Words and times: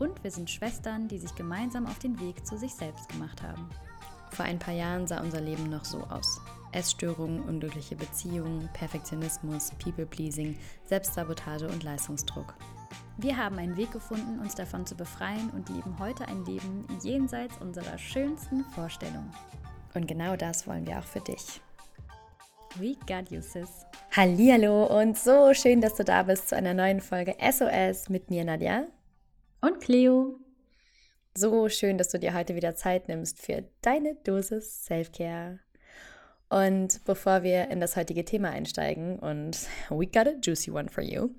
Und 0.00 0.24
wir 0.24 0.30
sind 0.30 0.50
Schwestern, 0.50 1.08
die 1.08 1.18
sich 1.18 1.34
gemeinsam 1.34 1.86
auf 1.86 1.98
den 1.98 2.18
Weg 2.20 2.46
zu 2.46 2.56
sich 2.56 2.74
selbst 2.74 3.10
gemacht 3.10 3.42
haben. 3.42 3.68
Vor 4.30 4.46
ein 4.46 4.58
paar 4.58 4.72
Jahren 4.72 5.06
sah 5.06 5.20
unser 5.20 5.42
Leben 5.42 5.68
noch 5.68 5.84
so 5.84 5.98
aus. 6.04 6.40
Essstörungen, 6.72 7.42
unglückliche 7.42 7.96
Beziehungen, 7.96 8.68
Perfektionismus, 8.72 9.72
People-Pleasing, 9.82 10.56
Selbstsabotage 10.86 11.68
und 11.68 11.82
Leistungsdruck. 11.82 12.54
Wir 13.18 13.36
haben 13.36 13.58
einen 13.58 13.76
Weg 13.76 13.92
gefunden, 13.92 14.40
uns 14.40 14.54
davon 14.54 14.86
zu 14.86 14.94
befreien 14.94 15.50
und 15.50 15.68
leben 15.68 15.98
heute 15.98 16.26
ein 16.28 16.46
Leben 16.46 16.86
jenseits 17.02 17.58
unserer 17.58 17.98
schönsten 17.98 18.64
Vorstellungen. 18.64 19.30
Und 19.92 20.06
genau 20.06 20.34
das 20.34 20.66
wollen 20.66 20.86
wir 20.86 20.98
auch 20.98 21.04
für 21.04 21.20
dich. 21.20 21.60
We 22.76 22.94
got 23.06 23.30
you, 23.30 23.42
sis. 23.42 23.84
Hallihallo 24.16 24.86
und 24.98 25.18
so 25.18 25.52
schön, 25.52 25.82
dass 25.82 25.96
du 25.96 26.04
da 26.04 26.22
bist 26.22 26.48
zu 26.48 26.56
einer 26.56 26.72
neuen 26.72 27.02
Folge 27.02 27.36
SOS 27.38 28.08
mit 28.08 28.30
mir, 28.30 28.44
Nadja. 28.44 28.86
Und 29.60 29.78
Cleo. 29.80 30.40
So 31.36 31.68
schön, 31.68 31.98
dass 31.98 32.08
du 32.08 32.18
dir 32.18 32.32
heute 32.32 32.54
wieder 32.54 32.74
Zeit 32.74 33.08
nimmst 33.08 33.38
für 33.40 33.64
deine 33.82 34.14
Dosis 34.24 34.86
Self-Care. 34.86 35.60
Und 36.48 37.04
bevor 37.04 37.42
wir 37.42 37.68
in 37.68 37.78
das 37.78 37.94
heutige 37.94 38.24
Thema 38.24 38.50
einsteigen 38.50 39.18
und 39.18 39.68
we 39.90 40.06
got 40.06 40.26
a 40.26 40.34
juicy 40.42 40.70
one 40.70 40.88
for 40.88 41.04
you, 41.04 41.34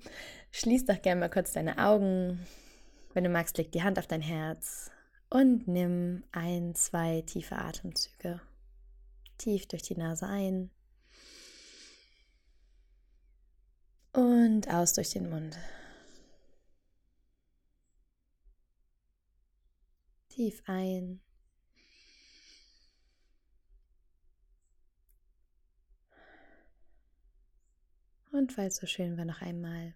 schließ 0.52 0.84
doch 0.86 1.02
gerne 1.02 1.20
mal 1.20 1.30
kurz 1.30 1.52
deine 1.52 1.78
Augen. 1.78 2.46
Wenn 3.12 3.24
du 3.24 3.30
magst, 3.30 3.58
leg 3.58 3.72
die 3.72 3.82
Hand 3.82 3.98
auf 3.98 4.06
dein 4.06 4.22
Herz 4.22 4.90
und 5.28 5.66
nimm 5.66 6.22
ein, 6.30 6.76
zwei 6.76 7.22
tiefe 7.22 7.56
Atemzüge. 7.56 8.40
Tief 9.36 9.66
durch 9.66 9.82
die 9.82 9.96
Nase 9.96 10.26
ein 10.26 10.70
und 14.12 14.72
aus 14.72 14.92
durch 14.92 15.10
den 15.10 15.28
Mund. 15.28 15.58
Tief 20.34 20.62
ein. 20.64 21.20
Und 28.30 28.56
weil 28.56 28.68
es 28.68 28.76
so 28.76 28.86
schön 28.86 29.18
war, 29.18 29.26
noch 29.26 29.42
einmal. 29.42 29.94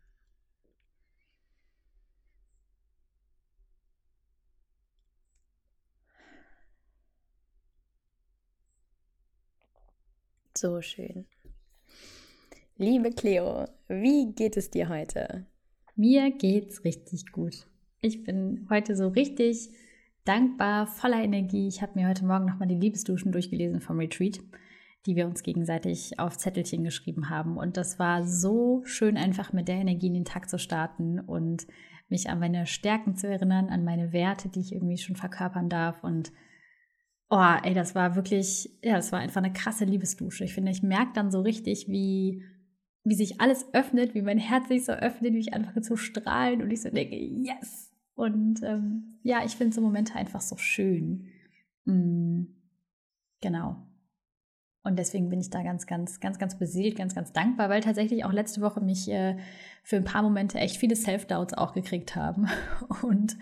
So 10.54 10.82
schön. 10.82 11.26
Liebe 12.76 13.10
Cleo, 13.10 13.64
wie 13.88 14.34
geht 14.34 14.58
es 14.58 14.70
dir 14.70 14.90
heute? 14.90 15.46
Mir 15.94 16.30
geht's 16.30 16.84
richtig 16.84 17.32
gut. 17.32 17.66
Ich 18.02 18.22
bin 18.22 18.66
heute 18.68 18.96
so 18.96 19.08
richtig 19.08 19.70
dankbar, 20.26 20.86
voller 20.86 21.22
Energie. 21.22 21.68
Ich 21.68 21.82
habe 21.82 21.92
mir 21.94 22.08
heute 22.08 22.24
Morgen 22.24 22.46
nochmal 22.46 22.68
die 22.68 22.74
Liebesduschen 22.74 23.32
durchgelesen 23.32 23.80
vom 23.80 23.98
Retreat, 23.98 24.40
die 25.06 25.16
wir 25.16 25.26
uns 25.26 25.42
gegenseitig 25.42 26.18
auf 26.18 26.36
Zettelchen 26.36 26.84
geschrieben 26.84 27.30
haben. 27.30 27.56
Und 27.56 27.76
das 27.76 27.98
war 27.98 28.24
so 28.24 28.82
schön, 28.84 29.16
einfach 29.16 29.52
mit 29.52 29.68
der 29.68 29.76
Energie 29.76 30.08
in 30.08 30.14
den 30.14 30.24
Tag 30.24 30.48
zu 30.50 30.58
starten 30.58 31.20
und 31.20 31.66
mich 32.08 32.28
an 32.28 32.40
meine 32.40 32.66
Stärken 32.66 33.16
zu 33.16 33.28
erinnern, 33.28 33.68
an 33.68 33.84
meine 33.84 34.12
Werte, 34.12 34.48
die 34.48 34.60
ich 34.60 34.72
irgendwie 34.72 34.98
schon 34.98 35.16
verkörpern 35.16 35.68
darf. 35.68 36.02
Und 36.02 36.32
oh, 37.30 37.54
ey, 37.62 37.74
das 37.74 37.94
war 37.94 38.16
wirklich, 38.16 38.68
ja, 38.82 38.96
das 38.96 39.12
war 39.12 39.20
einfach 39.20 39.42
eine 39.42 39.52
krasse 39.52 39.84
Liebesdusche. 39.84 40.44
Ich 40.44 40.54
finde, 40.54 40.72
ich 40.72 40.82
merke 40.82 41.12
dann 41.14 41.30
so 41.30 41.40
richtig, 41.40 41.86
wie 41.88 42.42
wie 43.08 43.14
sich 43.14 43.40
alles 43.40 43.72
öffnet, 43.72 44.14
wie 44.14 44.22
mein 44.22 44.38
Herz 44.38 44.66
sich 44.66 44.84
so 44.84 44.90
öffnet, 44.90 45.32
wie 45.32 45.38
ich 45.38 45.54
anfange 45.54 45.80
zu 45.80 45.96
strahlen 45.96 46.60
und 46.60 46.72
ich 46.72 46.82
so 46.82 46.90
denke, 46.90 47.14
yes, 47.14 47.95
und 48.16 48.62
ähm, 48.62 49.18
ja, 49.22 49.44
ich 49.44 49.56
finde 49.56 49.74
so 49.74 49.80
Momente 49.80 50.14
einfach 50.14 50.40
so 50.40 50.56
schön. 50.56 51.28
Mhm. 51.84 52.48
Genau. 53.40 53.76
Und 54.82 54.98
deswegen 54.98 55.28
bin 55.28 55.40
ich 55.40 55.50
da 55.50 55.62
ganz, 55.62 55.86
ganz, 55.86 56.20
ganz, 56.20 56.38
ganz 56.38 56.58
beseelt, 56.58 56.96
ganz, 56.96 57.14
ganz 57.14 57.32
dankbar, 57.32 57.68
weil 57.68 57.82
tatsächlich 57.82 58.24
auch 58.24 58.32
letzte 58.32 58.60
Woche 58.60 58.80
mich 58.80 59.10
äh, 59.10 59.36
für 59.82 59.96
ein 59.96 60.04
paar 60.04 60.22
Momente 60.22 60.58
echt 60.58 60.76
viele 60.76 60.96
Self-Doubts 60.96 61.54
auch 61.54 61.72
gekriegt 61.74 62.16
haben. 62.16 62.48
Und 63.02 63.36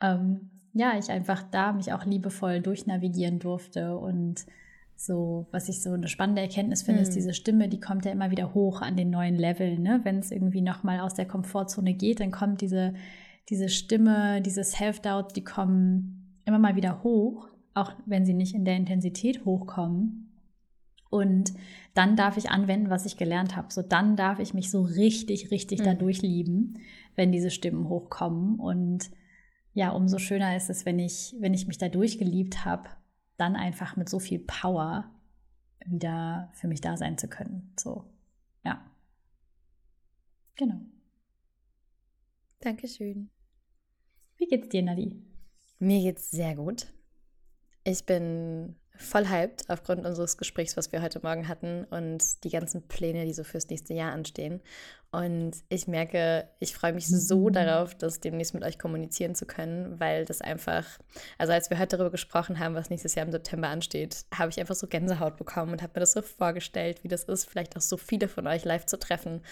ähm, 0.00 0.50
ja, 0.74 0.98
ich 0.98 1.10
einfach 1.10 1.42
da 1.50 1.72
mich 1.72 1.92
auch 1.92 2.04
liebevoll 2.04 2.60
durchnavigieren 2.60 3.38
durfte. 3.38 3.96
Und 3.96 4.46
so, 4.94 5.46
was 5.50 5.68
ich 5.68 5.82
so 5.82 5.92
eine 5.92 6.08
spannende 6.08 6.42
Erkenntnis 6.42 6.82
finde, 6.82 7.00
mhm. 7.00 7.08
ist 7.08 7.16
diese 7.16 7.34
Stimme, 7.34 7.68
die 7.68 7.80
kommt 7.80 8.04
ja 8.04 8.12
immer 8.12 8.30
wieder 8.30 8.54
hoch 8.54 8.82
an 8.82 8.96
den 8.96 9.10
neuen 9.10 9.36
Leveln. 9.36 9.82
Ne? 9.82 10.00
Wenn 10.04 10.18
es 10.18 10.30
irgendwie 10.30 10.60
nochmal 10.60 11.00
aus 11.00 11.14
der 11.14 11.26
Komfortzone 11.26 11.94
geht, 11.94 12.20
dann 12.20 12.30
kommt 12.30 12.60
diese 12.60 12.94
diese 13.48 13.68
Stimme, 13.68 14.40
diese 14.42 14.64
Self-Doubt, 14.64 15.36
die 15.36 15.44
kommen 15.44 16.40
immer 16.44 16.58
mal 16.58 16.76
wieder 16.76 17.02
hoch, 17.02 17.48
auch 17.74 17.92
wenn 18.06 18.24
sie 18.24 18.34
nicht 18.34 18.54
in 18.54 18.64
der 18.64 18.76
Intensität 18.76 19.44
hochkommen. 19.44 20.28
Und 21.10 21.52
dann 21.94 22.16
darf 22.16 22.38
ich 22.38 22.50
anwenden, 22.50 22.88
was 22.88 23.04
ich 23.04 23.18
gelernt 23.18 23.54
habe. 23.54 23.72
So 23.72 23.82
dann 23.82 24.16
darf 24.16 24.38
ich 24.38 24.54
mich 24.54 24.70
so 24.70 24.82
richtig, 24.82 25.50
richtig 25.50 25.80
mhm. 25.80 25.84
dadurch 25.84 26.22
lieben, 26.22 26.78
wenn 27.16 27.32
diese 27.32 27.50
Stimmen 27.50 27.88
hochkommen. 27.88 28.58
Und 28.58 29.10
ja, 29.74 29.90
umso 29.90 30.18
schöner 30.18 30.56
ist 30.56 30.70
es, 30.70 30.86
wenn 30.86 30.98
ich, 30.98 31.34
wenn 31.38 31.52
ich 31.52 31.66
mich 31.66 31.78
dadurch 31.78 32.18
geliebt 32.18 32.64
habe, 32.64 32.88
dann 33.36 33.56
einfach 33.56 33.96
mit 33.96 34.08
so 34.08 34.18
viel 34.18 34.38
Power 34.38 35.10
wieder 35.84 36.50
für 36.54 36.68
mich 36.68 36.80
da 36.80 36.96
sein 36.96 37.18
zu 37.18 37.28
können. 37.28 37.72
So, 37.78 38.04
ja. 38.64 38.80
Genau. 40.56 40.80
Dankeschön. 42.62 43.28
Wie 44.36 44.46
geht's 44.46 44.68
dir, 44.68 44.82
Nadi? 44.82 45.20
Mir 45.80 46.00
geht's 46.00 46.30
sehr 46.30 46.54
gut. 46.54 46.86
Ich 47.82 48.06
bin 48.06 48.76
voll 48.96 49.28
hyped 49.28 49.68
aufgrund 49.68 50.06
unseres 50.06 50.36
Gesprächs, 50.36 50.76
was 50.76 50.92
wir 50.92 51.02
heute 51.02 51.20
Morgen 51.24 51.48
hatten 51.48 51.84
und 51.84 52.44
die 52.44 52.50
ganzen 52.50 52.86
Pläne, 52.86 53.24
die 53.24 53.32
so 53.32 53.42
fürs 53.42 53.68
nächste 53.68 53.94
Jahr 53.94 54.12
anstehen. 54.12 54.60
Und 55.14 55.52
ich 55.68 55.86
merke, 55.88 56.48
ich 56.58 56.74
freue 56.74 56.94
mich 56.94 57.06
so 57.06 57.48
mhm. 57.48 57.52
darauf, 57.52 57.94
das 57.94 58.20
demnächst 58.20 58.54
mit 58.54 58.64
euch 58.64 58.78
kommunizieren 58.78 59.34
zu 59.34 59.44
können, 59.44 60.00
weil 60.00 60.24
das 60.24 60.40
einfach, 60.40 60.86
also 61.36 61.52
als 61.52 61.68
wir 61.68 61.78
heute 61.78 61.98
darüber 61.98 62.10
gesprochen 62.10 62.58
haben, 62.58 62.74
was 62.74 62.88
nächstes 62.88 63.14
Jahr 63.14 63.26
im 63.26 63.32
September 63.32 63.68
ansteht, 63.68 64.24
habe 64.34 64.50
ich 64.50 64.58
einfach 64.58 64.74
so 64.74 64.86
Gänsehaut 64.86 65.36
bekommen 65.36 65.72
und 65.72 65.82
habe 65.82 65.92
mir 65.96 66.00
das 66.00 66.12
so 66.12 66.22
vorgestellt, 66.22 67.04
wie 67.04 67.08
das 67.08 67.24
ist, 67.24 67.44
vielleicht 67.44 67.76
auch 67.76 67.82
so 67.82 67.98
viele 67.98 68.26
von 68.26 68.46
euch 68.46 68.64
live 68.64 68.86
zu 68.86 68.98
treffen. 68.98 69.42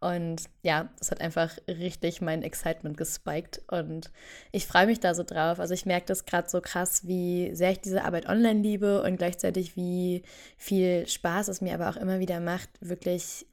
Und 0.00 0.44
ja, 0.62 0.88
das 0.98 1.10
hat 1.10 1.20
einfach 1.20 1.54
richtig 1.68 2.22
mein 2.22 2.42
Excitement 2.42 2.96
gespiked 2.96 3.60
und 3.68 4.10
ich 4.52 4.66
freue 4.66 4.86
mich 4.86 5.00
da 5.00 5.12
so 5.12 5.22
drauf. 5.22 5.60
Also 5.60 5.74
ich 5.74 5.84
merke 5.84 6.06
das 6.06 6.24
gerade 6.24 6.48
so 6.48 6.62
krass, 6.62 7.06
wie 7.06 7.54
sehr 7.54 7.72
ich 7.72 7.80
diese 7.80 8.04
Arbeit 8.04 8.26
online 8.26 8.62
liebe 8.62 9.02
und 9.02 9.18
gleichzeitig 9.18 9.76
wie 9.76 10.22
viel 10.56 11.06
Spaß 11.06 11.48
es 11.48 11.60
mir 11.60 11.74
aber 11.74 11.90
auch 11.90 11.96
immer 11.96 12.20
wieder 12.20 12.40
macht, 12.40 12.70
wirklich 12.80 13.44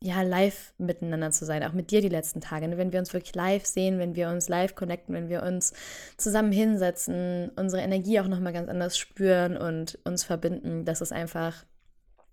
ja, 0.00 0.22
live 0.22 0.72
miteinander 0.78 1.30
zu 1.30 1.44
sein, 1.44 1.64
auch 1.64 1.72
mit 1.72 1.90
dir 1.90 2.00
die 2.00 2.08
letzten 2.08 2.40
Tage. 2.40 2.68
Ne? 2.68 2.78
Wenn 2.78 2.92
wir 2.92 3.00
uns 3.00 3.12
wirklich 3.12 3.34
live 3.34 3.64
sehen, 3.64 3.98
wenn 3.98 4.14
wir 4.14 4.28
uns 4.28 4.48
live 4.48 4.74
connecten, 4.74 5.14
wenn 5.14 5.28
wir 5.28 5.42
uns 5.42 5.72
zusammen 6.16 6.52
hinsetzen, 6.52 7.50
unsere 7.56 7.82
Energie 7.82 8.20
auch 8.20 8.28
nochmal 8.28 8.52
ganz 8.52 8.68
anders 8.68 8.98
spüren 8.98 9.56
und 9.56 9.98
uns 10.04 10.24
verbinden, 10.24 10.84
das 10.84 11.00
ist 11.00 11.12
einfach 11.12 11.64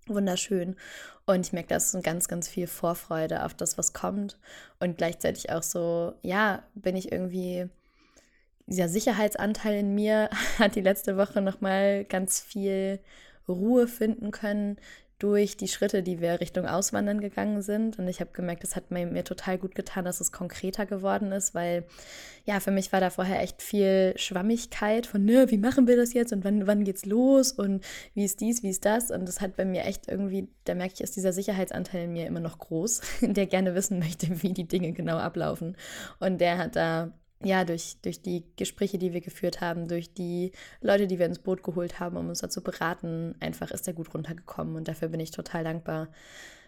wunderschön. 0.06 0.76
Und 1.26 1.46
ich 1.46 1.52
merke, 1.52 1.68
da 1.68 1.76
ist 1.76 1.96
ganz, 2.02 2.28
ganz 2.28 2.48
viel 2.48 2.66
Vorfreude 2.66 3.44
auf 3.44 3.54
das, 3.54 3.78
was 3.78 3.94
kommt. 3.94 4.38
Und 4.78 4.98
gleichzeitig 4.98 5.50
auch 5.50 5.62
so, 5.62 6.12
ja, 6.22 6.62
bin 6.74 6.96
ich 6.96 7.12
irgendwie, 7.12 7.68
dieser 8.66 8.88
Sicherheitsanteil 8.88 9.78
in 9.80 9.94
mir 9.94 10.28
hat 10.58 10.76
die 10.76 10.82
letzte 10.82 11.16
Woche 11.16 11.40
nochmal 11.40 12.04
ganz 12.04 12.40
viel 12.40 13.00
Ruhe 13.48 13.86
finden 13.86 14.30
können, 14.30 14.78
durch 15.18 15.56
die 15.56 15.68
Schritte, 15.68 16.02
die 16.02 16.20
wir 16.20 16.40
Richtung 16.40 16.66
Auswandern 16.66 17.20
gegangen 17.20 17.62
sind. 17.62 17.98
Und 17.98 18.08
ich 18.08 18.20
habe 18.20 18.32
gemerkt, 18.32 18.64
es 18.64 18.74
hat 18.74 18.90
mir, 18.90 19.06
mir, 19.06 19.24
total 19.24 19.58
gut 19.58 19.74
getan, 19.74 20.04
dass 20.04 20.20
es 20.20 20.32
konkreter 20.32 20.86
geworden 20.86 21.32
ist, 21.32 21.54
weil 21.54 21.84
ja, 22.44 22.60
für 22.60 22.72
mich 22.72 22.92
war 22.92 23.00
da 23.00 23.10
vorher 23.10 23.40
echt 23.40 23.62
viel 23.62 24.12
Schwammigkeit 24.16 25.06
von, 25.06 25.24
ne, 25.24 25.50
wie 25.50 25.56
machen 25.56 25.86
wir 25.86 25.96
das 25.96 26.12
jetzt 26.12 26.32
und 26.32 26.44
wann, 26.44 26.66
wann 26.66 26.84
geht's 26.84 27.06
los 27.06 27.52
und 27.52 27.84
wie 28.14 28.24
ist 28.24 28.40
dies, 28.40 28.62
wie 28.62 28.70
ist 28.70 28.84
das? 28.84 29.10
Und 29.10 29.26
das 29.26 29.40
hat 29.40 29.56
bei 29.56 29.64
mir 29.64 29.84
echt 29.84 30.08
irgendwie, 30.08 30.48
da 30.64 30.74
merke 30.74 30.94
ich, 30.94 31.00
ist 31.00 31.16
dieser 31.16 31.32
Sicherheitsanteil 31.32 32.04
in 32.04 32.12
mir 32.12 32.26
immer 32.26 32.40
noch 32.40 32.58
groß, 32.58 33.00
der 33.22 33.46
gerne 33.46 33.74
wissen 33.74 33.98
möchte, 33.98 34.42
wie 34.42 34.52
die 34.52 34.68
Dinge 34.68 34.92
genau 34.92 35.16
ablaufen. 35.16 35.76
Und 36.18 36.40
der 36.40 36.58
hat 36.58 36.76
da 36.76 37.12
ja, 37.44 37.64
durch, 37.64 37.96
durch 38.02 38.22
die 38.22 38.44
Gespräche, 38.56 38.98
die 38.98 39.12
wir 39.12 39.20
geführt 39.20 39.60
haben, 39.60 39.88
durch 39.88 40.12
die 40.14 40.52
Leute, 40.80 41.06
die 41.06 41.18
wir 41.18 41.26
ins 41.26 41.38
Boot 41.38 41.62
geholt 41.62 42.00
haben, 42.00 42.16
um 42.16 42.28
uns 42.28 42.40
dazu 42.40 42.62
beraten, 42.62 43.34
einfach 43.40 43.70
ist 43.70 43.86
er 43.86 43.94
gut 43.94 44.14
runtergekommen. 44.14 44.76
Und 44.76 44.88
dafür 44.88 45.08
bin 45.08 45.20
ich 45.20 45.30
total 45.30 45.64
dankbar, 45.64 46.08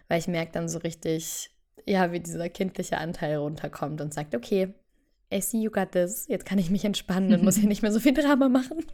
weil 0.07 0.19
ich 0.19 0.27
merke 0.27 0.51
dann 0.51 0.69
so 0.69 0.79
richtig, 0.79 1.51
ja, 1.85 2.11
wie 2.11 2.19
dieser 2.19 2.49
kindliche 2.49 2.97
Anteil 2.97 3.37
runterkommt 3.37 4.01
und 4.01 4.13
sagt, 4.13 4.35
okay, 4.35 4.73
I 5.33 5.41
see 5.41 5.61
you 5.61 5.71
got 5.71 5.91
this, 5.91 6.25
jetzt 6.27 6.45
kann 6.45 6.57
ich 6.57 6.69
mich 6.69 6.85
entspannen 6.85 7.33
und 7.33 7.43
muss 7.43 7.57
hier 7.57 7.67
nicht 7.67 7.81
mehr 7.81 7.91
so 7.91 7.99
viel 7.99 8.13
Drama 8.13 8.47
machen. 8.47 8.85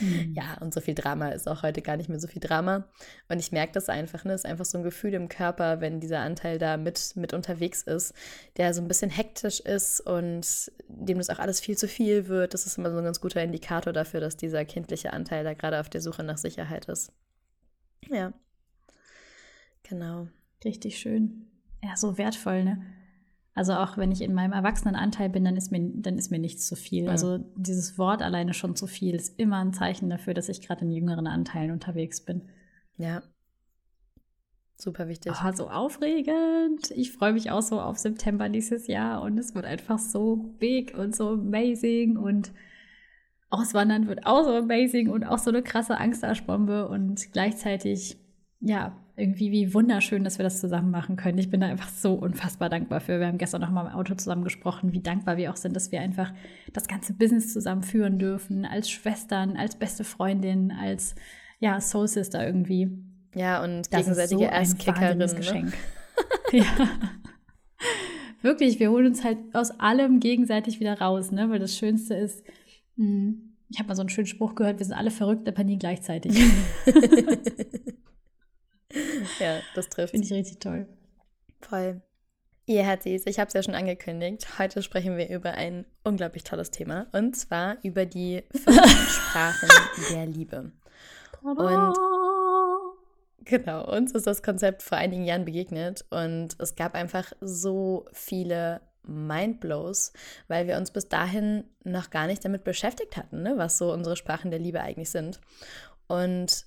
Mhm. 0.00 0.34
Ja, 0.34 0.58
und 0.60 0.72
so 0.72 0.80
viel 0.80 0.94
Drama 0.94 1.30
ist 1.30 1.48
auch 1.48 1.62
heute 1.62 1.82
gar 1.82 1.96
nicht 1.96 2.08
mehr 2.08 2.20
so 2.20 2.28
viel 2.28 2.40
Drama. 2.40 2.88
Und 3.28 3.38
ich 3.38 3.52
merke 3.52 3.72
das 3.72 3.88
einfach, 3.88 4.24
ne? 4.24 4.32
Es 4.32 4.44
ist 4.44 4.50
einfach 4.50 4.64
so 4.64 4.78
ein 4.78 4.84
Gefühl 4.84 5.14
im 5.14 5.28
Körper, 5.28 5.80
wenn 5.80 6.00
dieser 6.00 6.20
Anteil 6.20 6.58
da 6.58 6.76
mit, 6.76 7.16
mit 7.16 7.32
unterwegs 7.32 7.82
ist, 7.82 8.14
der 8.56 8.72
so 8.74 8.80
ein 8.80 8.88
bisschen 8.88 9.10
hektisch 9.10 9.60
ist 9.60 10.00
und 10.00 10.72
dem 10.88 11.18
das 11.18 11.30
auch 11.30 11.38
alles 11.38 11.60
viel 11.60 11.76
zu 11.76 11.88
viel 11.88 12.28
wird. 12.28 12.54
Das 12.54 12.66
ist 12.66 12.78
immer 12.78 12.90
so 12.90 12.98
ein 12.98 13.04
ganz 13.04 13.20
guter 13.20 13.42
Indikator 13.42 13.92
dafür, 13.92 14.20
dass 14.20 14.36
dieser 14.36 14.64
kindliche 14.64 15.12
Anteil 15.12 15.44
da 15.44 15.54
gerade 15.54 15.80
auf 15.80 15.88
der 15.88 16.00
Suche 16.00 16.22
nach 16.22 16.38
Sicherheit 16.38 16.86
ist. 16.86 17.12
Ja. 18.08 18.32
Genau. 19.82 20.28
Richtig 20.64 20.98
schön. 20.98 21.46
Ja, 21.82 21.96
so 21.96 22.16
wertvoll, 22.16 22.64
ne? 22.64 22.84
Also 23.54 23.74
auch 23.74 23.96
wenn 23.96 24.10
ich 24.10 24.20
in 24.20 24.34
meinem 24.34 24.52
Erwachsenenanteil 24.52 25.28
bin, 25.30 25.44
dann 25.44 25.56
ist 25.56 25.70
mir, 25.70 25.80
dann 25.94 26.18
ist 26.18 26.30
mir 26.30 26.40
nichts 26.40 26.66
zu 26.66 26.74
viel. 26.74 27.04
Ja. 27.04 27.12
Also 27.12 27.38
dieses 27.56 27.98
Wort 27.98 28.20
alleine 28.20 28.52
schon 28.52 28.74
zu 28.74 28.88
viel 28.88 29.14
ist 29.14 29.38
immer 29.38 29.58
ein 29.58 29.72
Zeichen 29.72 30.10
dafür, 30.10 30.34
dass 30.34 30.48
ich 30.48 30.66
gerade 30.66 30.84
in 30.84 30.90
jüngeren 30.90 31.28
Anteilen 31.28 31.70
unterwegs 31.70 32.20
bin. 32.24 32.42
Ja. 32.96 33.22
Super 34.76 35.06
wichtig. 35.06 35.32
Oh, 35.32 35.52
so 35.52 35.70
aufregend. 35.70 36.90
Ich 36.90 37.12
freue 37.12 37.32
mich 37.32 37.52
auch 37.52 37.62
so 37.62 37.80
auf 37.80 37.96
September 37.96 38.48
dieses 38.48 38.88
Jahr 38.88 39.22
und 39.22 39.38
es 39.38 39.54
wird 39.54 39.66
einfach 39.66 40.00
so 40.00 40.36
big 40.58 40.98
und 40.98 41.14
so 41.14 41.30
amazing 41.30 42.16
und 42.16 42.52
Auswandern 43.50 44.08
wird 44.08 44.26
auch 44.26 44.42
so 44.42 44.50
amazing 44.50 45.10
und 45.10 45.22
auch 45.22 45.38
so 45.38 45.50
eine 45.50 45.62
krasse 45.62 45.96
Angstashbombe 45.96 46.88
und 46.88 47.32
gleichzeitig, 47.32 48.18
ja, 48.58 48.96
irgendwie 49.16 49.52
wie 49.52 49.74
wunderschön, 49.74 50.24
dass 50.24 50.38
wir 50.38 50.42
das 50.42 50.60
zusammen 50.60 50.90
machen 50.90 51.16
können. 51.16 51.38
Ich 51.38 51.48
bin 51.48 51.60
da 51.60 51.68
einfach 51.68 51.88
so 51.88 52.14
unfassbar 52.14 52.68
dankbar 52.68 53.00
für. 53.00 53.20
Wir 53.20 53.28
haben 53.28 53.38
gestern 53.38 53.60
noch 53.60 53.70
mal 53.70 53.86
im 53.86 53.92
Auto 53.92 54.14
zusammen 54.14 54.42
gesprochen, 54.42 54.92
wie 54.92 55.00
dankbar 55.00 55.36
wir 55.36 55.52
auch 55.52 55.56
sind, 55.56 55.76
dass 55.76 55.92
wir 55.92 56.00
einfach 56.00 56.32
das 56.72 56.88
ganze 56.88 57.12
Business 57.12 57.52
zusammen 57.52 57.82
führen 57.82 58.18
dürfen, 58.18 58.64
als 58.64 58.90
Schwestern, 58.90 59.56
als 59.56 59.76
beste 59.76 60.02
Freundin, 60.02 60.72
als 60.72 61.14
ja, 61.60 61.80
Soul 61.80 62.08
Sister 62.08 62.44
irgendwie. 62.44 62.90
Ja, 63.36 63.62
und 63.62 63.92
das 63.92 64.00
gegenseitige 64.00 64.44
Erstkickerin. 64.46 65.18
Ne? 65.18 65.26
Geschenk. 65.26 65.74
ja. 66.52 66.64
Wirklich, 68.42 68.80
wir 68.80 68.90
holen 68.90 69.06
uns 69.06 69.22
halt 69.22 69.38
aus 69.52 69.78
allem 69.78 70.18
gegenseitig 70.18 70.80
wieder 70.80 71.00
raus, 71.00 71.30
ne? 71.30 71.48
Weil 71.50 71.60
das 71.60 71.76
Schönste 71.76 72.14
ist, 72.14 72.44
hm, 72.96 73.54
ich 73.70 73.78
habe 73.78 73.88
mal 73.88 73.94
so 73.94 74.02
einen 74.02 74.08
schönen 74.08 74.26
Spruch 74.26 74.54
gehört, 74.54 74.80
wir 74.80 74.86
sind 74.86 74.94
alle 74.94 75.10
verrückt, 75.10 75.48
aber 75.48 75.64
nie 75.64 75.78
gleichzeitig. 75.78 76.36
ja, 79.38 79.60
das 79.74 79.88
trifft. 79.88 80.12
Finde 80.12 80.26
ich 80.26 80.32
richtig 80.32 80.58
toll. 80.58 80.86
Voll. 81.60 82.02
Ihr 82.66 82.82
Herzis, 82.82 83.26
ich 83.26 83.38
habe 83.38 83.48
es 83.48 83.54
ja 83.54 83.62
schon 83.62 83.74
angekündigt. 83.74 84.58
Heute 84.58 84.82
sprechen 84.82 85.18
wir 85.18 85.28
über 85.28 85.52
ein 85.52 85.84
unglaublich 86.02 86.44
tolles 86.44 86.70
Thema 86.70 87.08
und 87.12 87.36
zwar 87.36 87.76
über 87.82 88.06
die 88.06 88.42
fünf 88.52 89.10
Sprachen 89.10 89.68
der 90.10 90.26
Liebe. 90.26 90.72
Und 91.42 91.94
genau, 93.44 93.86
uns 93.94 94.12
ist 94.12 94.26
das 94.26 94.42
Konzept 94.42 94.82
vor 94.82 94.96
einigen 94.96 95.24
Jahren 95.24 95.44
begegnet 95.44 96.06
und 96.08 96.56
es 96.58 96.74
gab 96.74 96.94
einfach 96.94 97.32
so 97.42 98.06
viele 98.12 98.80
Mindblows, 99.02 100.14
weil 100.48 100.66
wir 100.66 100.78
uns 100.78 100.90
bis 100.90 101.08
dahin 101.10 101.64
noch 101.84 102.08
gar 102.08 102.26
nicht 102.26 102.42
damit 102.46 102.64
beschäftigt 102.64 103.18
hatten, 103.18 103.42
ne, 103.42 103.58
was 103.58 103.76
so 103.76 103.92
unsere 103.92 104.16
Sprachen 104.16 104.50
der 104.50 104.60
Liebe 104.60 104.80
eigentlich 104.80 105.10
sind. 105.10 105.38
Und 106.06 106.64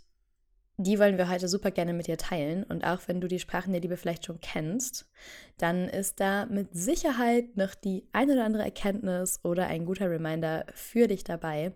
die 0.78 1.00
wollen 1.00 1.18
wir 1.18 1.28
heute 1.28 1.48
super 1.48 1.72
gerne 1.72 1.94
mit 1.94 2.06
dir 2.06 2.18
teilen. 2.18 2.64
Und 2.64 2.86
auch 2.86 3.02
wenn 3.08 3.20
du 3.20 3.28
die 3.28 3.40
Sprachen 3.40 3.72
der 3.72 3.82
Liebe 3.82 3.98
vielleicht 3.98 4.26
schon 4.26 4.40
kennst, 4.42 5.10
dann 5.58 5.88
ist 5.90 6.20
da 6.20 6.46
mit 6.46 6.70
Sicherheit 6.74 7.58
noch 7.58 7.74
die 7.74 8.06
ein 8.14 8.30
oder 8.30 8.46
andere 8.46 8.64
Erkenntnis 8.64 9.40
oder 9.44 9.66
ein 9.68 9.86
guter 9.86 10.10
Reminder 10.10 10.66
für 10.76 11.08
dich 11.08 11.24
dabei. 11.24 11.74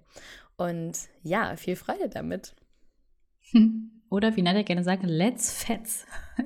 Und 0.55 0.99
ja, 1.23 1.55
viel 1.55 1.75
Freude 1.75 2.09
damit. 2.09 2.55
Oder 4.11 4.35
wie 4.35 4.41
Nadja 4.41 4.63
gerne 4.63 4.83
sagt, 4.83 5.03
let's 5.03 5.53
fetz. 5.63 6.05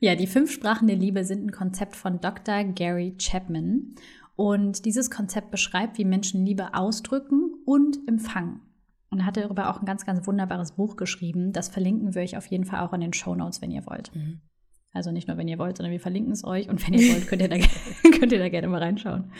ja, 0.00 0.16
die 0.16 0.26
fünf 0.26 0.50
Sprachen 0.50 0.88
der 0.88 0.96
Liebe 0.96 1.24
sind 1.24 1.46
ein 1.46 1.52
Konzept 1.52 1.94
von 1.94 2.20
Dr. 2.20 2.64
Gary 2.64 3.16
Chapman. 3.16 3.94
Und 4.34 4.84
dieses 4.84 5.08
Konzept 5.08 5.52
beschreibt, 5.52 5.98
wie 5.98 6.04
Menschen 6.04 6.44
Liebe 6.44 6.74
ausdrücken 6.74 7.54
und 7.64 7.96
empfangen 8.08 8.65
und 9.16 9.26
hat 9.26 9.36
darüber 9.36 9.70
auch 9.70 9.80
ein 9.80 9.86
ganz, 9.86 10.04
ganz 10.04 10.26
wunderbares 10.26 10.72
Buch 10.72 10.96
geschrieben. 10.96 11.52
Das 11.52 11.68
verlinken 11.68 12.14
wir 12.14 12.22
euch 12.22 12.36
auf 12.36 12.46
jeden 12.46 12.64
Fall 12.64 12.80
auch 12.80 12.92
in 12.92 13.00
den 13.00 13.12
Show 13.12 13.34
Notes, 13.34 13.62
wenn 13.62 13.70
ihr 13.70 13.86
wollt. 13.86 14.14
Mhm. 14.14 14.40
Also 14.92 15.10
nicht 15.10 15.28
nur, 15.28 15.36
wenn 15.36 15.48
ihr 15.48 15.58
wollt, 15.58 15.76
sondern 15.76 15.92
wir 15.92 16.00
verlinken 16.00 16.32
es 16.32 16.44
euch. 16.44 16.68
Und 16.68 16.86
wenn 16.86 16.94
ihr 16.94 17.12
wollt, 17.12 17.26
könnt 17.26 17.42
ihr 17.42 17.48
da, 17.48 17.56
könnt 18.18 18.32
ihr 18.32 18.38
da 18.38 18.48
gerne 18.48 18.68
mal 18.68 18.82
reinschauen. 18.82 19.32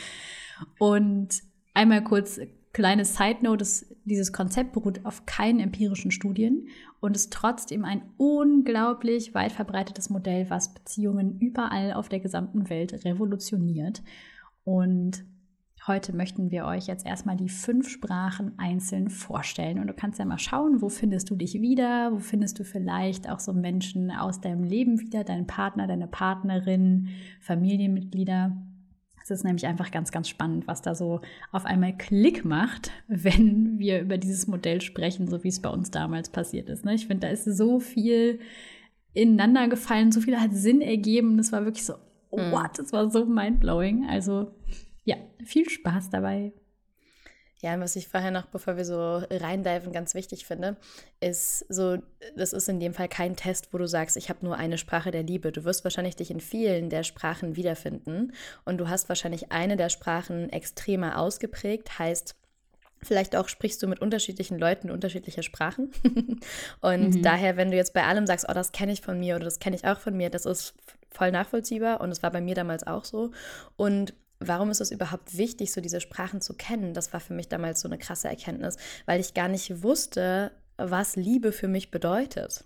Und 0.79 1.43
einmal 1.75 2.03
kurz 2.03 2.41
kleine 2.73 3.05
Side 3.05 3.39
Note, 3.43 3.65
dieses 4.05 4.33
Konzept 4.33 4.73
beruht 4.73 5.05
auf 5.05 5.25
keinen 5.27 5.61
empirischen 5.61 6.11
Studien 6.11 6.69
und 7.01 7.17
ist 7.17 7.33
trotzdem 7.33 7.85
ein 7.85 8.03
unglaublich 8.17 9.35
weit 9.35 9.53
verbreitetes 9.53 10.11
Modell, 10.11 10.51
was 10.51 10.75
Beziehungen 10.75 11.39
überall 11.39 11.93
auf 11.93 12.09
der 12.09 12.21
gesamten 12.21 12.69
Welt 12.69 13.05
revolutioniert. 13.05 14.03
Und 14.65 15.25
Heute 15.87 16.17
möchten 16.17 16.51
wir 16.51 16.65
euch 16.65 16.89
jetzt 16.89 17.07
erstmal 17.07 17.37
die 17.37 17.49
fünf 17.49 17.89
Sprachen 17.89 18.59
einzeln 18.59 19.09
vorstellen. 19.09 19.79
Und 19.79 19.87
du 19.87 19.95
kannst 19.95 20.19
ja 20.19 20.25
mal 20.25 20.39
schauen, 20.39 20.83
wo 20.83 20.89
findest 20.89 21.31
du 21.31 21.37
dich 21.37 21.61
wieder, 21.61 22.11
wo 22.13 22.19
findest 22.19 22.59
du 22.59 22.65
vielleicht 22.65 23.31
auch 23.31 23.39
so 23.39 23.53
Menschen 23.53 24.11
aus 24.11 24.41
deinem 24.41 24.65
Leben 24.65 24.99
wieder, 24.99 25.23
deinen 25.23 25.47
Partner, 25.47 25.87
deine 25.87 26.09
Partnerin, 26.09 27.11
Familienmitglieder. 27.41 28.57
Es 29.23 29.31
ist 29.31 29.45
nämlich 29.45 29.65
einfach 29.67 29.93
ganz, 29.93 30.11
ganz 30.11 30.29
spannend, 30.29 30.67
was 30.67 30.83
da 30.83 30.97
so 30.97 31.21
auf 31.53 31.65
einmal 31.65 31.97
Klick 31.97 32.45
macht, 32.45 32.91
wenn 33.07 33.79
wir 33.79 34.01
über 34.01 34.19
dieses 34.19 34.49
Modell 34.49 34.81
sprechen, 34.81 35.29
so 35.29 35.45
wie 35.45 35.49
es 35.49 35.63
bei 35.63 35.71
uns 35.71 35.93
damals 35.93 36.31
passiert 36.31 36.69
ist. 36.69 36.85
Ne? 36.85 36.95
Ich 36.95 37.07
finde, 37.07 37.29
da 37.29 37.33
ist 37.33 37.45
so 37.45 37.79
viel 37.79 38.41
ineinander 39.13 39.69
gefallen, 39.69 40.11
so 40.11 40.21
viel 40.21 40.41
hat 40.41 40.53
Sinn 40.53 40.81
ergeben. 40.81 41.37
Das 41.37 41.53
war 41.53 41.65
wirklich 41.65 41.87
so, 41.87 41.95
mhm. 42.33 42.51
what, 42.51 42.77
das 42.77 42.93
war 42.93 43.09
so 43.09 43.25
mindblowing. 43.25 44.09
Also 44.09 44.51
ja, 45.07 45.17
viel 45.45 45.71
Spaß 45.71 46.11
dabei. 46.11 46.53
Ja, 47.63 47.81
was 47.81 47.97
ich 47.97 48.07
vorher 48.07 48.31
noch, 48.31 48.47
bevor 48.47 48.77
wir 48.77 48.85
so 48.85 49.23
reindiven, 49.31 49.91
ganz 49.91 50.15
wichtig 50.15 50.45
finde, 50.45 50.77
ist 51.21 51.61
so, 51.71 51.97
das 52.37 52.53
ist 52.53 52.69
in 52.69 52.81
dem 52.81 52.93
Fall 52.93 53.09
kein 53.09 53.35
Test, 53.35 53.73
wo 53.73 53.79
du 53.79 53.89
sagst, 53.89 54.19
ich 54.19 54.29
habe 54.29 54.45
nur 54.45 54.57
eine 54.57 54.77
Sprache 54.77 55.11
der 55.11 55.23
Liebe. 55.23 55.53
Du 55.53 55.65
wirst 55.65 55.83
wahrscheinlich 55.85 56.17
dich 56.17 56.31
in 56.31 56.41
vielen 56.41 56.91
der 56.91 57.03
Sprachen 57.03 57.57
wiederfinden 57.57 58.35
und 58.67 58.77
du 58.77 58.89
hast 58.89 59.09
wahrscheinlich 59.09 59.53
eine 59.53 59.79
der 59.79 59.89
Sprachen 59.89 60.51
extremer 60.51 61.19
ausgeprägt, 61.19 61.99
heißt, 61.99 62.37
Vielleicht 63.03 63.37
auch 63.37 63.49
sprichst 63.49 63.83
du 63.83 63.87
mit 63.87 64.01
unterschiedlichen 64.01 64.59
Leuten 64.59 64.91
unterschiedliche 64.91 65.43
Sprachen. 65.43 65.93
und 66.81 67.15
mhm. 67.15 67.23
daher, 67.23 67.59
wenn 67.59 67.71
du 67.71 67.77
jetzt 67.77 67.93
bei 67.93 68.05
allem 68.05 68.27
sagst, 68.27 68.47
oh, 68.49 68.55
das 68.55 68.73
kenne 68.73 68.91
ich 68.91 69.03
von 69.03 69.21
mir 69.21 69.37
oder 69.37 69.45
das 69.45 69.59
kenne 69.59 69.77
ich 69.77 69.87
auch 69.87 70.01
von 70.01 70.17
mir, 70.17 70.31
das 70.31 70.47
ist 70.47 70.75
voll 71.11 71.31
nachvollziehbar 71.31 72.01
und 72.01 72.11
es 72.11 72.23
war 72.23 72.31
bei 72.31 72.41
mir 72.41 72.55
damals 72.55 72.87
auch 72.87 73.05
so. 73.05 73.33
Und 73.77 74.15
warum 74.41 74.71
ist 74.71 74.81
es 74.81 74.91
überhaupt 74.91 75.37
wichtig, 75.37 75.73
so 75.73 75.81
diese 75.81 76.01
Sprachen 76.01 76.41
zu 76.41 76.55
kennen? 76.55 76.95
Das 76.95 77.13
war 77.13 77.21
für 77.21 77.35
mich 77.35 77.49
damals 77.49 77.81
so 77.81 77.89
eine 77.89 77.99
krasse 77.99 78.29
Erkenntnis, 78.29 78.77
weil 79.07 79.21
ich 79.21 79.35
gar 79.35 79.49
nicht 79.49 79.83
wusste, 79.83 80.53
was 80.77 81.17
Liebe 81.17 81.53
für 81.53 81.69
mich 81.69 81.91
bedeutet. 81.91 82.65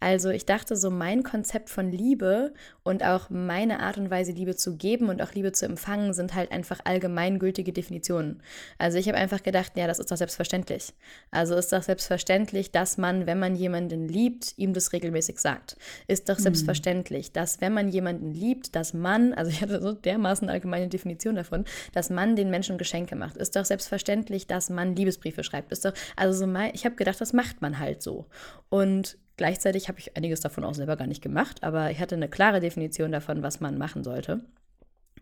Also 0.00 0.30
ich 0.30 0.46
dachte 0.46 0.76
so, 0.76 0.90
mein 0.90 1.22
Konzept 1.22 1.70
von 1.70 1.90
Liebe 1.90 2.52
und 2.82 3.02
auch 3.02 3.30
meine 3.30 3.80
Art 3.80 3.96
und 3.96 4.10
Weise, 4.10 4.32
Liebe 4.32 4.54
zu 4.54 4.76
geben 4.76 5.08
und 5.08 5.22
auch 5.22 5.32
Liebe 5.32 5.52
zu 5.52 5.64
empfangen, 5.64 6.12
sind 6.12 6.34
halt 6.34 6.52
einfach 6.52 6.80
allgemeingültige 6.84 7.72
Definitionen. 7.72 8.42
Also 8.78 8.98
ich 8.98 9.08
habe 9.08 9.16
einfach 9.16 9.42
gedacht, 9.42 9.72
ja, 9.76 9.86
das 9.86 9.98
ist 9.98 10.10
doch 10.10 10.16
selbstverständlich. 10.16 10.92
Also 11.30 11.54
ist 11.54 11.72
doch 11.72 11.82
selbstverständlich, 11.82 12.70
dass 12.70 12.98
man, 12.98 13.26
wenn 13.26 13.38
man 13.38 13.56
jemanden 13.56 14.08
liebt, 14.08 14.54
ihm 14.58 14.74
das 14.74 14.92
regelmäßig 14.92 15.38
sagt. 15.38 15.76
Ist 16.06 16.28
doch 16.28 16.38
mhm. 16.38 16.42
selbstverständlich, 16.42 17.32
dass 17.32 17.60
wenn 17.60 17.72
man 17.72 17.88
jemanden 17.88 18.30
liebt, 18.30 18.76
dass 18.76 18.92
man, 18.94 19.32
also 19.32 19.50
ich 19.50 19.62
hatte 19.62 19.80
so 19.80 19.92
dermaßen 19.92 20.48
allgemeine 20.48 20.88
Definition 20.88 21.34
davon, 21.34 21.64
dass 21.92 22.10
man 22.10 22.36
den 22.36 22.50
Menschen 22.50 22.78
Geschenke 22.78 23.16
macht. 23.16 23.36
Ist 23.36 23.56
doch 23.56 23.64
selbstverständlich, 23.64 24.46
dass 24.46 24.70
man 24.70 24.94
Liebesbriefe 24.94 25.44
schreibt. 25.44 25.72
Ist 25.72 25.84
doch, 25.84 25.94
also 26.16 26.38
so 26.38 26.46
mein, 26.46 26.72
ich 26.74 26.84
habe 26.84 26.96
gedacht, 26.96 27.20
das 27.20 27.32
macht 27.32 27.62
man 27.62 27.78
halt 27.78 28.02
so. 28.02 28.26
Und 28.68 29.16
Gleichzeitig 29.36 29.88
habe 29.88 29.98
ich 29.98 30.16
einiges 30.16 30.40
davon 30.40 30.64
auch 30.64 30.74
selber 30.74 30.96
gar 30.96 31.06
nicht 31.06 31.22
gemacht, 31.22 31.62
aber 31.62 31.90
ich 31.90 31.98
hatte 31.98 32.14
eine 32.14 32.28
klare 32.28 32.60
Definition 32.60 33.10
davon, 33.10 33.42
was 33.42 33.60
man 33.60 33.78
machen 33.78 34.04
sollte. 34.04 34.44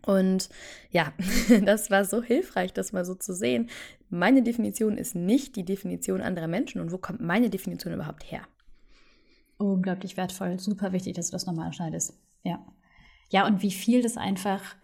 Und 0.05 0.49
ja, 0.91 1.13
das 1.65 1.89
war 1.89 2.05
so 2.05 2.21
hilfreich, 2.21 2.73
das 2.73 2.93
mal 2.93 3.05
so 3.05 3.15
zu 3.15 3.33
sehen. 3.33 3.69
Meine 4.09 4.43
Definition 4.43 4.97
ist 4.97 5.15
nicht 5.15 5.55
die 5.55 5.65
Definition 5.65 6.21
anderer 6.21 6.47
Menschen. 6.47 6.81
Und 6.81 6.91
wo 6.91 6.97
kommt 6.97 7.21
meine 7.21 7.49
Definition 7.49 7.93
überhaupt 7.93 8.29
her? 8.31 8.41
Unglaublich 9.57 10.17
wertvoll, 10.17 10.59
super 10.59 10.91
wichtig, 10.91 11.15
dass 11.15 11.27
du 11.27 11.31
das 11.31 11.45
nochmal 11.45 11.67
anschneidest. 11.67 12.13
Ja. 12.43 12.65
Ja, 13.29 13.47
und 13.47 13.61
wie 13.61 13.71
viel 13.71 14.01
das 14.01 14.17
einfach 14.17 14.75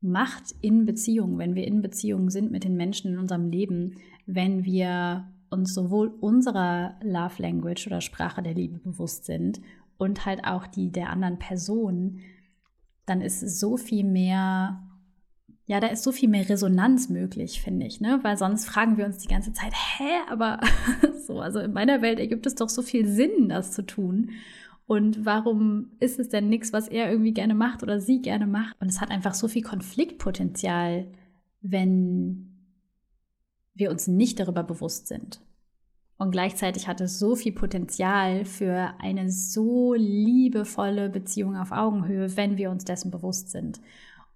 macht 0.00 0.54
in 0.60 0.86
Beziehungen, 0.86 1.38
wenn 1.38 1.54
wir 1.54 1.66
in 1.66 1.82
Beziehungen 1.82 2.30
sind 2.30 2.50
mit 2.50 2.64
den 2.64 2.76
Menschen 2.76 3.12
in 3.12 3.18
unserem 3.18 3.50
Leben, 3.50 3.96
wenn 4.26 4.64
wir 4.64 5.28
uns 5.52 5.74
sowohl 5.74 6.08
unserer 6.20 6.96
Love 7.02 7.42
Language 7.42 7.86
oder 7.86 8.00
Sprache 8.00 8.42
der 8.42 8.54
Liebe 8.54 8.78
bewusst 8.78 9.24
sind 9.24 9.60
und 9.98 10.26
halt 10.26 10.44
auch 10.44 10.66
die 10.66 10.90
der 10.90 11.10
anderen 11.10 11.38
Person, 11.38 12.20
dann 13.06 13.20
ist 13.20 13.40
so 13.40 13.76
viel 13.76 14.04
mehr, 14.04 14.82
ja, 15.66 15.80
da 15.80 15.88
ist 15.88 16.02
so 16.02 16.12
viel 16.12 16.28
mehr 16.28 16.48
Resonanz 16.48 17.08
möglich, 17.08 17.60
finde 17.62 17.86
ich, 17.86 18.00
ne? 18.00 18.20
Weil 18.22 18.36
sonst 18.36 18.66
fragen 18.66 18.96
wir 18.96 19.06
uns 19.06 19.18
die 19.18 19.28
ganze 19.28 19.52
Zeit, 19.52 19.72
hä, 19.72 20.10
aber 20.28 20.60
so, 21.26 21.40
also 21.40 21.60
in 21.60 21.72
meiner 21.72 22.02
Welt 22.02 22.18
ergibt 22.18 22.46
es 22.46 22.54
doch 22.54 22.68
so 22.68 22.82
viel 22.82 23.06
Sinn, 23.06 23.48
das 23.48 23.72
zu 23.72 23.82
tun. 23.82 24.30
Und 24.86 25.24
warum 25.24 25.92
ist 26.00 26.18
es 26.18 26.28
denn 26.28 26.48
nichts, 26.48 26.72
was 26.72 26.88
er 26.88 27.10
irgendwie 27.10 27.32
gerne 27.32 27.54
macht 27.54 27.82
oder 27.82 28.00
sie 28.00 28.20
gerne 28.20 28.46
macht? 28.46 28.76
Und 28.80 28.88
es 28.88 29.00
hat 29.00 29.10
einfach 29.10 29.34
so 29.34 29.48
viel 29.48 29.62
Konfliktpotenzial, 29.62 31.06
wenn 31.60 32.51
wir 33.74 33.90
uns 33.90 34.06
nicht 34.06 34.40
darüber 34.40 34.62
bewusst 34.62 35.06
sind. 35.08 35.40
Und 36.18 36.30
gleichzeitig 36.30 36.86
hat 36.86 37.00
es 37.00 37.18
so 37.18 37.34
viel 37.34 37.52
Potenzial 37.52 38.44
für 38.44 38.94
eine 39.00 39.28
so 39.30 39.94
liebevolle 39.94 41.10
Beziehung 41.10 41.56
auf 41.56 41.72
Augenhöhe, 41.72 42.36
wenn 42.36 42.56
wir 42.56 42.70
uns 42.70 42.84
dessen 42.84 43.10
bewusst 43.10 43.50
sind. 43.50 43.80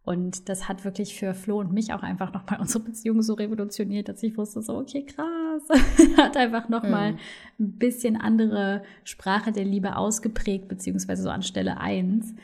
Und 0.02 0.49
das 0.49 0.69
hat 0.69 0.85
wirklich 0.85 1.19
für 1.19 1.35
Flo 1.35 1.59
und 1.59 1.73
mich 1.73 1.93
auch 1.93 2.02
einfach 2.02 2.33
nochmal 2.33 2.59
unsere 2.61 2.85
Beziehung 2.85 3.23
so 3.23 3.35
revolutioniert, 3.35 4.09
dass 4.09 4.23
ich 4.23 4.37
wusste, 4.37 4.62
so, 4.62 4.78
okay, 4.78 5.05
krass. 5.05 5.62
hat 6.16 6.37
einfach 6.37 6.69
nochmal 6.69 7.12
mhm. 7.12 7.19
ein 7.59 7.78
bisschen 7.78 8.16
andere 8.16 8.83
Sprache 9.05 9.52
der 9.52 9.64
Liebe 9.64 9.97
ausgeprägt, 9.97 10.69
beziehungsweise 10.69 11.25
so 11.25 11.31
an 11.31 11.43
Stelle 11.43 11.78
1. 11.78 12.35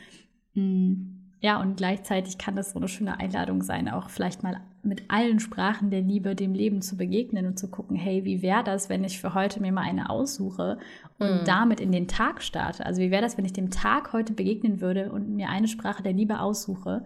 Mhm. 0.53 1.19
Ja, 1.39 1.59
und 1.59 1.75
gleichzeitig 1.75 2.37
kann 2.37 2.55
das 2.55 2.71
so 2.71 2.79
eine 2.79 2.87
schöne 2.87 3.19
Einladung 3.19 3.61
sein, 3.61 3.89
auch 3.89 4.09
vielleicht 4.09 4.43
mal 4.43 4.61
mit 4.83 5.09
allen 5.09 5.39
Sprachen 5.39 5.89
der 5.89 6.01
Liebe 6.01 6.35
dem 6.35 6.53
Leben 6.53 6.81
zu 6.81 6.97
begegnen 6.97 7.45
und 7.45 7.57
zu 7.57 7.69
gucken, 7.69 7.95
hey, 7.95 8.25
wie 8.25 8.41
wäre 8.41 8.63
das, 8.63 8.89
wenn 8.89 9.03
ich 9.03 9.19
für 9.19 9.33
heute 9.33 9.61
mir 9.61 9.71
mal 9.71 9.81
eine 9.83 10.09
aussuche 10.09 10.77
und 11.19 11.43
mm. 11.43 11.45
damit 11.45 11.79
in 11.79 11.91
den 11.91 12.07
Tag 12.07 12.41
starte? 12.41 12.85
Also 12.85 13.01
wie 13.01 13.11
wäre 13.11 13.21
das, 13.21 13.37
wenn 13.37 13.45
ich 13.45 13.53
dem 13.53 13.71
Tag 13.71 14.11
heute 14.13 14.33
begegnen 14.33 14.81
würde 14.81 15.11
und 15.11 15.29
mir 15.29 15.49
eine 15.49 15.67
Sprache 15.67 16.03
der 16.03 16.13
Liebe 16.13 16.39
aussuche 16.39 17.05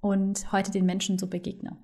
und 0.00 0.52
heute 0.52 0.70
den 0.70 0.84
Menschen 0.84 1.18
so 1.18 1.26
begegne? 1.26 1.76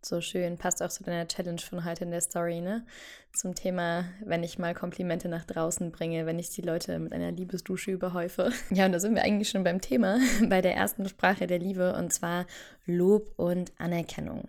So 0.00 0.20
schön, 0.20 0.58
passt 0.58 0.80
auch 0.80 0.90
zu 0.90 1.02
deiner 1.02 1.26
Challenge 1.26 1.60
von 1.60 1.84
heute 1.84 2.04
in 2.04 2.12
der 2.12 2.20
Story, 2.20 2.60
ne? 2.60 2.86
Zum 3.32 3.56
Thema, 3.56 4.04
wenn 4.24 4.44
ich 4.44 4.56
mal 4.56 4.72
Komplimente 4.72 5.28
nach 5.28 5.44
draußen 5.44 5.90
bringe, 5.90 6.24
wenn 6.24 6.38
ich 6.38 6.50
die 6.50 6.62
Leute 6.62 7.00
mit 7.00 7.12
einer 7.12 7.32
Liebesdusche 7.32 7.90
überhäufe. 7.90 8.52
Ja, 8.70 8.86
und 8.86 8.92
da 8.92 9.00
sind 9.00 9.16
wir 9.16 9.24
eigentlich 9.24 9.48
schon 9.48 9.64
beim 9.64 9.80
Thema, 9.80 10.20
bei 10.48 10.60
der 10.60 10.76
ersten 10.76 11.08
Sprache 11.08 11.48
der 11.48 11.58
Liebe, 11.58 11.94
und 11.94 12.12
zwar 12.12 12.46
Lob 12.86 13.32
und 13.36 13.72
Anerkennung. 13.78 14.48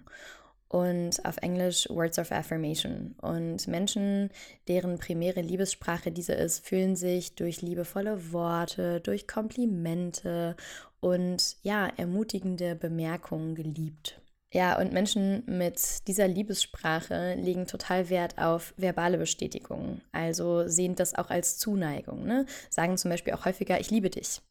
Und 0.67 1.25
auf 1.25 1.37
Englisch 1.37 1.89
Words 1.89 2.19
of 2.19 2.31
Affirmation. 2.31 3.15
Und 3.19 3.67
Menschen, 3.67 4.29
deren 4.67 4.99
primäre 4.99 5.41
Liebessprache 5.41 6.11
diese 6.11 6.33
ist, 6.33 6.63
fühlen 6.63 6.95
sich 6.95 7.33
durch 7.33 7.63
liebevolle 7.63 8.31
Worte, 8.31 9.01
durch 9.01 9.27
Komplimente 9.27 10.55
und 10.99 11.55
ja, 11.63 11.87
ermutigende 11.97 12.75
Bemerkungen 12.75 13.55
geliebt. 13.55 14.21
Ja, 14.51 14.79
und 14.79 14.91
Menschen 14.93 15.43
mit 15.45 16.07
dieser 16.07 16.27
Liebessprache 16.27 17.35
legen 17.35 17.67
total 17.67 18.09
Wert 18.09 18.39
auf 18.39 18.73
verbale 18.77 19.19
Bestätigung. 19.19 20.01
Also 20.11 20.67
sehen 20.67 20.95
das 20.95 21.13
auch 21.13 21.29
als 21.29 21.59
Zuneigung. 21.59 22.25
Ne? 22.25 22.47
Sagen 22.69 22.97
zum 22.97 23.11
Beispiel 23.11 23.33
auch 23.33 23.45
häufiger, 23.45 23.79
ich 23.79 23.91
liebe 23.91 24.09
dich. 24.09 24.41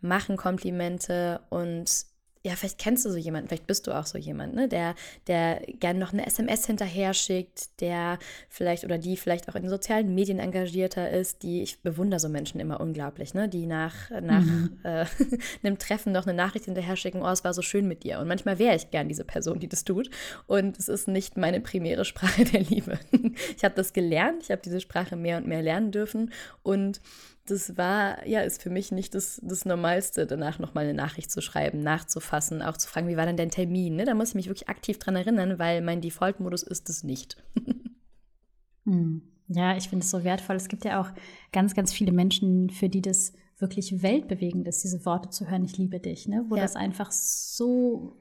Machen 0.00 0.38
Komplimente 0.38 1.42
und 1.50 2.06
ja, 2.44 2.56
vielleicht 2.56 2.78
kennst 2.78 3.04
du 3.04 3.10
so 3.10 3.16
jemanden, 3.16 3.48
vielleicht 3.48 3.68
bist 3.68 3.86
du 3.86 3.92
auch 3.92 4.04
so 4.04 4.18
jemand, 4.18 4.54
ne, 4.54 4.66
der, 4.66 4.96
der 5.28 5.62
gerne 5.78 6.00
noch 6.00 6.12
eine 6.12 6.26
SMS 6.26 6.66
hinterher 6.66 7.14
schickt, 7.14 7.80
der 7.80 8.18
vielleicht 8.48 8.82
oder 8.84 8.98
die 8.98 9.16
vielleicht 9.16 9.48
auch 9.48 9.54
in 9.54 9.62
den 9.62 9.70
sozialen 9.70 10.12
Medien 10.12 10.40
engagierter 10.40 11.08
ist, 11.10 11.44
die, 11.44 11.62
ich 11.62 11.80
bewundere 11.82 12.18
so 12.18 12.28
Menschen 12.28 12.58
immer 12.58 12.80
unglaublich, 12.80 13.34
ne, 13.34 13.48
die 13.48 13.66
nach, 13.66 14.10
nach 14.10 14.42
mhm. 14.42 14.76
äh, 14.82 15.06
einem 15.62 15.78
Treffen 15.78 16.12
noch 16.12 16.26
eine 16.26 16.34
Nachricht 16.34 16.64
hinterher 16.64 16.96
schicken, 16.96 17.22
oh, 17.22 17.28
es 17.28 17.44
war 17.44 17.54
so 17.54 17.62
schön 17.62 17.86
mit 17.86 18.02
dir. 18.02 18.18
Und 18.18 18.26
manchmal 18.26 18.58
wäre 18.58 18.74
ich 18.74 18.90
gern 18.90 19.08
diese 19.08 19.24
Person, 19.24 19.60
die 19.60 19.68
das 19.68 19.84
tut. 19.84 20.10
Und 20.48 20.78
es 20.80 20.88
ist 20.88 21.06
nicht 21.06 21.36
meine 21.36 21.60
primäre 21.60 22.04
Sprache 22.04 22.44
der 22.44 22.62
Liebe. 22.62 22.98
ich 23.56 23.62
habe 23.62 23.76
das 23.76 23.92
gelernt, 23.92 24.42
ich 24.42 24.50
habe 24.50 24.62
diese 24.62 24.80
Sprache 24.80 25.14
mehr 25.14 25.36
und 25.36 25.46
mehr 25.46 25.62
lernen 25.62 25.92
dürfen 25.92 26.32
und 26.64 27.00
das 27.46 27.76
war, 27.76 28.26
ja, 28.26 28.40
ist 28.40 28.62
für 28.62 28.70
mich 28.70 28.92
nicht 28.92 29.14
das, 29.14 29.40
das 29.42 29.64
Normalste, 29.64 30.26
danach 30.26 30.58
nochmal 30.58 30.84
eine 30.84 30.94
Nachricht 30.94 31.30
zu 31.30 31.40
schreiben, 31.40 31.80
nachzufassen, 31.82 32.62
auch 32.62 32.76
zu 32.76 32.88
fragen, 32.88 33.08
wie 33.08 33.16
war 33.16 33.26
denn 33.26 33.36
dein 33.36 33.50
Termin? 33.50 33.96
Ne? 33.96 34.04
Da 34.04 34.14
muss 34.14 34.30
ich 34.30 34.34
mich 34.34 34.46
wirklich 34.46 34.68
aktiv 34.68 34.98
dran 34.98 35.16
erinnern, 35.16 35.58
weil 35.58 35.80
mein 35.80 36.00
Default-Modus 36.00 36.62
ist 36.62 36.88
es 36.88 37.02
nicht. 37.02 37.42
hm. 38.84 39.22
Ja, 39.48 39.76
ich 39.76 39.88
finde 39.88 40.04
es 40.04 40.10
so 40.10 40.24
wertvoll. 40.24 40.56
Es 40.56 40.68
gibt 40.68 40.84
ja 40.84 41.00
auch 41.00 41.10
ganz, 41.52 41.74
ganz 41.74 41.92
viele 41.92 42.12
Menschen, 42.12 42.70
für 42.70 42.88
die 42.88 43.02
das 43.02 43.32
wirklich 43.58 44.02
weltbewegend 44.02 44.66
ist, 44.66 44.82
diese 44.82 45.04
Worte 45.04 45.30
zu 45.30 45.48
hören, 45.48 45.64
ich 45.64 45.76
liebe 45.76 46.00
dich, 46.00 46.26
ne? 46.26 46.44
Wo 46.48 46.56
ja. 46.56 46.62
das 46.62 46.74
einfach 46.74 47.12
so, 47.12 48.16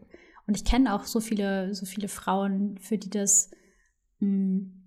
und 0.45 0.57
ich 0.57 0.65
kenne 0.65 0.93
auch 0.93 1.05
so 1.05 1.19
viele, 1.19 1.73
so 1.73 1.85
viele 1.85 2.07
Frauen, 2.07 2.77
für 2.79 2.97
die 2.97 3.09
das 3.09 3.49
mh, 4.19 4.27
hm, 4.27 4.80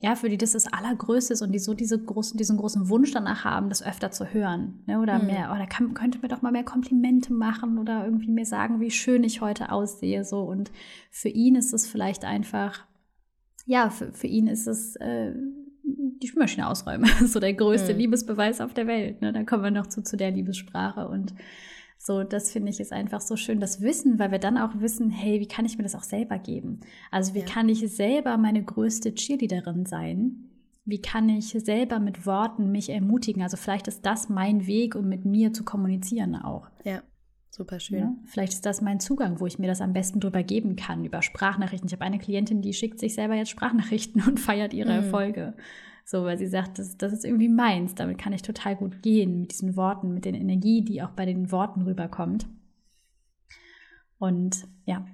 ja, 0.00 0.14
für 0.14 0.28
die 0.28 0.38
das 0.38 0.52
das 0.52 0.72
Allergrößte 0.72 1.32
ist 1.32 1.42
und 1.42 1.50
die 1.50 1.58
so 1.58 1.74
diese 1.74 1.98
großen, 1.98 2.38
diesen 2.38 2.56
großen 2.56 2.88
Wunsch 2.88 3.10
danach 3.10 3.44
haben, 3.44 3.68
das 3.68 3.82
öfter 3.82 4.12
zu 4.12 4.32
hören. 4.32 4.84
Ne? 4.86 5.00
Oder 5.00 5.18
mhm. 5.18 5.26
mehr, 5.26 5.52
oder 5.52 5.66
kann, 5.66 5.92
könnte 5.94 6.20
mir 6.20 6.28
doch 6.28 6.40
mal 6.40 6.52
mehr 6.52 6.64
Komplimente 6.64 7.32
machen 7.32 7.78
oder 7.78 8.04
irgendwie 8.04 8.30
mir 8.30 8.46
sagen, 8.46 8.80
wie 8.80 8.92
schön 8.92 9.24
ich 9.24 9.40
heute 9.40 9.72
aussehe. 9.72 10.24
So. 10.24 10.42
Und 10.42 10.70
für 11.10 11.28
ihn 11.28 11.56
ist 11.56 11.72
es 11.72 11.88
vielleicht 11.88 12.24
einfach, 12.24 12.84
ja, 13.66 13.90
für, 13.90 14.12
für 14.12 14.28
ihn 14.28 14.46
ist 14.46 14.68
es 14.68 14.94
äh, 14.96 15.34
die 15.82 16.28
Spülmaschine 16.28 16.68
ausräumen. 16.68 17.10
so 17.26 17.40
der 17.40 17.54
größte 17.54 17.92
mhm. 17.92 17.98
Liebesbeweis 17.98 18.60
auf 18.60 18.74
der 18.74 18.86
Welt. 18.86 19.20
Ne? 19.20 19.32
Da 19.32 19.42
kommen 19.42 19.64
wir 19.64 19.72
noch 19.72 19.88
zu, 19.88 20.02
zu 20.04 20.16
der 20.16 20.30
Liebessprache. 20.30 21.08
Und 21.08 21.34
so, 22.08 22.24
das 22.24 22.50
finde 22.50 22.70
ich 22.70 22.80
ist 22.80 22.92
einfach 22.92 23.20
so 23.20 23.36
schön, 23.36 23.60
das 23.60 23.82
Wissen, 23.82 24.18
weil 24.18 24.32
wir 24.32 24.38
dann 24.38 24.56
auch 24.56 24.80
wissen, 24.80 25.10
hey, 25.10 25.40
wie 25.40 25.46
kann 25.46 25.66
ich 25.66 25.76
mir 25.76 25.84
das 25.84 25.94
auch 25.94 26.02
selber 26.02 26.38
geben? 26.38 26.80
Also 27.10 27.34
wie 27.34 27.40
ja. 27.40 27.44
kann 27.44 27.68
ich 27.68 27.80
selber 27.80 28.38
meine 28.38 28.64
größte 28.64 29.14
Cheerleaderin 29.14 29.84
sein? 29.84 30.48
Wie 30.86 31.02
kann 31.02 31.28
ich 31.28 31.50
selber 31.50 32.00
mit 32.00 32.24
Worten 32.24 32.72
mich 32.72 32.88
ermutigen? 32.88 33.42
Also 33.42 33.58
vielleicht 33.58 33.88
ist 33.88 34.06
das 34.06 34.30
mein 34.30 34.66
Weg, 34.66 34.94
um 34.94 35.06
mit 35.06 35.26
mir 35.26 35.52
zu 35.52 35.64
kommunizieren 35.64 36.34
auch. 36.34 36.70
Ja. 36.82 37.02
Super 37.50 37.78
schön. 37.78 37.98
Ja, 37.98 38.14
vielleicht 38.24 38.54
ist 38.54 38.64
das 38.64 38.80
mein 38.80 39.00
Zugang, 39.00 39.40
wo 39.40 39.46
ich 39.46 39.58
mir 39.58 39.66
das 39.66 39.80
am 39.80 39.92
besten 39.92 40.20
drüber 40.20 40.42
geben 40.42 40.76
kann, 40.76 41.04
über 41.04 41.20
Sprachnachrichten. 41.20 41.88
Ich 41.88 41.92
habe 41.92 42.04
eine 42.04 42.18
Klientin, 42.18 42.62
die 42.62 42.72
schickt 42.72 43.00
sich 43.00 43.14
selber 43.14 43.34
jetzt 43.34 43.50
Sprachnachrichten 43.50 44.22
und 44.26 44.40
feiert 44.40 44.72
ihre 44.72 44.92
mhm. 44.92 45.04
Erfolge. 45.04 45.54
So, 46.10 46.24
weil 46.24 46.38
sie 46.38 46.46
sagt, 46.46 46.78
das, 46.78 46.96
das 46.96 47.12
ist 47.12 47.26
irgendwie 47.26 47.50
meins, 47.50 47.94
damit 47.94 48.16
kann 48.16 48.32
ich 48.32 48.40
total 48.40 48.74
gut 48.76 49.02
gehen, 49.02 49.42
mit 49.42 49.52
diesen 49.52 49.76
Worten, 49.76 50.14
mit 50.14 50.24
der 50.24 50.32
Energie, 50.32 50.82
die 50.82 51.02
auch 51.02 51.10
bei 51.10 51.26
den 51.26 51.52
Worten 51.52 51.82
rüberkommt. 51.82 52.46
Und 54.16 54.66
ja, 54.86 55.06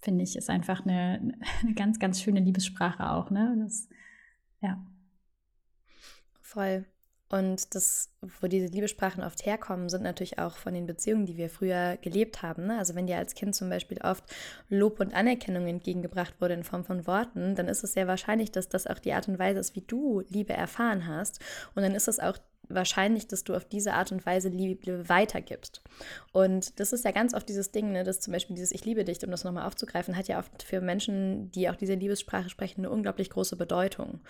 finde 0.00 0.24
ich, 0.24 0.36
ist 0.36 0.50
einfach 0.50 0.84
eine, 0.84 1.38
eine 1.62 1.72
ganz, 1.74 1.98
ganz 1.98 2.20
schöne 2.20 2.40
Liebessprache 2.40 3.12
auch, 3.12 3.30
ne? 3.30 3.56
Das, 3.62 3.88
ja. 4.60 4.84
Voll. 6.42 6.84
Und 7.32 7.74
das, 7.74 8.10
wo 8.40 8.46
diese 8.46 8.66
Liebessprachen 8.66 9.24
oft 9.24 9.46
herkommen, 9.46 9.88
sind 9.88 10.02
natürlich 10.02 10.38
auch 10.38 10.58
von 10.58 10.74
den 10.74 10.86
Beziehungen, 10.86 11.24
die 11.24 11.38
wir 11.38 11.48
früher 11.48 11.96
gelebt 12.02 12.42
haben. 12.42 12.66
Ne? 12.66 12.78
Also 12.78 12.94
wenn 12.94 13.06
dir 13.06 13.16
als 13.16 13.34
Kind 13.34 13.54
zum 13.54 13.70
Beispiel 13.70 13.98
oft 14.02 14.22
Lob 14.68 15.00
und 15.00 15.14
Anerkennung 15.14 15.66
entgegengebracht 15.66 16.34
wurde 16.42 16.52
in 16.52 16.62
Form 16.62 16.84
von 16.84 17.06
Worten, 17.06 17.54
dann 17.54 17.68
ist 17.68 17.84
es 17.84 17.94
sehr 17.94 18.06
wahrscheinlich, 18.06 18.52
dass 18.52 18.68
das 18.68 18.86
auch 18.86 18.98
die 18.98 19.14
Art 19.14 19.28
und 19.28 19.38
Weise 19.38 19.60
ist, 19.60 19.74
wie 19.74 19.80
du 19.80 20.22
Liebe 20.28 20.52
erfahren 20.52 21.06
hast. 21.06 21.40
Und 21.74 21.82
dann 21.84 21.94
ist 21.94 22.06
es 22.06 22.20
auch 22.20 22.36
wahrscheinlich, 22.74 23.26
dass 23.26 23.44
du 23.44 23.54
auf 23.54 23.64
diese 23.64 23.94
Art 23.94 24.12
und 24.12 24.24
Weise 24.26 24.48
Liebe 24.48 25.08
weitergibst. 25.08 25.82
Und 26.32 26.78
das 26.80 26.92
ist 26.92 27.04
ja 27.04 27.10
ganz 27.10 27.34
oft 27.34 27.48
dieses 27.48 27.70
Ding, 27.72 27.92
ne, 27.92 28.04
dass 28.04 28.20
zum 28.20 28.32
Beispiel 28.32 28.54
dieses 28.56 28.72
Ich 28.72 28.84
liebe 28.84 29.04
dich, 29.04 29.22
um 29.24 29.30
das 29.30 29.44
nochmal 29.44 29.66
aufzugreifen, 29.66 30.16
hat 30.16 30.28
ja 30.28 30.38
oft 30.38 30.62
für 30.62 30.80
Menschen, 30.80 31.50
die 31.52 31.68
auch 31.68 31.76
diese 31.76 31.94
Liebessprache 31.94 32.50
sprechen, 32.50 32.80
eine 32.80 32.90
unglaublich 32.90 33.30
große 33.30 33.56
Bedeutung. 33.56 34.20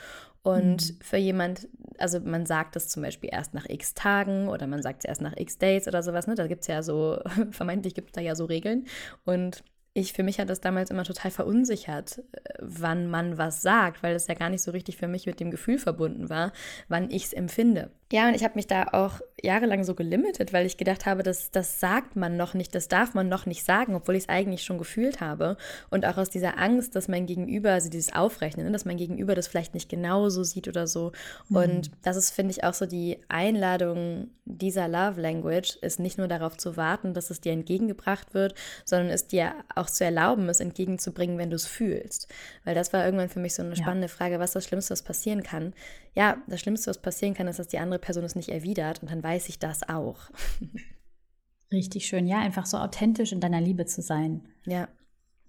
Und 0.42 0.90
mhm. 0.90 0.98
für 1.02 1.16
jemand, 1.16 1.68
also 1.98 2.20
man 2.20 2.46
sagt 2.46 2.76
das 2.76 2.88
zum 2.88 3.02
Beispiel 3.02 3.30
erst 3.32 3.54
nach 3.54 3.68
x 3.68 3.94
Tagen 3.94 4.48
oder 4.48 4.66
man 4.66 4.82
sagt 4.82 5.00
es 5.00 5.08
erst 5.08 5.20
nach 5.20 5.36
x 5.36 5.58
Dates 5.58 5.88
oder 5.88 6.02
sowas, 6.02 6.26
ne? 6.26 6.34
Da 6.34 6.46
gibt 6.46 6.62
es 6.62 6.66
ja 6.66 6.82
so, 6.82 7.20
vermeintlich 7.50 7.94
gibt 7.94 8.08
es 8.08 8.12
da 8.12 8.20
ja 8.20 8.34
so 8.34 8.44
Regeln. 8.44 8.86
Und 9.24 9.62
ich, 9.94 10.12
für 10.12 10.22
mich 10.22 10.38
hat 10.38 10.48
das 10.48 10.60
damals 10.60 10.90
immer 10.90 11.04
total 11.04 11.30
verunsichert, 11.30 12.18
äh, 12.32 12.54
wann 12.60 13.08
man 13.08 13.36
was 13.38 13.62
sagt, 13.62 14.02
weil 14.02 14.14
es 14.14 14.26
ja 14.26 14.34
gar 14.34 14.48
nicht 14.48 14.62
so 14.62 14.70
richtig 14.70 14.96
für 14.96 15.08
mich 15.08 15.26
mit 15.26 15.40
dem 15.40 15.50
Gefühl 15.50 15.78
verbunden 15.78 16.30
war, 16.30 16.52
wann 16.88 17.10
ich 17.10 17.26
es 17.26 17.32
empfinde. 17.32 17.90
Ja, 18.12 18.28
und 18.28 18.34
ich 18.34 18.44
habe 18.44 18.56
mich 18.56 18.66
da 18.66 18.88
auch 18.92 19.22
jahrelang 19.42 19.84
so 19.84 19.94
gelimitet, 19.94 20.52
weil 20.52 20.66
ich 20.66 20.76
gedacht 20.76 21.06
habe, 21.06 21.22
das, 21.22 21.50
das 21.50 21.80
sagt 21.80 22.14
man 22.14 22.36
noch 22.36 22.52
nicht, 22.52 22.74
das 22.74 22.86
darf 22.86 23.14
man 23.14 23.30
noch 23.30 23.46
nicht 23.46 23.64
sagen, 23.64 23.94
obwohl 23.94 24.16
ich 24.16 24.24
es 24.24 24.28
eigentlich 24.28 24.64
schon 24.64 24.76
gefühlt 24.76 25.22
habe. 25.22 25.56
Und 25.88 26.04
auch 26.04 26.18
aus 26.18 26.28
dieser 26.28 26.58
Angst, 26.58 26.94
dass 26.94 27.08
mein 27.08 27.24
Gegenüber, 27.24 27.70
also 27.70 27.88
dieses 27.88 28.12
Aufrechnen, 28.12 28.66
ne, 28.66 28.72
dass 28.72 28.84
mein 28.84 28.98
Gegenüber 28.98 29.34
das 29.34 29.48
vielleicht 29.48 29.72
nicht 29.72 29.88
genauso 29.88 30.44
sieht 30.44 30.68
oder 30.68 30.86
so. 30.86 31.12
Mhm. 31.48 31.56
Und 31.56 31.90
das 32.02 32.16
ist, 32.16 32.32
finde 32.32 32.50
ich, 32.50 32.64
auch 32.64 32.74
so 32.74 32.84
die 32.84 33.18
Einladung 33.28 34.28
dieser 34.44 34.88
Love 34.88 35.18
Language, 35.18 35.76
ist 35.76 35.98
nicht 35.98 36.18
nur 36.18 36.28
darauf 36.28 36.58
zu 36.58 36.76
warten, 36.76 37.14
dass 37.14 37.30
es 37.30 37.40
dir 37.40 37.52
entgegengebracht 37.52 38.34
wird, 38.34 38.54
sondern 38.84 39.08
es 39.08 39.26
dir 39.26 39.54
auch 39.74 39.88
zu 39.88 40.04
erlauben, 40.04 40.50
es 40.50 40.60
entgegenzubringen, 40.60 41.38
wenn 41.38 41.48
du 41.48 41.56
es 41.56 41.66
fühlst. 41.66 42.28
Weil 42.64 42.74
das 42.74 42.92
war 42.92 43.06
irgendwann 43.06 43.30
für 43.30 43.40
mich 43.40 43.54
so 43.54 43.62
eine 43.62 43.74
spannende 43.74 44.08
ja. 44.08 44.12
Frage, 44.12 44.38
was 44.38 44.52
das 44.52 44.66
Schlimmste, 44.66 44.92
was 44.92 45.02
passieren 45.02 45.42
kann. 45.42 45.72
Ja, 46.14 46.36
das 46.46 46.60
Schlimmste, 46.60 46.90
was 46.90 46.98
passieren 46.98 47.32
kann, 47.32 47.48
ist, 47.48 47.58
dass 47.58 47.68
die 47.68 47.78
andere 47.78 48.01
Person 48.02 48.24
es 48.24 48.34
nicht 48.34 48.50
erwidert 48.50 49.00
und 49.00 49.10
dann 49.10 49.22
weiß 49.22 49.48
ich 49.48 49.58
das 49.58 49.88
auch. 49.88 50.30
Richtig 51.72 52.04
schön, 52.04 52.26
ja, 52.26 52.38
einfach 52.40 52.66
so 52.66 52.76
authentisch 52.76 53.32
in 53.32 53.40
deiner 53.40 53.62
Liebe 53.62 53.86
zu 53.86 54.02
sein. 54.02 54.46
Ja, 54.66 54.88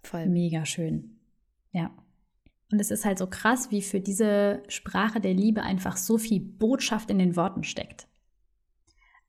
voll. 0.01 0.27
Mega 0.27 0.65
schön. 0.65 1.19
Ja. 1.71 1.91
Und 2.71 2.79
es 2.79 2.91
ist 2.91 3.03
halt 3.03 3.17
so 3.17 3.27
krass, 3.27 3.71
wie 3.71 3.81
für 3.81 3.99
diese 3.99 4.63
Sprache 4.69 5.19
der 5.19 5.33
Liebe 5.33 5.63
einfach 5.63 5.97
so 5.97 6.17
viel 6.17 6.39
Botschaft 6.39 7.09
in 7.11 7.19
den 7.19 7.35
Worten 7.35 7.65
steckt. 7.65 8.07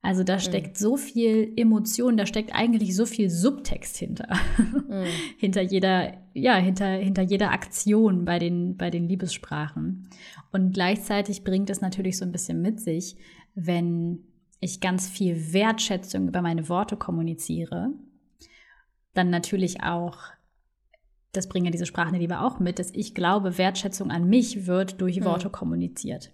Also 0.04 0.22
da 0.22 0.34
mhm. 0.34 0.40
steckt 0.40 0.76
mhm. 0.76 0.82
so 0.84 0.96
viel 0.98 1.54
Emotion, 1.56 2.18
da 2.18 2.26
steckt 2.26 2.54
eigentlich 2.54 2.94
so 2.94 3.06
viel 3.06 3.30
Subtext 3.30 3.96
hinter. 3.96 4.28
Mhm. 4.58 5.06
hinter 5.38 5.62
jeder, 5.62 6.12
ja, 6.34 6.56
hinter, 6.56 6.88
hinter 6.88 7.22
jeder 7.22 7.52
Aktion 7.52 8.26
bei 8.26 8.38
den, 8.38 8.76
bei 8.76 8.90
den 8.90 9.08
Liebessprachen. 9.08 10.10
Und 10.52 10.74
gleichzeitig 10.74 11.42
bringt 11.42 11.70
es 11.70 11.80
natürlich 11.80 12.18
so 12.18 12.26
ein 12.26 12.32
bisschen 12.32 12.60
mit 12.60 12.80
sich, 12.80 13.16
wenn 13.54 14.18
ich 14.60 14.80
ganz 14.80 15.08
viel 15.08 15.54
Wertschätzung 15.54 16.28
über 16.28 16.42
meine 16.42 16.68
Worte 16.68 16.98
kommuniziere, 16.98 17.88
dann 19.14 19.30
natürlich 19.30 19.82
auch, 19.82 20.18
das 21.32 21.48
bringen 21.48 21.64
ja 21.64 21.72
diese 21.72 21.86
Sprachen 21.86 22.12
der 22.12 22.20
Liebe 22.20 22.40
auch 22.40 22.60
mit, 22.60 22.78
dass 22.78 22.90
ich 22.92 23.14
glaube, 23.14 23.56
Wertschätzung 23.56 24.10
an 24.10 24.28
mich 24.28 24.66
wird 24.66 25.00
durch 25.00 25.20
mhm. 25.20 25.24
Worte 25.24 25.48
kommuniziert. 25.48 26.30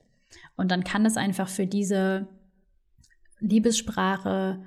Und 0.56 0.72
dann 0.72 0.82
kann 0.82 1.06
es 1.06 1.16
einfach 1.16 1.48
für 1.48 1.68
diese 1.68 2.26
Liebessprache 3.40 4.62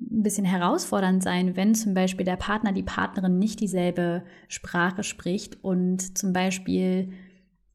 ein 0.00 0.22
bisschen 0.22 0.44
herausfordernd 0.44 1.22
sein, 1.22 1.56
wenn 1.56 1.74
zum 1.74 1.94
Beispiel 1.94 2.24
der 2.24 2.36
Partner, 2.36 2.72
die 2.72 2.82
Partnerin 2.82 3.38
nicht 3.38 3.60
dieselbe 3.60 4.24
Sprache 4.48 5.02
spricht 5.02 5.62
und 5.62 6.18
zum 6.18 6.32
Beispiel 6.32 7.12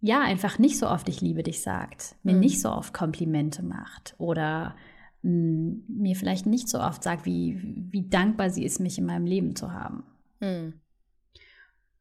ja 0.01 0.21
einfach 0.21 0.59
nicht 0.59 0.77
so 0.77 0.87
oft 0.87 1.09
ich 1.09 1.21
liebe 1.21 1.43
dich 1.43 1.61
sagt, 1.61 2.15
mir 2.23 2.33
mhm. 2.33 2.39
nicht 2.39 2.61
so 2.61 2.71
oft 2.71 2.93
Komplimente 2.93 3.63
macht 3.63 4.15
oder 4.17 4.75
mh, 5.21 5.31
hm, 5.31 5.83
mir 5.87 6.15
vielleicht 6.15 6.45
nicht 6.45 6.69
so 6.69 6.79
oft 6.79 7.03
sagt, 7.03 7.25
wie, 7.25 7.59
wie 7.91 8.09
dankbar 8.09 8.49
sie 8.49 8.63
ist, 8.63 8.79
mich 8.79 8.97
in 8.97 9.05
meinem 9.05 9.25
Leben 9.25 9.55
zu 9.55 9.73
haben. 9.73 10.03
Mhm. 10.39 10.73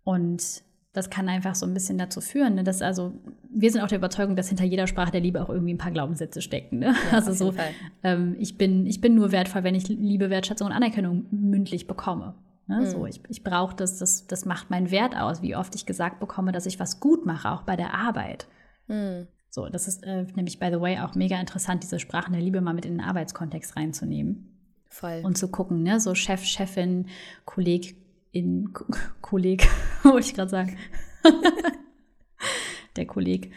Und 0.04 0.62
das 0.98 1.10
kann 1.10 1.28
einfach 1.28 1.54
so 1.54 1.64
ein 1.64 1.72
bisschen 1.72 1.96
dazu 1.96 2.20
führen, 2.20 2.56
ne, 2.56 2.64
dass 2.64 2.82
also, 2.82 3.12
wir 3.48 3.70
sind 3.70 3.80
auch 3.80 3.88
der 3.88 3.98
Überzeugung, 3.98 4.36
dass 4.36 4.48
hinter 4.48 4.64
jeder 4.64 4.86
Sprache 4.86 5.12
der 5.12 5.20
Liebe 5.20 5.42
auch 5.42 5.48
irgendwie 5.48 5.72
ein 5.72 5.78
paar 5.78 5.92
Glaubenssätze 5.92 6.42
stecken. 6.42 6.80
Ne? 6.80 6.94
Ja, 7.10 7.12
also 7.16 7.32
so, 7.32 7.54
ähm, 8.02 8.36
ich, 8.38 8.58
bin, 8.58 8.86
ich 8.86 9.00
bin 9.00 9.14
nur 9.14 9.32
wertvoll, 9.32 9.64
wenn 9.64 9.74
ich 9.74 9.88
Liebe, 9.88 10.28
Wertschätzung 10.28 10.66
und 10.66 10.72
Anerkennung 10.72 11.26
mündlich 11.30 11.86
bekomme. 11.86 12.34
Ne? 12.66 12.80
Mhm. 12.80 12.86
So, 12.86 13.06
ich, 13.06 13.20
ich 13.28 13.42
brauche 13.42 13.74
das, 13.74 13.98
das, 13.98 14.26
das 14.26 14.44
macht 14.44 14.70
meinen 14.70 14.90
Wert 14.90 15.16
aus, 15.16 15.40
wie 15.40 15.56
oft 15.56 15.74
ich 15.74 15.86
gesagt 15.86 16.20
bekomme, 16.20 16.52
dass 16.52 16.66
ich 16.66 16.78
was 16.78 17.00
gut 17.00 17.24
mache, 17.24 17.50
auch 17.50 17.62
bei 17.62 17.76
der 17.76 17.94
Arbeit. 17.94 18.46
Mhm. 18.88 19.26
So, 19.50 19.68
das 19.68 19.88
ist 19.88 20.04
äh, 20.04 20.24
nämlich, 20.34 20.58
by 20.58 20.68
the 20.70 20.80
way, 20.80 20.98
auch 20.98 21.14
mega 21.14 21.40
interessant, 21.40 21.82
diese 21.82 21.98
Sprachen 21.98 22.32
der 22.32 22.42
Liebe 22.42 22.60
mal 22.60 22.74
mit 22.74 22.84
in 22.84 22.98
den 22.98 23.00
Arbeitskontext 23.00 23.76
reinzunehmen. 23.76 24.54
Voll. 24.90 25.22
Und 25.24 25.38
zu 25.38 25.48
gucken, 25.48 25.82
ne, 25.82 26.00
so 26.00 26.14
Chef, 26.14 26.44
Chefin, 26.44 27.06
Kolleg, 27.44 27.96
in 28.32 28.72
Kolleg, 29.20 29.68
wollte 30.02 30.26
ich 30.26 30.34
gerade 30.34 30.50
sagen. 30.50 30.76
der 32.96 33.06
Kolleg. 33.06 33.52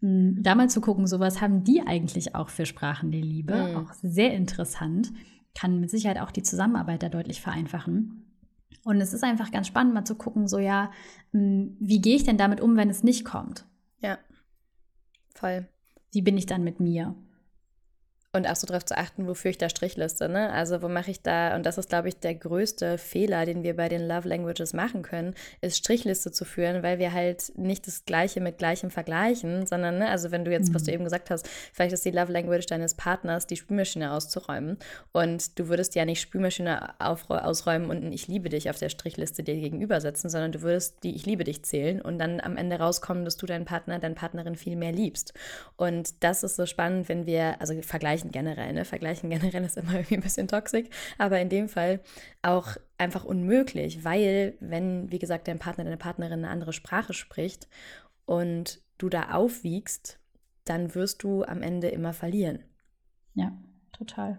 Hm, 0.00 0.42
da 0.42 0.54
mal 0.54 0.70
zu 0.70 0.80
gucken, 0.80 1.06
so 1.06 1.20
was 1.20 1.40
haben 1.40 1.64
die 1.64 1.82
eigentlich 1.86 2.34
auch 2.34 2.48
für 2.48 2.66
Sprachen 2.66 3.10
der 3.10 3.20
Liebe? 3.20 3.54
Mhm. 3.54 3.76
Auch 3.76 3.92
sehr 4.02 4.32
interessant. 4.34 5.12
Kann 5.54 5.80
mit 5.80 5.90
Sicherheit 5.90 6.20
auch 6.20 6.30
die 6.30 6.42
Zusammenarbeit 6.42 7.02
da 7.02 7.08
deutlich 7.08 7.40
vereinfachen. 7.40 8.24
Und 8.84 9.00
es 9.00 9.12
ist 9.12 9.24
einfach 9.24 9.50
ganz 9.50 9.66
spannend, 9.66 9.94
mal 9.94 10.04
zu 10.04 10.14
gucken, 10.14 10.48
so 10.48 10.58
ja, 10.58 10.90
hm, 11.32 11.76
wie 11.80 12.00
gehe 12.00 12.16
ich 12.16 12.24
denn 12.24 12.38
damit 12.38 12.60
um, 12.60 12.76
wenn 12.76 12.88
es 12.88 13.02
nicht 13.02 13.24
kommt? 13.24 13.66
Ja, 14.00 14.18
voll. 15.34 15.68
Wie 16.12 16.22
bin 16.22 16.36
ich 16.38 16.46
dann 16.46 16.64
mit 16.64 16.80
mir? 16.80 17.14
Und 18.32 18.48
auch 18.48 18.54
so 18.54 18.64
darauf 18.64 18.84
zu 18.84 18.96
achten, 18.96 19.26
wofür 19.26 19.50
ich 19.50 19.58
da 19.58 19.68
Strichliste, 19.68 20.28
ne? 20.28 20.52
Also 20.52 20.82
wo 20.82 20.88
mache 20.88 21.10
ich 21.10 21.20
da, 21.20 21.56
und 21.56 21.66
das 21.66 21.78
ist, 21.78 21.88
glaube 21.88 22.08
ich, 22.08 22.16
der 22.20 22.36
größte 22.36 22.96
Fehler, 22.96 23.44
den 23.44 23.64
wir 23.64 23.74
bei 23.74 23.88
den 23.88 24.06
Love 24.06 24.28
Languages 24.28 24.72
machen 24.72 25.02
können, 25.02 25.34
ist 25.62 25.78
Strichliste 25.78 26.30
zu 26.30 26.44
führen, 26.44 26.84
weil 26.84 27.00
wir 27.00 27.12
halt 27.12 27.52
nicht 27.56 27.88
das 27.88 28.04
Gleiche 28.04 28.40
mit 28.40 28.58
Gleichem 28.58 28.92
vergleichen, 28.92 29.66
sondern, 29.66 29.98
ne, 29.98 30.08
also 30.08 30.30
wenn 30.30 30.44
du 30.44 30.52
jetzt, 30.52 30.68
mhm. 30.68 30.74
was 30.76 30.84
du 30.84 30.92
mhm. 30.92 30.94
eben 30.94 31.04
gesagt 31.04 31.28
hast, 31.30 31.48
vielleicht 31.72 31.92
ist 31.92 32.04
die 32.04 32.12
Love 32.12 32.30
Language 32.30 32.66
deines 32.66 32.94
Partners, 32.94 33.48
die 33.48 33.56
Spülmaschine 33.56 34.12
auszuräumen 34.12 34.78
und 35.10 35.58
du 35.58 35.66
würdest 35.66 35.96
ja 35.96 36.04
nicht 36.04 36.20
Spülmaschine 36.20 37.00
ausräumen 37.00 37.90
und 37.90 38.04
ein 38.04 38.12
Ich 38.12 38.28
liebe 38.28 38.48
dich 38.48 38.70
auf 38.70 38.78
der 38.78 38.90
Strichliste 38.90 39.42
dir 39.42 39.56
gegenübersetzen, 39.56 40.30
sondern 40.30 40.52
du 40.52 40.62
würdest 40.62 41.02
die 41.02 41.16
Ich 41.16 41.26
liebe 41.26 41.42
dich 41.42 41.64
zählen 41.64 42.00
und 42.00 42.20
dann 42.20 42.40
am 42.40 42.56
Ende 42.56 42.78
rauskommen, 42.78 43.24
dass 43.24 43.36
du 43.36 43.46
deinen 43.46 43.64
Partner, 43.64 43.98
deine 43.98 44.14
Partnerin 44.14 44.54
viel 44.54 44.76
mehr 44.76 44.92
liebst. 44.92 45.34
Und 45.76 46.22
das 46.22 46.44
ist 46.44 46.54
so 46.54 46.66
spannend, 46.66 47.08
wenn 47.08 47.26
wir, 47.26 47.60
also 47.60 47.74
vergleichen 47.82 48.19
vergleichen 48.20 48.32
generell. 48.32 48.72
Ne? 48.72 48.84
Vergleichen 48.84 49.30
generell 49.30 49.64
ist 49.64 49.76
immer 49.76 49.92
irgendwie 49.94 50.14
ein 50.14 50.22
bisschen 50.22 50.48
toxisch, 50.48 50.86
aber 51.18 51.40
in 51.40 51.48
dem 51.48 51.68
Fall 51.68 52.00
auch 52.42 52.76
einfach 52.98 53.24
unmöglich, 53.24 54.04
weil 54.04 54.54
wenn, 54.60 55.10
wie 55.10 55.18
gesagt, 55.18 55.48
dein 55.48 55.58
Partner, 55.58 55.84
deine 55.84 55.96
Partnerin 55.96 56.44
eine 56.44 56.48
andere 56.48 56.72
Sprache 56.72 57.12
spricht 57.12 57.68
und 58.26 58.80
du 58.98 59.08
da 59.08 59.30
aufwiegst, 59.32 60.18
dann 60.64 60.94
wirst 60.94 61.22
du 61.22 61.44
am 61.44 61.62
Ende 61.62 61.88
immer 61.88 62.12
verlieren. 62.12 62.60
Ja, 63.34 63.52
total. 63.92 64.38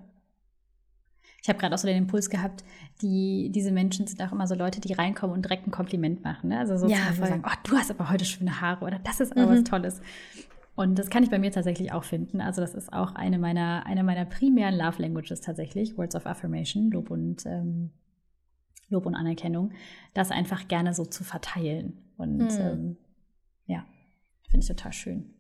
Ich 1.44 1.50
habe 1.50 1.58
gerade 1.58 1.74
auch 1.74 1.80
so 1.80 1.88
den 1.88 1.98
Impuls 1.98 2.30
gehabt, 2.30 2.64
die, 3.02 3.50
diese 3.52 3.72
Menschen 3.72 4.06
sind 4.06 4.22
auch 4.22 4.32
immer 4.32 4.46
so 4.46 4.54
Leute, 4.54 4.80
die 4.80 4.94
reinkommen 4.94 5.36
und 5.36 5.44
direkt 5.44 5.66
ein 5.66 5.72
Kompliment 5.72 6.24
machen. 6.24 6.50
Ne? 6.50 6.60
Also 6.60 6.78
so 6.78 6.88
ja, 6.88 7.12
sagen, 7.14 7.44
oh, 7.44 7.52
du 7.64 7.76
hast 7.76 7.90
aber 7.90 8.12
heute 8.12 8.26
schöne 8.26 8.62
Haare 8.62 8.86
oder 8.86 9.00
das 9.00 9.20
ist 9.20 9.32
aber 9.32 9.48
mhm. 9.48 9.58
was 9.58 9.64
Tolles. 9.64 10.02
Und 10.76 10.98
das 10.98 11.10
kann 11.10 11.24
ich 11.24 11.30
bei 11.30 11.40
mir 11.40 11.52
tatsächlich 11.52 11.92
auch 11.92 12.04
finden. 12.04 12.42
Also 12.42 12.62
das 12.62 12.74
ist 12.74 12.94
auch 12.94 13.14
eine 13.16 13.40
meiner, 13.40 13.86
eine 13.86 14.04
meiner 14.04 14.26
primären 14.26 14.78
Love 14.78 15.02
Languages 15.02 15.42
tatsächlich, 15.42 15.98
Words 15.98 16.16
of 16.16 16.26
Affirmation, 16.26 16.90
Lob 16.92 17.12
und, 17.12 17.46
ähm, 17.46 17.92
Lob 18.90 19.06
und 19.06 19.16
Anerkennung, 19.16 19.72
das 20.14 20.32
einfach 20.32 20.68
gerne 20.68 20.94
so 20.94 21.06
zu 21.06 21.24
verteilen. 21.24 21.98
Und 22.18 22.52
hm. 22.52 22.60
ähm, 22.60 22.98
ja, 23.66 23.86
finde 24.50 24.64
ich 24.64 24.68
total 24.68 24.94
schön. 24.94 25.34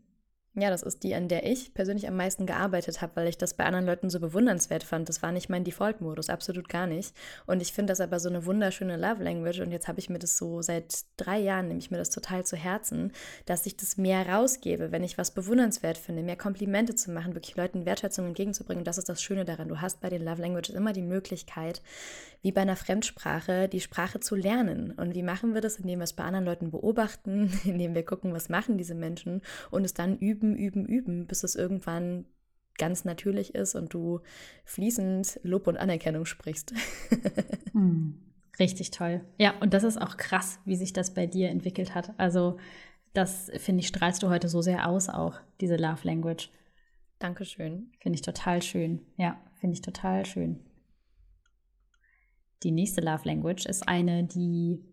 Ja, 0.54 0.70
das 0.70 0.84
ist 0.84 1.04
die, 1.04 1.16
an 1.16 1.30
der 1.30 1.50
ich 1.50 1.74
persönlich 1.74 2.10
am 2.10 2.18
meisten 2.18 2.46
gearbeitet 2.46 3.02
habe, 3.02 3.16
weil 3.16 3.28
ich 3.30 3.38
das 3.38 3.54
bei 3.54 3.64
anderen 3.64 3.86
Leuten 3.86 4.10
so 4.10 4.20
bewundernswert 4.20 4.84
fand. 4.84 5.08
Das 5.08 5.22
war 5.22 5.32
nicht 5.32 5.48
mein 5.48 5.64
Default-Modus, 5.64 6.30
absolut 6.30 6.68
gar 6.68 6.88
nicht. 6.88 7.16
Und 7.46 7.62
ich 7.62 7.72
finde 7.72 7.92
das 7.92 8.02
aber 8.02 8.20
so 8.20 8.28
eine 8.28 8.46
wunderschöne 8.46 8.98
Love 8.98 9.24
Language. 9.24 9.62
Und 9.62 9.72
jetzt 9.72 9.88
habe 9.88 10.00
ich 10.00 10.10
mir 10.10 10.20
das 10.20 10.38
so 10.38 10.62
seit 10.62 11.06
drei 11.16 11.40
Jahren, 11.40 11.70
nehme 11.70 11.80
ich 11.80 11.90
mir 11.90 11.98
das 11.98 12.10
total 12.10 12.46
zu 12.46 12.58
Herzen, 12.58 13.14
dass 13.46 13.66
ich 13.66 13.78
das 13.78 13.96
mehr 13.96 14.28
rausgebe, 14.28 14.92
wenn 14.92 15.06
ich 15.06 15.18
was 15.18 15.32
bewundernswert 15.32 15.98
finde, 15.98 16.22
mehr 16.22 16.36
Komplimente 16.36 16.96
zu 16.96 17.12
machen, 17.12 17.34
wirklich 17.34 17.56
Leuten 17.56 17.86
Wertschätzung 17.86 18.26
entgegenzubringen. 18.28 18.82
Und 18.82 18.88
das 18.88 18.98
ist 18.98 19.08
das 19.08 19.24
Schöne 19.24 19.46
daran. 19.46 19.70
Du 19.70 19.80
hast 19.80 20.02
bei 20.02 20.10
den 20.10 20.22
Love 20.22 20.42
Languages 20.42 20.76
immer 20.76 20.92
die 20.92 21.02
Möglichkeit, 21.02 21.82
wie 22.42 22.52
bei 22.52 22.62
einer 22.62 22.76
Fremdsprache, 22.76 23.70
die 23.70 23.80
Sprache 23.80 24.20
zu 24.20 24.36
lernen. 24.36 24.92
Und 24.92 25.16
wie 25.16 25.24
machen 25.24 25.54
wir 25.54 25.62
das? 25.62 25.78
Indem 25.78 26.00
wir 26.00 26.04
es 26.04 26.14
bei 26.14 26.26
anderen 26.26 26.46
Leuten 26.46 26.72
beobachten, 26.72 27.58
indem 27.64 27.96
wir 27.96 28.04
gucken, 28.04 28.34
was 28.34 28.50
machen 28.50 28.78
diese 28.78 28.96
Menschen 28.96 29.42
und 29.70 29.86
es 29.86 29.94
dann 29.94 30.18
üben, 30.18 30.41
üben, 30.42 30.86
üben, 30.86 31.28
bis 31.28 31.44
es 31.44 31.56
irgendwann 31.56 32.26
ganz 32.78 33.06
natürlich 33.06 33.54
ist 33.54 33.76
und 33.76 33.94
du 33.94 34.22
fließend 34.66 35.40
Lob 35.44 35.68
und 35.68 35.78
Anerkennung 35.78 36.26
sprichst. 36.26 36.74
hm, 37.74 38.20
richtig 38.60 38.92
toll. 38.92 39.22
Ja, 39.38 39.54
und 39.60 39.74
das 39.74 39.84
ist 39.84 40.02
auch 40.02 40.18
krass, 40.18 40.60
wie 40.66 40.76
sich 40.76 40.94
das 40.94 41.14
bei 41.14 41.28
dir 41.28 41.50
entwickelt 41.50 41.94
hat. 41.96 42.14
Also 42.18 42.58
das, 43.14 43.52
finde 43.58 43.82
ich, 43.82 43.88
strahlst 43.88 44.24
du 44.24 44.30
heute 44.30 44.48
so 44.48 44.62
sehr 44.62 44.88
aus, 44.88 45.10
auch 45.10 45.40
diese 45.60 45.76
Love 45.76 46.00
Language. 46.04 46.50
Dankeschön. 47.20 47.92
Finde 48.00 48.16
ich 48.16 48.22
total 48.22 48.62
schön. 48.62 49.02
Ja, 49.18 49.40
finde 49.60 49.76
ich 49.76 49.82
total 49.82 50.26
schön. 50.26 50.60
Die 52.64 52.72
nächste 52.72 53.02
Love 53.02 53.26
Language 53.26 53.66
ist 53.66 53.88
eine, 53.88 54.24
die 54.24 54.84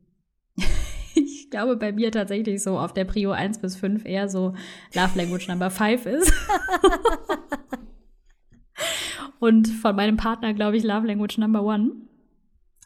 ich 1.49 1.51
glaube 1.51 1.77
bei 1.77 1.93
mir 1.93 2.13
tatsächlich 2.13 2.63
so 2.63 2.79
auf 2.79 2.93
der 2.93 3.07
Prio 3.07 3.31
1 3.31 3.61
bis 3.61 3.75
5 3.77 4.05
eher 4.05 4.29
so 4.29 4.53
Love 4.95 5.17
Language 5.17 5.49
Number 5.49 5.71
5 5.71 6.05
ist. 6.05 6.31
Und 9.41 9.67
von 9.67 9.97
meinem 9.97 10.19
Partner 10.19 10.53
glaube 10.53 10.77
ich 10.77 10.85
Love 10.85 11.07
Language 11.07 11.39
Number 11.39 11.67
1. 11.67 11.91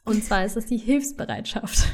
Und 0.04 0.22
zwar 0.22 0.44
ist 0.44 0.56
es 0.56 0.66
die 0.66 0.76
Hilfsbereitschaft. 0.76 1.88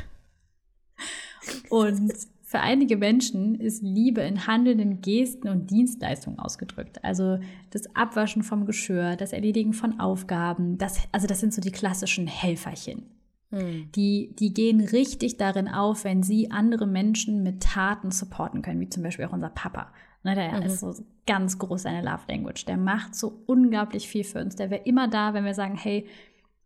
Und 1.71 2.13
für 2.43 2.61
einige 2.61 2.99
Menschen 2.99 3.55
ist 3.55 3.83
Liebe 3.83 4.21
in 4.21 4.47
handelnden 4.47 5.01
Gesten 5.01 5.49
und 5.49 5.71
Dienstleistungen 5.71 6.39
ausgedrückt. 6.39 7.03
Also 7.03 7.39
das 7.71 7.97
Abwaschen 7.97 8.43
vom 8.43 8.67
Geschirr, 8.67 9.17
das 9.17 9.33
Erledigen 9.33 9.73
von 9.73 10.01
Aufgaben, 10.01 10.77
das, 10.77 10.99
also 11.13 11.27
das 11.27 11.41
sind 11.41 11.55
so 11.55 11.63
die 11.63 11.73
klassischen 11.73 12.27
Helferchen. 12.27 13.18
Hm. 13.51 13.91
Die, 13.95 14.35
die 14.39 14.53
gehen 14.53 14.81
richtig 14.81 15.37
darin 15.39 15.69
auf, 15.69 16.05
wenn 16.05 16.23
sie 16.23 16.51
andere 16.51 16.87
Menschen 16.87 17.43
mit 17.43 17.63
Taten 17.63 18.11
supporten 18.11 18.63
können, 18.63 18.81
wie 18.81 18.91
zum 18.91 19.03
Beispiel 19.03 19.25
auch 19.25 19.33
unser 19.33 19.51
Papa. 19.51 19.93
Ne, 20.25 20.35
der 20.35 20.53
mhm. 20.53 20.63
ist 20.63 20.81
so 20.81 20.95
ganz 21.27 21.59
groß 21.59 21.83
seine 21.83 22.03
Love 22.03 22.23
Language. 22.29 22.65
Der 22.65 22.77
macht 22.77 23.15
so 23.15 23.43
unglaublich 23.47 24.09
viel 24.09 24.25
für 24.25 24.41
uns. 24.41 24.57
Der 24.57 24.71
wäre 24.71 24.83
immer 24.85 25.09
da, 25.09 25.33
wenn 25.33 25.45
wir 25.45 25.55
sagen, 25.55 25.77
hey, 25.77 26.07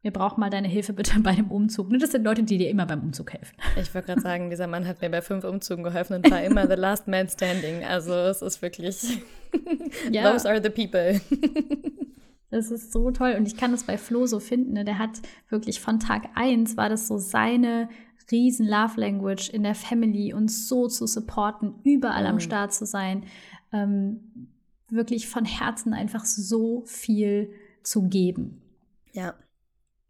wir 0.00 0.10
brauchen 0.10 0.40
mal 0.40 0.50
deine 0.50 0.68
Hilfe 0.68 0.92
bitte 0.92 1.18
bei 1.20 1.34
dem 1.34 1.50
Umzug. 1.50 1.90
Ne, 1.90 1.98
das 1.98 2.12
sind 2.12 2.24
Leute, 2.24 2.42
die 2.42 2.58
dir 2.58 2.70
immer 2.70 2.86
beim 2.86 3.00
Umzug 3.00 3.32
helfen. 3.32 3.56
Ich 3.80 3.94
wollte 3.94 4.08
gerade 4.08 4.20
sagen, 4.20 4.50
dieser 4.50 4.66
Mann 4.66 4.86
hat 4.86 5.00
mir 5.00 5.10
bei 5.10 5.22
fünf 5.22 5.44
Umzügen 5.44 5.84
geholfen 5.84 6.16
und 6.16 6.30
war 6.30 6.42
immer 6.42 6.66
the 6.66 6.74
last 6.74 7.06
man 7.06 7.28
standing. 7.28 7.84
Also 7.84 8.12
es 8.12 8.42
ist 8.42 8.62
wirklich, 8.62 9.18
ja. 10.10 10.30
those 10.30 10.48
are 10.48 10.60
the 10.62 10.70
people. 10.70 11.20
Das 12.52 12.70
ist 12.70 12.92
so 12.92 13.10
toll. 13.10 13.34
Und 13.38 13.46
ich 13.46 13.56
kann 13.56 13.72
das 13.72 13.84
bei 13.84 13.96
Flo 13.96 14.26
so 14.26 14.38
finden. 14.38 14.74
Ne? 14.74 14.84
Der 14.84 14.98
hat 14.98 15.22
wirklich 15.48 15.80
von 15.80 15.98
Tag 15.98 16.28
eins 16.34 16.76
war 16.76 16.90
das 16.90 17.08
so 17.08 17.16
seine 17.16 17.88
riesen 18.30 18.66
Love 18.68 19.00
Language 19.00 19.48
in 19.48 19.62
der 19.62 19.74
Family, 19.74 20.34
uns 20.34 20.68
so 20.68 20.86
zu 20.86 21.06
supporten, 21.06 21.74
überall 21.82 22.24
mhm. 22.24 22.28
am 22.28 22.40
Start 22.40 22.74
zu 22.74 22.84
sein. 22.84 23.24
Ähm, 23.72 24.48
wirklich 24.90 25.28
von 25.28 25.46
Herzen 25.46 25.94
einfach 25.94 26.26
so 26.26 26.82
viel 26.84 27.54
zu 27.82 28.02
geben. 28.02 28.60
Ja. 29.12 29.34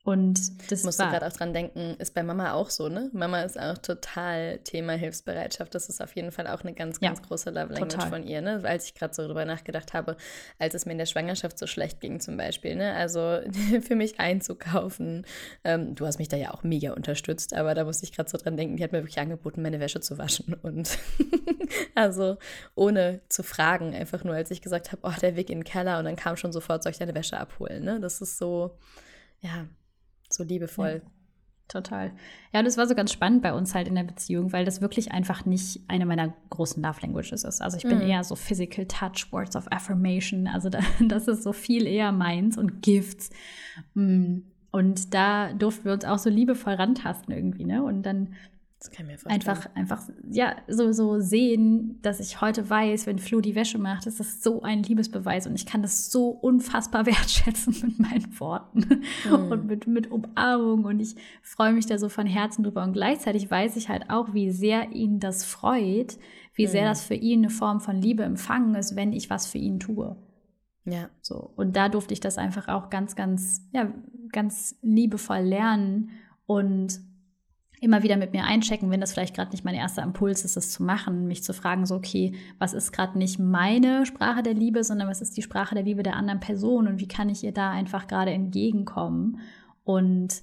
Und 0.04 0.70
das 0.72 0.82
musst 0.82 0.98
du 0.98 1.04
gerade 1.04 1.24
auch 1.24 1.32
dran 1.32 1.52
denken, 1.52 1.94
ist 2.00 2.12
bei 2.12 2.24
Mama 2.24 2.54
auch 2.54 2.70
so, 2.70 2.88
ne? 2.88 3.08
Mama 3.12 3.42
ist 3.42 3.58
auch 3.58 3.78
total 3.78 4.58
Thema 4.58 4.94
Hilfsbereitschaft. 4.94 5.72
Das 5.76 5.88
ist 5.88 6.02
auf 6.02 6.16
jeden 6.16 6.32
Fall 6.32 6.48
auch 6.48 6.62
eine 6.62 6.72
ganz, 6.72 6.98
ganz 6.98 7.20
ja, 7.20 7.24
große 7.24 7.50
Love 7.50 7.74
Language 7.74 7.94
total. 7.94 8.08
von 8.08 8.24
ihr, 8.24 8.40
ne? 8.40 8.60
Als 8.64 8.86
ich 8.86 8.94
gerade 8.94 9.14
so 9.14 9.24
drüber 9.24 9.44
nachgedacht 9.44 9.92
habe, 9.92 10.16
als 10.58 10.74
es 10.74 10.86
mir 10.86 10.92
in 10.92 10.98
der 10.98 11.06
Schwangerschaft 11.06 11.56
so 11.56 11.68
schlecht 11.68 12.00
ging, 12.00 12.18
zum 12.18 12.36
Beispiel, 12.36 12.74
ne? 12.74 12.94
Also 12.94 13.42
für 13.80 13.94
mich 13.94 14.18
einzukaufen. 14.18 15.24
Ähm, 15.62 15.94
du 15.94 16.04
hast 16.04 16.18
mich 16.18 16.28
da 16.28 16.36
ja 16.36 16.52
auch 16.52 16.64
mega 16.64 16.94
unterstützt, 16.94 17.54
aber 17.54 17.76
da 17.76 17.84
musste 17.84 18.04
ich 18.04 18.12
gerade 18.12 18.28
so 18.28 18.38
dran 18.38 18.56
denken, 18.56 18.76
die 18.76 18.82
hat 18.82 18.90
mir 18.90 19.02
wirklich 19.02 19.20
angeboten, 19.20 19.62
meine 19.62 19.78
Wäsche 19.78 20.00
zu 20.00 20.18
waschen. 20.18 20.54
Und 20.62 20.98
also 21.94 22.38
ohne 22.74 23.20
zu 23.28 23.44
fragen, 23.44 23.94
einfach 23.94 24.24
nur, 24.24 24.34
als 24.34 24.50
ich 24.50 24.62
gesagt 24.62 24.90
habe, 24.90 25.02
oh, 25.04 25.20
der 25.20 25.36
Weg 25.36 25.48
in 25.48 25.58
den 25.58 25.64
Keller 25.64 26.00
und 26.00 26.06
dann 26.06 26.16
kam 26.16 26.36
schon 26.36 26.52
sofort, 26.52 26.82
soll 26.82 26.90
ich 26.90 26.98
deine 26.98 27.14
Wäsche 27.14 27.38
abholen, 27.38 27.84
ne? 27.84 28.00
Das 28.00 28.20
ist 28.20 28.36
so, 28.36 28.76
ja, 29.40 29.66
so 30.34 30.44
liebevoll. 30.44 31.02
Ja, 31.04 31.10
total. 31.68 32.12
Ja, 32.52 32.60
und 32.60 32.66
es 32.66 32.76
war 32.76 32.86
so 32.86 32.94
ganz 32.94 33.12
spannend 33.12 33.42
bei 33.42 33.52
uns 33.52 33.74
halt 33.74 33.88
in 33.88 33.94
der 33.94 34.04
Beziehung, 34.04 34.52
weil 34.52 34.64
das 34.64 34.80
wirklich 34.80 35.12
einfach 35.12 35.44
nicht 35.44 35.80
eine 35.88 36.06
meiner 36.06 36.34
großen 36.50 36.82
Love 36.82 37.00
Languages 37.02 37.44
ist. 37.44 37.60
Also 37.60 37.76
ich 37.76 37.84
bin 37.84 37.98
mhm. 37.98 38.06
eher 38.06 38.24
so 38.24 38.36
Physical 38.36 38.86
Touch, 38.86 39.32
Words 39.32 39.56
of 39.56 39.70
Affirmation. 39.70 40.46
Also 40.46 40.68
da, 40.68 40.80
das 41.08 41.28
ist 41.28 41.42
so 41.42 41.52
viel 41.52 41.86
eher 41.86 42.12
meins 42.12 42.58
und 42.58 42.82
Gifts. 42.82 43.30
Mm. 43.94 44.40
Und 44.74 45.12
da 45.12 45.52
durften 45.52 45.84
wir 45.84 45.92
uns 45.92 46.06
auch 46.06 46.18
so 46.18 46.30
liebevoll 46.30 46.72
rantasten 46.72 47.34
irgendwie, 47.34 47.66
ne? 47.66 47.84
Und 47.84 48.04
dann 48.04 48.32
das 48.82 48.90
kann 48.90 49.06
mir 49.06 49.16
einfach, 49.26 49.68
einfach, 49.76 50.02
ja, 50.28 50.56
so, 50.66 50.90
so 50.90 51.20
sehen, 51.20 52.00
dass 52.02 52.18
ich 52.18 52.40
heute 52.40 52.68
weiß, 52.68 53.06
wenn 53.06 53.20
Flo 53.20 53.40
die 53.40 53.54
Wäsche 53.54 53.78
macht, 53.78 54.08
ist 54.08 54.18
das 54.18 54.42
so 54.42 54.62
ein 54.62 54.82
Liebesbeweis 54.82 55.46
und 55.46 55.54
ich 55.54 55.66
kann 55.66 55.82
das 55.82 56.10
so 56.10 56.30
unfassbar 56.30 57.06
wertschätzen 57.06 57.76
mit 57.80 58.00
meinen 58.00 58.40
Worten 58.40 59.02
mhm. 59.24 59.52
und 59.52 59.66
mit, 59.66 59.86
mit 59.86 60.10
Umarmung 60.10 60.84
und 60.84 60.98
ich 60.98 61.14
freue 61.42 61.72
mich 61.72 61.86
da 61.86 61.96
so 61.96 62.08
von 62.08 62.26
Herzen 62.26 62.64
drüber 62.64 62.82
und 62.82 62.92
gleichzeitig 62.92 63.48
weiß 63.48 63.76
ich 63.76 63.88
halt 63.88 64.10
auch, 64.10 64.34
wie 64.34 64.50
sehr 64.50 64.90
ihn 64.90 65.20
das 65.20 65.44
freut, 65.44 66.18
wie 66.54 66.66
mhm. 66.66 66.70
sehr 66.70 66.84
das 66.88 67.04
für 67.04 67.14
ihn 67.14 67.40
eine 67.40 67.50
Form 67.50 67.80
von 67.80 68.02
Liebe 68.02 68.24
empfangen 68.24 68.74
ist, 68.74 68.96
wenn 68.96 69.12
ich 69.12 69.30
was 69.30 69.46
für 69.46 69.58
ihn 69.58 69.78
tue. 69.78 70.16
Ja. 70.86 71.08
So. 71.20 71.52
Und 71.54 71.76
da 71.76 71.88
durfte 71.88 72.14
ich 72.14 72.20
das 72.20 72.36
einfach 72.36 72.66
auch 72.66 72.90
ganz, 72.90 73.14
ganz, 73.14 73.62
ja, 73.70 73.92
ganz 74.32 74.76
liebevoll 74.82 75.38
lernen 75.38 76.10
und 76.46 77.00
immer 77.82 78.04
wieder 78.04 78.16
mit 78.16 78.32
mir 78.32 78.44
einchecken, 78.44 78.90
wenn 78.90 79.00
das 79.00 79.12
vielleicht 79.12 79.34
gerade 79.34 79.50
nicht 79.50 79.64
mein 79.64 79.74
erster 79.74 80.04
Impuls 80.04 80.44
ist, 80.44 80.56
das 80.56 80.70
zu 80.70 80.84
machen, 80.84 81.26
mich 81.26 81.42
zu 81.42 81.52
fragen, 81.52 81.84
so, 81.84 81.96
okay, 81.96 82.32
was 82.60 82.74
ist 82.74 82.92
gerade 82.92 83.18
nicht 83.18 83.40
meine 83.40 84.06
Sprache 84.06 84.44
der 84.44 84.54
Liebe, 84.54 84.84
sondern 84.84 85.08
was 85.08 85.20
ist 85.20 85.36
die 85.36 85.42
Sprache 85.42 85.74
der 85.74 85.82
Liebe 85.82 86.04
der 86.04 86.14
anderen 86.14 86.38
Person 86.38 86.86
und 86.86 87.00
wie 87.00 87.08
kann 87.08 87.28
ich 87.28 87.42
ihr 87.42 87.52
da 87.52 87.72
einfach 87.72 88.06
gerade 88.06 88.30
entgegenkommen 88.30 89.40
und 89.82 90.42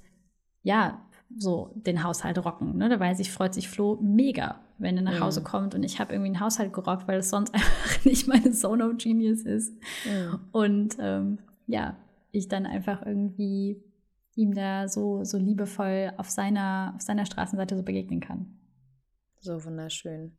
ja, 0.63 0.99
so 1.37 1.71
den 1.75 2.03
Haushalt 2.03 2.43
rocken. 2.43 2.77
Ne? 2.77 2.89
Da 2.89 2.99
weiß 2.99 3.21
ich, 3.21 3.31
freut 3.31 3.53
sich 3.53 3.69
Flo 3.69 3.97
mega, 4.01 4.59
wenn 4.77 4.97
er 4.97 5.03
nach. 5.03 5.21
Hause 5.21 5.41
kommt 5.41 5.75
und 5.75 5.83
ich 5.83 6.01
habe 6.01 6.11
irgendwie 6.11 6.31
einen 6.31 6.41
Haushalt 6.41 6.73
gerockt, 6.73 7.07
weil 7.07 7.19
es 7.19 7.29
sonst 7.29 7.53
einfach 7.53 8.03
nicht 8.03 8.27
meine 8.27 8.51
Zone 8.51 8.85
of 8.85 8.97
Genius 8.97 9.43
ist. 9.43 9.73
Ja. 10.05 10.39
Und 10.51 10.97
ähm, 10.99 11.39
ja, 11.67 11.95
ich 12.31 12.49
dann 12.49 12.65
einfach 12.65 13.05
irgendwie 13.05 13.81
ihm 14.39 14.53
da 14.53 14.87
so, 14.87 15.23
so 15.23 15.37
liebevoll 15.37 16.13
auf 16.17 16.29
seiner, 16.29 16.93
auf 16.95 17.01
seiner 17.01 17.25
Straßenseite 17.25 17.75
so 17.75 17.83
begegnen 17.83 18.21
kann. 18.21 18.57
So 19.39 19.63
wunderschön. 19.65 20.37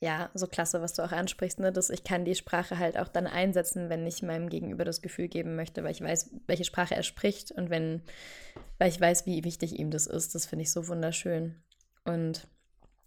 Ja, 0.00 0.30
so 0.34 0.48
klasse, 0.48 0.82
was 0.82 0.94
du 0.94 1.02
auch 1.04 1.12
ansprichst, 1.12 1.60
ne? 1.60 1.70
dass 1.72 1.90
ich 1.90 2.02
kann 2.02 2.24
die 2.24 2.34
Sprache 2.34 2.78
halt 2.78 2.98
auch 2.98 3.08
dann 3.08 3.26
einsetzen, 3.28 3.88
wenn 3.88 4.04
ich 4.06 4.22
meinem 4.22 4.48
Gegenüber 4.48 4.84
das 4.84 5.00
Gefühl 5.00 5.28
geben 5.28 5.54
möchte, 5.54 5.84
weil 5.84 5.92
ich 5.92 6.00
weiß, 6.00 6.30
welche 6.46 6.64
Sprache 6.64 6.96
er 6.96 7.04
spricht 7.04 7.52
und 7.52 7.70
wenn, 7.70 8.02
weil 8.78 8.88
ich 8.88 9.00
weiß, 9.00 9.26
wie 9.26 9.44
wichtig 9.44 9.78
ihm 9.78 9.90
das 9.90 10.08
ist. 10.08 10.34
Das 10.34 10.46
finde 10.46 10.64
ich 10.64 10.72
so 10.72 10.88
wunderschön. 10.88 11.62
Und 12.04 12.48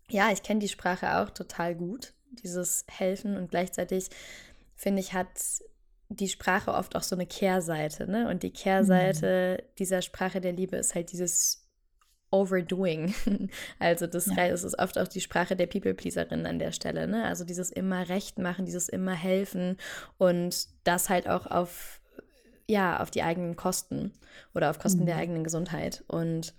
ja, 0.09 0.31
ich 0.31 0.41
kenne 0.41 0.61
die 0.61 0.69
Sprache 0.69 1.17
auch 1.17 1.31
total 1.31 1.75
gut, 1.75 2.13
dieses 2.31 2.85
Helfen 2.89 3.35
und 3.35 3.49
gleichzeitig 3.49 4.09
finde 4.75 5.01
ich, 5.01 5.13
hat 5.13 5.37
die 6.09 6.29
Sprache 6.29 6.73
oft 6.73 6.95
auch 6.95 7.03
so 7.03 7.15
eine 7.15 7.25
Kehrseite, 7.25 8.09
ne? 8.09 8.29
Und 8.29 8.43
die 8.43 8.51
Kehrseite 8.51 9.59
mhm. 9.59 9.75
dieser 9.79 10.01
Sprache 10.01 10.41
der 10.41 10.53
Liebe 10.53 10.77
ist 10.77 10.95
halt 10.95 11.11
dieses 11.11 11.65
Overdoing. 12.31 13.13
Also 13.79 14.07
das, 14.07 14.27
ja. 14.27 14.45
ist 14.45 14.79
oft 14.79 14.97
auch 14.97 15.07
die 15.07 15.21
Sprache 15.21 15.55
der 15.55 15.67
People-Pleaserin 15.67 16.45
an 16.45 16.59
der 16.59 16.71
Stelle, 16.71 17.07
ne? 17.07 17.25
Also 17.25 17.43
dieses 17.43 17.71
immer 17.71 18.07
Recht 18.09 18.37
machen, 18.39 18.65
dieses 18.65 18.89
immer 18.89 19.13
helfen 19.13 19.77
und 20.17 20.67
das 20.83 21.09
halt 21.09 21.27
auch 21.27 21.45
auf, 21.47 22.01
ja, 22.67 22.99
auf 22.99 23.11
die 23.11 23.23
eigenen 23.23 23.55
Kosten 23.55 24.13
oder 24.53 24.69
auf 24.69 24.79
Kosten 24.79 25.01
mhm. 25.01 25.07
der 25.07 25.17
eigenen 25.17 25.43
Gesundheit. 25.43 26.03
Und 26.07 26.53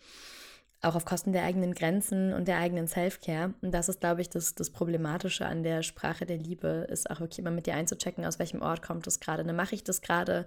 auch 0.87 0.94
auf 0.94 1.05
Kosten 1.05 1.33
der 1.33 1.44
eigenen 1.44 1.75
Grenzen 1.75 2.33
und 2.33 2.49
der 2.49 2.59
eigenen 2.59 2.87
Self-Care. 2.87 3.55
Und 3.61 3.72
das 3.72 3.88
ist, 3.88 4.01
glaube 4.01 4.20
ich, 4.20 4.31
das, 4.31 4.55
das 4.55 4.70
Problematische 4.70 5.46
an 5.46 5.62
der 5.62 5.83
Sprache 5.83 6.27
der 6.27 6.38
Liebe, 6.38 6.87
ist 6.90 7.11
auch 7.11 7.20
wirklich 7.20 7.38
immer 7.38 7.51
mit 7.51 7.66
dir 7.66 7.75
einzuchecken, 7.75 8.25
aus 8.25 8.38
welchem 8.38 8.62
Ort 8.62 8.83
kommt 8.83 9.07
es 9.07 9.20
gerade. 9.20 9.44
Ne, 9.44 9.53
mache 9.53 9.75
ich 9.75 9.85
das 9.85 10.01
gerade, 10.01 10.46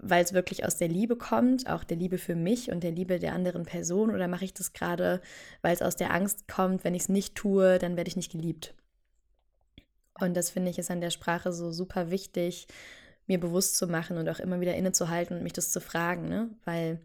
weil 0.00 0.22
es 0.22 0.32
wirklich 0.32 0.64
aus 0.64 0.76
der 0.76 0.88
Liebe 0.88 1.16
kommt, 1.16 1.68
auch 1.68 1.84
der 1.84 1.96
Liebe 1.96 2.18
für 2.18 2.36
mich 2.36 2.70
und 2.70 2.82
der 2.82 2.92
Liebe 2.92 3.18
der 3.18 3.34
anderen 3.34 3.64
Person, 3.64 4.14
oder 4.14 4.28
mache 4.28 4.44
ich 4.44 4.54
das 4.54 4.72
gerade, 4.72 5.20
weil 5.62 5.74
es 5.74 5.82
aus 5.82 5.96
der 5.96 6.12
Angst 6.12 6.46
kommt, 6.48 6.84
wenn 6.84 6.94
ich 6.94 7.02
es 7.02 7.08
nicht 7.08 7.34
tue, 7.34 7.78
dann 7.78 7.96
werde 7.96 8.08
ich 8.08 8.16
nicht 8.16 8.32
geliebt. 8.32 8.74
Und 10.20 10.36
das 10.36 10.50
finde 10.50 10.70
ich 10.70 10.78
ist 10.78 10.90
an 10.90 11.00
der 11.00 11.10
Sprache 11.10 11.52
so 11.52 11.70
super 11.70 12.10
wichtig, 12.10 12.66
mir 13.26 13.38
bewusst 13.38 13.76
zu 13.76 13.86
machen 13.86 14.16
und 14.18 14.28
auch 14.28 14.40
immer 14.40 14.60
wieder 14.60 14.74
innezuhalten 14.74 15.36
und 15.36 15.42
mich 15.42 15.52
das 15.52 15.70
zu 15.70 15.80
fragen, 15.80 16.28
ne? 16.28 16.48
Weil 16.64 17.00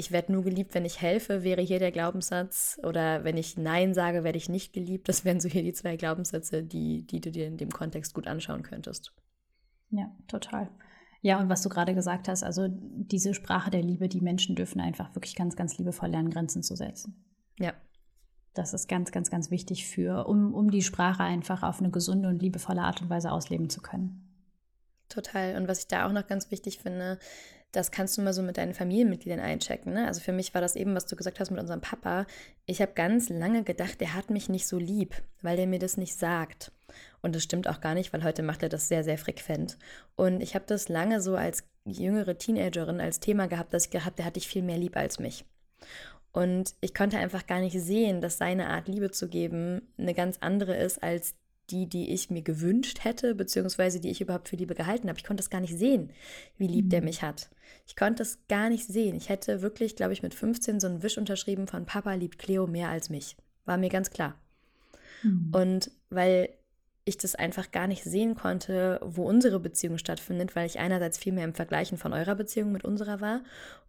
ich 0.00 0.12
werde 0.12 0.32
nur 0.32 0.44
geliebt, 0.44 0.74
wenn 0.74 0.84
ich 0.84 1.02
helfe, 1.02 1.42
wäre 1.42 1.60
hier 1.60 1.80
der 1.80 1.90
Glaubenssatz. 1.90 2.78
Oder 2.84 3.24
wenn 3.24 3.36
ich 3.36 3.56
Nein 3.56 3.94
sage, 3.94 4.22
werde 4.22 4.38
ich 4.38 4.48
nicht 4.48 4.72
geliebt. 4.72 5.08
Das 5.08 5.24
wären 5.24 5.40
so 5.40 5.48
hier 5.48 5.64
die 5.64 5.72
zwei 5.72 5.96
Glaubenssätze, 5.96 6.62
die, 6.62 7.04
die 7.04 7.20
du 7.20 7.32
dir 7.32 7.48
in 7.48 7.56
dem 7.56 7.70
Kontext 7.70 8.14
gut 8.14 8.28
anschauen 8.28 8.62
könntest. 8.62 9.12
Ja, 9.90 10.14
total. 10.28 10.70
Ja, 11.20 11.40
und 11.40 11.48
was 11.48 11.62
du 11.62 11.68
gerade 11.68 11.96
gesagt 11.96 12.28
hast, 12.28 12.44
also 12.44 12.68
diese 12.70 13.34
Sprache 13.34 13.72
der 13.72 13.82
Liebe, 13.82 14.08
die 14.08 14.20
Menschen 14.20 14.54
dürfen 14.54 14.80
einfach 14.80 15.16
wirklich 15.16 15.34
ganz, 15.34 15.56
ganz 15.56 15.76
liebevoll 15.78 16.10
lernen, 16.10 16.30
Grenzen 16.30 16.62
zu 16.62 16.76
setzen. 16.76 17.24
Ja. 17.58 17.72
Das 18.54 18.74
ist 18.74 18.88
ganz, 18.88 19.10
ganz, 19.10 19.30
ganz 19.30 19.50
wichtig 19.50 19.88
für, 19.88 20.28
um, 20.28 20.54
um 20.54 20.70
die 20.70 20.82
Sprache 20.82 21.24
einfach 21.24 21.64
auf 21.64 21.80
eine 21.80 21.90
gesunde 21.90 22.28
und 22.28 22.40
liebevolle 22.40 22.82
Art 22.82 23.02
und 23.02 23.10
Weise 23.10 23.32
ausleben 23.32 23.68
zu 23.68 23.80
können. 23.80 24.28
Total. 25.08 25.56
Und 25.56 25.66
was 25.66 25.80
ich 25.80 25.88
da 25.88 26.06
auch 26.06 26.12
noch 26.12 26.26
ganz 26.26 26.52
wichtig 26.52 26.78
finde, 26.78 27.18
das 27.72 27.90
kannst 27.90 28.16
du 28.16 28.22
mal 28.22 28.32
so 28.32 28.42
mit 28.42 28.56
deinen 28.56 28.72
Familienmitgliedern 28.72 29.40
einchecken. 29.40 29.92
Ne? 29.92 30.06
Also 30.06 30.20
für 30.20 30.32
mich 30.32 30.54
war 30.54 30.60
das 30.60 30.74
eben, 30.74 30.94
was 30.94 31.06
du 31.06 31.16
gesagt 31.16 31.38
hast 31.38 31.50
mit 31.50 31.60
unserem 31.60 31.82
Papa. 31.82 32.26
Ich 32.64 32.80
habe 32.80 32.92
ganz 32.94 33.28
lange 33.28 33.62
gedacht, 33.62 34.00
der 34.00 34.14
hat 34.14 34.30
mich 34.30 34.48
nicht 34.48 34.66
so 34.66 34.78
lieb, 34.78 35.14
weil 35.42 35.56
der 35.56 35.66
mir 35.66 35.78
das 35.78 35.98
nicht 35.98 36.14
sagt. 36.14 36.72
Und 37.20 37.34
das 37.34 37.42
stimmt 37.42 37.68
auch 37.68 37.80
gar 37.80 37.94
nicht, 37.94 38.12
weil 38.12 38.24
heute 38.24 38.42
macht 38.42 38.62
er 38.62 38.70
das 38.70 38.88
sehr, 38.88 39.04
sehr 39.04 39.18
frequent. 39.18 39.76
Und 40.16 40.42
ich 40.42 40.54
habe 40.54 40.64
das 40.66 40.88
lange 40.88 41.20
so 41.20 41.36
als 41.36 41.64
jüngere 41.84 42.38
Teenagerin 42.38 43.00
als 43.00 43.20
Thema 43.20 43.48
gehabt, 43.48 43.74
dass 43.74 43.86
ich 43.86 43.90
gehabt, 43.90 44.18
der 44.18 44.24
hat 44.24 44.36
dich 44.36 44.48
viel 44.48 44.62
mehr 44.62 44.78
lieb 44.78 44.96
als 44.96 45.18
mich. 45.18 45.44
Und 46.32 46.74
ich 46.80 46.94
konnte 46.94 47.18
einfach 47.18 47.46
gar 47.46 47.60
nicht 47.60 47.78
sehen, 47.78 48.20
dass 48.20 48.38
seine 48.38 48.68
Art 48.68 48.88
Liebe 48.88 49.10
zu 49.10 49.28
geben 49.28 49.82
eine 49.98 50.14
ganz 50.14 50.38
andere 50.40 50.76
ist 50.76 51.02
als 51.02 51.34
die, 51.70 51.86
die 51.86 52.12
ich 52.12 52.30
mir 52.30 52.42
gewünscht 52.42 53.04
hätte, 53.04 53.34
beziehungsweise 53.34 54.00
die 54.00 54.10
ich 54.10 54.20
überhaupt 54.20 54.48
für 54.48 54.56
Liebe 54.56 54.74
gehalten 54.74 55.08
habe. 55.08 55.18
Ich 55.18 55.24
konnte 55.24 55.42
es 55.42 55.50
gar 55.50 55.60
nicht 55.60 55.76
sehen, 55.76 56.10
wie 56.56 56.66
lieb 56.66 56.86
mhm. 56.86 56.90
der 56.90 57.02
mich 57.02 57.22
hat. 57.22 57.50
Ich 57.86 57.96
konnte 57.96 58.22
es 58.22 58.38
gar 58.48 58.68
nicht 58.68 58.86
sehen. 58.86 59.16
Ich 59.16 59.28
hätte 59.28 59.62
wirklich, 59.62 59.96
glaube 59.96 60.12
ich, 60.12 60.22
mit 60.22 60.34
15 60.34 60.80
so 60.80 60.86
einen 60.86 61.02
Wisch 61.02 61.18
unterschrieben 61.18 61.66
von 61.66 61.86
Papa 61.86 62.14
liebt 62.14 62.38
Cleo 62.38 62.66
mehr 62.66 62.88
als 62.88 63.10
mich. 63.10 63.36
War 63.64 63.76
mir 63.76 63.90
ganz 63.90 64.10
klar. 64.10 64.34
Mhm. 65.22 65.50
Und 65.52 65.90
weil 66.10 66.50
ich 67.04 67.16
das 67.16 67.34
einfach 67.34 67.70
gar 67.70 67.86
nicht 67.86 68.04
sehen 68.04 68.34
konnte, 68.34 69.00
wo 69.02 69.24
unsere 69.24 69.60
Beziehung 69.60 69.98
stattfindet, 69.98 70.54
weil 70.54 70.66
ich 70.66 70.78
einerseits 70.78 71.18
viel 71.18 71.32
mehr 71.32 71.44
im 71.44 71.54
Vergleichen 71.54 71.96
von 71.96 72.12
eurer 72.12 72.34
Beziehung 72.34 72.70
mit 72.70 72.84
unserer 72.84 73.20
war 73.20 73.42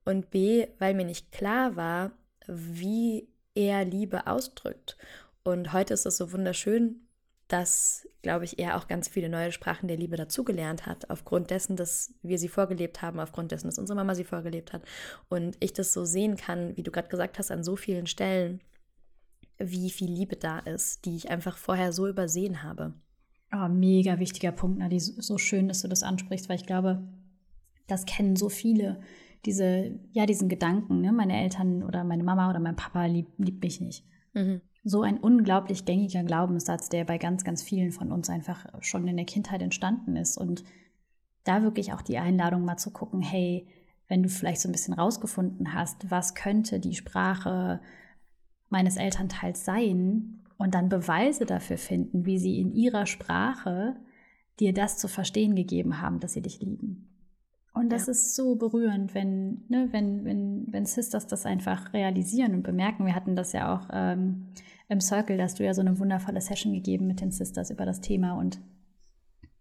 und 0.05 0.31
b, 0.31 0.67
weil 0.79 0.93
mir 0.93 1.05
nicht 1.05 1.31
klar 1.31 1.75
war, 1.75 2.11
wie 2.47 3.27
er 3.55 3.83
Liebe 3.83 4.27
ausdrückt. 4.27 4.97
Und 5.43 5.73
heute 5.73 5.93
ist 5.93 6.05
es 6.05 6.17
so 6.17 6.31
wunderschön, 6.31 7.01
dass, 7.49 8.07
glaube 8.21 8.45
ich, 8.45 8.59
er 8.59 8.77
auch 8.77 8.87
ganz 8.87 9.07
viele 9.07 9.27
neue 9.27 9.51
Sprachen 9.51 9.87
der 9.87 9.97
Liebe 9.97 10.15
dazugelernt 10.15 10.85
hat, 10.85 11.09
aufgrund 11.09 11.49
dessen, 11.49 11.75
dass 11.75 12.13
wir 12.21 12.37
sie 12.37 12.47
vorgelebt 12.47 13.01
haben, 13.01 13.19
aufgrund 13.19 13.51
dessen, 13.51 13.67
dass 13.67 13.79
unsere 13.79 13.97
Mama 13.97 14.15
sie 14.15 14.23
vorgelebt 14.23 14.71
hat. 14.71 14.83
Und 15.29 15.57
ich 15.59 15.73
das 15.73 15.91
so 15.91 16.05
sehen 16.05 16.37
kann, 16.37 16.77
wie 16.77 16.83
du 16.83 16.91
gerade 16.91 17.09
gesagt 17.09 17.39
hast, 17.39 17.51
an 17.51 17.63
so 17.63 17.75
vielen 17.75 18.07
Stellen, 18.07 18.61
wie 19.57 19.89
viel 19.89 20.09
Liebe 20.09 20.35
da 20.35 20.59
ist, 20.59 21.05
die 21.05 21.15
ich 21.15 21.29
einfach 21.29 21.57
vorher 21.57 21.91
so 21.91 22.07
übersehen 22.07 22.63
habe. 22.63 22.93
Oh, 23.51 23.67
mega 23.67 24.19
wichtiger 24.19 24.51
Punkt, 24.51 24.77
Nadi. 24.77 24.99
So 24.99 25.37
schön, 25.39 25.67
dass 25.67 25.81
du 25.81 25.87
das 25.87 26.03
ansprichst, 26.03 26.49
weil 26.49 26.57
ich 26.57 26.67
glaube, 26.67 27.03
das 27.87 28.05
kennen 28.05 28.35
so 28.35 28.47
viele. 28.49 29.01
Diese, 29.45 29.99
ja, 30.11 30.27
diesen 30.27 30.49
Gedanken, 30.49 31.01
ne? 31.01 31.11
meine 31.11 31.41
Eltern 31.41 31.81
oder 31.81 32.03
meine 32.03 32.23
Mama 32.23 32.49
oder 32.49 32.59
mein 32.59 32.75
Papa 32.75 33.05
liebt, 33.05 33.39
liebt 33.39 33.63
mich 33.63 33.81
nicht. 33.81 34.05
Mhm 34.33 34.61
so 34.83 35.01
ein 35.01 35.17
unglaublich 35.17 35.85
gängiger 35.85 36.23
Glaubenssatz, 36.23 36.89
der 36.89 37.03
bei 37.05 37.17
ganz, 37.17 37.43
ganz 37.43 37.61
vielen 37.61 37.91
von 37.91 38.11
uns 38.11 38.29
einfach 38.29 38.65
schon 38.81 39.07
in 39.07 39.17
der 39.17 39.25
Kindheit 39.25 39.61
entstanden 39.61 40.15
ist. 40.15 40.37
Und 40.37 40.63
da 41.43 41.63
wirklich 41.63 41.93
auch 41.93 42.01
die 42.01 42.17
Einladung 42.17 42.63
mal 42.63 42.77
zu 42.77 42.91
gucken, 42.91 43.21
hey, 43.21 43.67
wenn 44.07 44.23
du 44.23 44.29
vielleicht 44.29 44.61
so 44.61 44.69
ein 44.69 44.71
bisschen 44.71 44.93
rausgefunden 44.93 45.73
hast, 45.73 46.09
was 46.09 46.33
könnte 46.33 46.79
die 46.79 46.95
Sprache 46.95 47.81
meines 48.69 48.97
Elternteils 48.97 49.65
sein 49.65 50.41
und 50.57 50.73
dann 50.73 50.89
Beweise 50.89 51.45
dafür 51.45 51.77
finden, 51.77 52.25
wie 52.25 52.39
sie 52.39 52.59
in 52.59 52.71
ihrer 52.73 53.05
Sprache 53.05 53.95
dir 54.59 54.73
das 54.73 54.97
zu 54.97 55.07
verstehen 55.07 55.55
gegeben 55.55 56.01
haben, 56.01 56.19
dass 56.19 56.33
sie 56.33 56.41
dich 56.41 56.59
lieben. 56.59 57.08
Und 57.79 57.87
das 57.93 58.07
ja. 58.07 58.11
ist 58.11 58.35
so 58.35 58.55
berührend, 58.55 59.13
wenn, 59.15 59.63
ne, 59.69 59.87
wenn, 59.91 60.25
wenn, 60.25 60.65
wenn 60.69 60.85
Sisters 60.85 61.27
das 61.27 61.45
einfach 61.45 61.93
realisieren 61.93 62.53
und 62.53 62.63
bemerken. 62.63 63.05
Wir 63.05 63.15
hatten 63.15 63.37
das 63.37 63.53
ja 63.53 63.73
auch 63.73 63.87
ähm, 63.93 64.47
im 64.89 64.99
Circle, 64.99 65.37
da 65.37 65.45
hast 65.45 65.59
du 65.59 65.63
ja 65.63 65.73
so 65.73 65.79
eine 65.79 65.97
wundervolle 65.97 66.41
Session 66.41 66.73
gegeben 66.73 67.07
mit 67.07 67.21
den 67.21 67.31
Sisters 67.31 67.69
über 67.71 67.85
das 67.85 68.01
Thema 68.01 68.33
und 68.33 68.59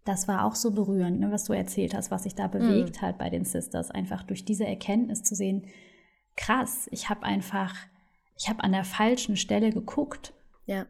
das 0.03 0.27
war 0.27 0.43
auch 0.43 0.55
so 0.55 0.71
berührend, 0.71 1.21
ne, 1.21 1.31
was 1.31 1.45
du 1.45 1.53
erzählt 1.53 1.93
hast, 1.93 2.11
was 2.11 2.23
sich 2.23 2.35
da 2.35 2.47
bewegt 2.47 3.01
mhm. 3.01 3.05
hat 3.05 3.17
bei 3.17 3.29
den 3.29 3.45
Sisters, 3.45 3.89
einfach 3.89 4.23
durch 4.23 4.43
diese 4.43 4.65
Erkenntnis 4.65 5.23
zu 5.23 5.33
sehen, 5.33 5.67
krass, 6.35 6.89
ich 6.91 7.09
habe 7.09 7.23
einfach, 7.23 7.73
ich 8.35 8.49
habe 8.49 8.65
an 8.65 8.73
der 8.73 8.83
falschen 8.83 9.37
Stelle 9.37 9.69
geguckt. 9.69 10.33
Ja. 10.65 10.87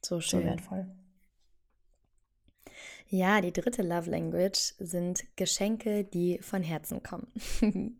So 0.00 0.20
schön. 0.20 0.40
So 0.40 0.46
wertvoll. 0.46 0.86
Ja, 3.10 3.40
die 3.40 3.52
dritte 3.52 3.82
Love 3.82 4.10
Language 4.10 4.74
sind 4.78 5.24
Geschenke, 5.36 6.04
die 6.04 6.38
von 6.42 6.62
Herzen 6.62 7.02
kommen. 7.02 7.28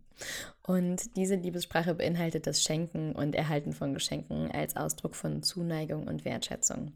und 0.67 1.15
diese 1.17 1.35
Liebessprache 1.35 1.95
beinhaltet 1.95 2.45
das 2.45 2.61
Schenken 2.61 3.13
und 3.13 3.33
Erhalten 3.33 3.73
von 3.73 3.95
Geschenken 3.95 4.51
als 4.51 4.75
Ausdruck 4.75 5.15
von 5.15 5.41
Zuneigung 5.41 6.07
und 6.07 6.25
Wertschätzung. 6.25 6.91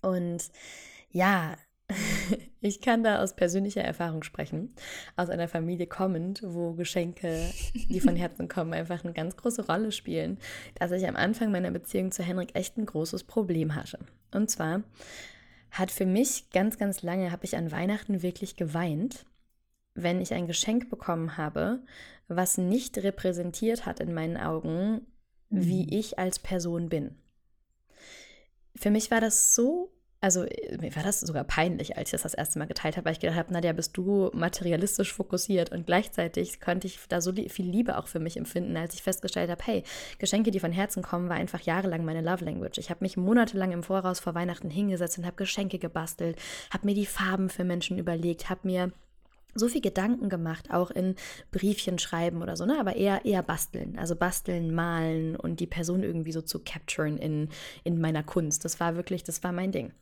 Und 0.00 0.44
ja, 1.10 1.56
ich 2.60 2.80
kann 2.80 3.02
da 3.02 3.20
aus 3.20 3.34
persönlicher 3.34 3.82
Erfahrung 3.82 4.22
sprechen, 4.22 4.72
aus 5.16 5.28
einer 5.28 5.48
Familie 5.48 5.88
kommend, 5.88 6.40
wo 6.44 6.74
Geschenke, 6.74 7.50
die 7.74 8.00
von 8.00 8.14
Herzen 8.14 8.46
kommen, 8.46 8.72
einfach 8.72 9.02
eine 9.02 9.12
ganz 9.12 9.36
große 9.36 9.66
Rolle 9.66 9.90
spielen, 9.90 10.38
dass 10.76 10.92
ich 10.92 11.08
am 11.08 11.16
Anfang 11.16 11.50
meiner 11.50 11.72
Beziehung 11.72 12.12
zu 12.12 12.22
Henrik 12.22 12.54
echt 12.54 12.78
ein 12.78 12.86
großes 12.86 13.24
Problem 13.24 13.74
hatte. 13.74 13.98
Und 14.32 14.50
zwar 14.50 14.84
hat 15.74 15.90
für 15.90 16.06
mich 16.06 16.50
ganz, 16.50 16.78
ganz 16.78 17.02
lange, 17.02 17.32
habe 17.32 17.44
ich 17.44 17.56
an 17.56 17.72
Weihnachten 17.72 18.22
wirklich 18.22 18.54
geweint, 18.54 19.26
wenn 19.94 20.20
ich 20.20 20.32
ein 20.32 20.46
Geschenk 20.46 20.88
bekommen 20.88 21.36
habe, 21.36 21.82
was 22.28 22.58
nicht 22.58 22.96
repräsentiert 22.98 23.84
hat 23.84 23.98
in 23.98 24.14
meinen 24.14 24.36
Augen, 24.36 25.04
wie 25.50 25.82
mhm. 25.82 25.88
ich 25.90 26.18
als 26.18 26.38
Person 26.38 26.88
bin. 26.88 27.16
Für 28.76 28.90
mich 28.90 29.10
war 29.10 29.20
das 29.20 29.54
so 29.54 29.92
also 30.24 30.44
äh, 30.44 30.78
mir 30.78 30.96
war 30.96 31.02
das 31.02 31.20
sogar 31.20 31.44
peinlich, 31.44 31.98
als 31.98 32.08
ich 32.08 32.12
das 32.12 32.22
das 32.22 32.34
erste 32.34 32.58
Mal 32.58 32.64
geteilt 32.64 32.96
habe, 32.96 33.04
weil 33.04 33.12
ich 33.12 33.20
gedacht 33.20 33.36
habe, 33.36 33.52
Nadja, 33.52 33.74
bist 33.74 33.96
du 33.96 34.30
materialistisch 34.32 35.12
fokussiert 35.12 35.70
und 35.70 35.86
gleichzeitig 35.86 36.60
konnte 36.60 36.86
ich 36.86 36.98
da 37.08 37.20
so 37.20 37.32
viel 37.32 37.66
Liebe 37.66 37.98
auch 37.98 38.08
für 38.08 38.20
mich 38.20 38.38
empfinden, 38.38 38.74
als 38.76 38.94
ich 38.94 39.02
festgestellt 39.02 39.50
habe, 39.50 39.62
hey, 39.64 39.82
Geschenke, 40.18 40.50
die 40.50 40.60
von 40.60 40.72
Herzen 40.72 41.02
kommen, 41.02 41.28
war 41.28 41.36
einfach 41.36 41.60
jahrelang 41.60 42.06
meine 42.06 42.22
Love 42.22 42.44
Language. 42.44 42.78
Ich 42.78 42.88
habe 42.88 43.04
mich 43.04 43.18
monatelang 43.18 43.72
im 43.72 43.82
Voraus 43.82 44.18
vor 44.18 44.34
Weihnachten 44.34 44.70
hingesetzt 44.70 45.18
und 45.18 45.26
habe 45.26 45.36
Geschenke 45.36 45.78
gebastelt, 45.78 46.38
habe 46.72 46.86
mir 46.86 46.94
die 46.94 47.06
Farben 47.06 47.50
für 47.50 47.64
Menschen 47.64 47.98
überlegt, 47.98 48.48
habe 48.48 48.60
mir 48.64 48.92
so 49.54 49.68
viel 49.68 49.80
Gedanken 49.80 50.28
gemacht, 50.28 50.70
auch 50.70 50.90
in 50.90 51.14
Briefchen 51.50 51.98
schreiben 51.98 52.42
oder 52.42 52.56
so, 52.56 52.66
ne? 52.66 52.78
aber 52.78 52.96
eher, 52.96 53.24
eher 53.24 53.42
basteln. 53.42 53.98
Also 53.98 54.16
basteln, 54.16 54.74
malen 54.74 55.36
und 55.36 55.60
die 55.60 55.66
Person 55.66 56.02
irgendwie 56.02 56.32
so 56.32 56.42
zu 56.42 56.60
capturen 56.60 57.16
in, 57.16 57.48
in 57.84 58.00
meiner 58.00 58.22
Kunst. 58.22 58.64
Das 58.64 58.80
war 58.80 58.96
wirklich, 58.96 59.22
das 59.22 59.42
war 59.42 59.52
mein 59.52 59.72
Ding. 59.72 59.92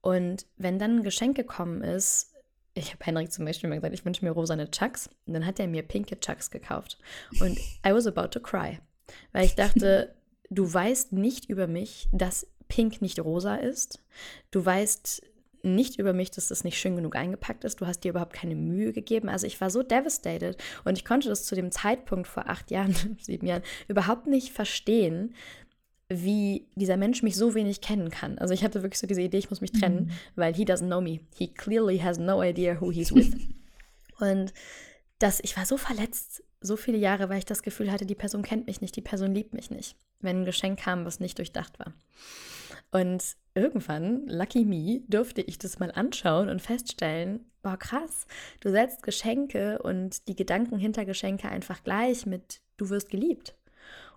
Und 0.00 0.46
wenn 0.56 0.78
dann 0.78 0.98
ein 0.98 1.02
Geschenk 1.02 1.36
gekommen 1.36 1.82
ist, 1.82 2.32
ich 2.74 2.92
habe 2.92 3.04
Henrik 3.04 3.32
zum 3.32 3.44
Beispiel 3.44 3.68
mal 3.68 3.76
gesagt, 3.76 3.94
ich 3.94 4.04
wünsche 4.04 4.24
mir 4.24 4.30
rosane 4.30 4.70
Chucks. 4.70 5.08
Und 5.26 5.34
dann 5.34 5.46
hat 5.46 5.60
er 5.60 5.68
mir 5.68 5.82
pinke 5.82 6.18
Chucks 6.18 6.50
gekauft. 6.50 6.98
Und 7.40 7.58
I 7.86 7.92
was 7.92 8.06
about 8.06 8.28
to 8.28 8.40
cry. 8.40 8.78
Weil 9.32 9.44
ich 9.44 9.54
dachte, 9.54 10.14
du 10.50 10.72
weißt 10.72 11.12
nicht 11.12 11.48
über 11.50 11.66
mich, 11.66 12.08
dass 12.12 12.46
Pink 12.68 13.02
nicht 13.02 13.20
rosa 13.20 13.56
ist. 13.56 14.00
Du 14.50 14.64
weißt 14.64 15.22
nicht 15.62 15.98
über 15.98 16.12
mich, 16.12 16.30
dass 16.30 16.48
das 16.48 16.64
nicht 16.64 16.78
schön 16.78 16.96
genug 16.96 17.16
eingepackt 17.16 17.64
ist. 17.64 17.80
Du 17.80 17.86
hast 17.86 18.00
dir 18.00 18.10
überhaupt 18.10 18.32
keine 18.32 18.56
Mühe 18.56 18.92
gegeben. 18.92 19.28
Also 19.28 19.46
ich 19.46 19.60
war 19.60 19.70
so 19.70 19.82
devastated 19.82 20.56
und 20.84 20.98
ich 20.98 21.04
konnte 21.04 21.28
das 21.28 21.44
zu 21.44 21.54
dem 21.54 21.70
Zeitpunkt 21.70 22.26
vor 22.26 22.48
acht 22.48 22.70
Jahren, 22.70 22.94
sieben 23.20 23.46
Jahren 23.46 23.62
überhaupt 23.88 24.26
nicht 24.26 24.52
verstehen, 24.52 25.34
wie 26.08 26.66
dieser 26.74 26.96
Mensch 26.96 27.22
mich 27.22 27.36
so 27.36 27.54
wenig 27.54 27.80
kennen 27.80 28.10
kann. 28.10 28.38
Also 28.38 28.52
ich 28.52 28.64
hatte 28.64 28.82
wirklich 28.82 28.98
so 28.98 29.06
diese 29.06 29.22
Idee, 29.22 29.38
ich 29.38 29.50
muss 29.50 29.60
mich 29.60 29.72
trennen, 29.72 30.06
mhm. 30.06 30.10
weil 30.36 30.54
he 30.54 30.64
doesn't 30.64 30.86
know 30.86 31.00
me. 31.00 31.20
He 31.36 31.48
clearly 31.48 31.98
has 31.98 32.18
no 32.18 32.42
idea 32.42 32.80
who 32.80 32.90
he's 32.90 33.14
with. 33.14 33.34
und 34.18 34.52
das, 35.18 35.40
ich 35.42 35.56
war 35.56 35.64
so 35.64 35.76
verletzt, 35.76 36.42
so 36.60 36.76
viele 36.76 36.98
Jahre, 36.98 37.28
weil 37.28 37.38
ich 37.38 37.46
das 37.46 37.62
Gefühl 37.62 37.90
hatte, 37.90 38.06
die 38.06 38.14
Person 38.14 38.42
kennt 38.42 38.66
mich 38.66 38.80
nicht, 38.80 38.94
die 38.96 39.00
Person 39.00 39.34
liebt 39.34 39.54
mich 39.54 39.70
nicht, 39.70 39.96
wenn 40.20 40.42
ein 40.42 40.44
Geschenk 40.44 40.80
kam, 40.80 41.04
was 41.04 41.20
nicht 41.20 41.38
durchdacht 41.38 41.78
war. 41.78 41.94
Und 42.92 43.36
irgendwann, 43.54 44.26
lucky 44.28 44.64
me, 44.64 45.00
durfte 45.08 45.40
ich 45.40 45.58
das 45.58 45.78
mal 45.78 45.90
anschauen 45.90 46.48
und 46.48 46.62
feststellen, 46.62 47.40
boah, 47.62 47.76
krass, 47.76 48.26
du 48.60 48.70
setzt 48.70 49.02
Geschenke 49.02 49.80
und 49.82 50.28
die 50.28 50.36
Gedanken 50.36 50.78
hinter 50.78 51.04
Geschenke 51.04 51.48
einfach 51.48 51.82
gleich 51.82 52.26
mit, 52.26 52.60
du 52.76 52.90
wirst 52.90 53.08
geliebt. 53.08 53.56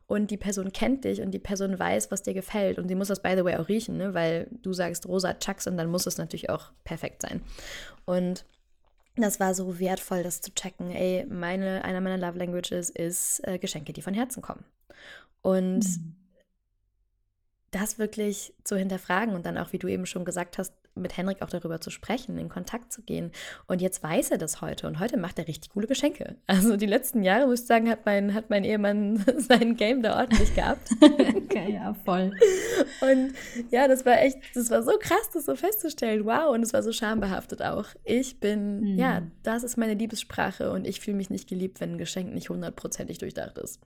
Und 0.07 0.29
die 0.29 0.37
Person 0.37 0.71
kennt 0.71 1.03
dich 1.03 1.21
und 1.21 1.31
die 1.31 1.39
Person 1.39 1.79
weiß, 1.79 2.11
was 2.11 2.21
dir 2.21 2.35
gefällt. 2.35 2.77
Und 2.77 2.89
sie 2.89 2.95
muss 2.95 3.07
das, 3.07 3.23
by 3.23 3.33
the 3.35 3.43
way, 3.43 3.55
auch 3.55 3.69
riechen, 3.69 3.97
ne? 3.97 4.13
weil 4.13 4.47
du 4.61 4.71
sagst 4.71 5.07
rosa 5.07 5.33
Chucks 5.33 5.65
und 5.65 5.77
dann 5.77 5.89
muss 5.89 6.05
es 6.05 6.19
natürlich 6.19 6.51
auch 6.51 6.71
perfekt 6.83 7.23
sein. 7.23 7.41
Und 8.05 8.45
das 9.15 9.39
war 9.39 9.55
so 9.55 9.79
wertvoll, 9.79 10.21
das 10.21 10.41
zu 10.41 10.53
checken. 10.53 10.91
Ey, 10.91 11.25
meine, 11.25 11.83
einer 11.83 12.01
meiner 12.01 12.19
Love 12.19 12.37
Languages 12.37 12.91
ist 12.91 13.39
äh, 13.47 13.57
Geschenke, 13.57 13.93
die 13.93 14.03
von 14.03 14.13
Herzen 14.13 14.43
kommen. 14.43 14.63
Und 15.41 15.85
mhm 15.85 16.15
das 17.75 17.99
wirklich 17.99 18.53
zu 18.63 18.77
hinterfragen 18.77 19.35
und 19.35 19.45
dann 19.45 19.57
auch, 19.57 19.73
wie 19.73 19.79
du 19.79 19.87
eben 19.87 20.05
schon 20.05 20.23
gesagt 20.23 20.57
hast, 20.57 20.73
mit 20.95 21.17
Henrik 21.17 21.41
auch 21.41 21.49
darüber 21.49 21.81
zu 21.81 21.89
sprechen, 21.89 22.37
in 22.37 22.47
Kontakt 22.47 22.93
zu 22.93 23.01
gehen. 23.01 23.31
Und 23.67 23.81
jetzt 23.81 24.01
weiß 24.01 24.31
er 24.31 24.37
das 24.37 24.61
heute 24.61 24.87
und 24.87 25.01
heute 25.01 25.17
macht 25.17 25.37
er 25.37 25.47
richtig 25.47 25.71
coole 25.71 25.87
Geschenke. 25.87 26.37
Also 26.47 26.77
die 26.77 26.85
letzten 26.85 27.21
Jahre, 27.21 27.47
muss 27.47 27.61
ich 27.61 27.67
sagen, 27.67 27.89
hat 27.89 28.05
mein, 28.05 28.33
hat 28.33 28.49
mein 28.49 28.63
Ehemann 28.63 29.17
sein 29.37 29.75
Game 29.75 30.01
da 30.01 30.17
ordentlich 30.17 30.55
gehabt. 30.55 30.89
okay, 31.01 31.73
ja, 31.73 31.93
voll. 32.05 32.31
Und 33.01 33.33
ja, 33.71 33.89
das 33.89 34.05
war 34.05 34.21
echt, 34.21 34.37
das 34.53 34.69
war 34.69 34.83
so 34.83 34.93
krass, 34.97 35.29
das 35.33 35.45
so 35.45 35.55
festzustellen. 35.55 36.23
Wow, 36.23 36.53
und 36.53 36.63
es 36.63 36.71
war 36.71 36.81
so 36.81 36.93
schambehaftet 36.93 37.61
auch. 37.61 37.87
Ich 38.05 38.39
bin, 38.39 38.93
mhm. 38.93 38.97
ja, 38.97 39.23
das 39.43 39.63
ist 39.63 39.75
meine 39.75 39.95
Liebessprache 39.95 40.71
und 40.71 40.87
ich 40.87 41.01
fühle 41.01 41.17
mich 41.17 41.29
nicht 41.29 41.49
geliebt, 41.49 41.81
wenn 41.81 41.93
ein 41.93 41.97
Geschenk 41.97 42.33
nicht 42.33 42.49
hundertprozentig 42.49 43.17
durchdacht 43.17 43.57
ist. 43.57 43.81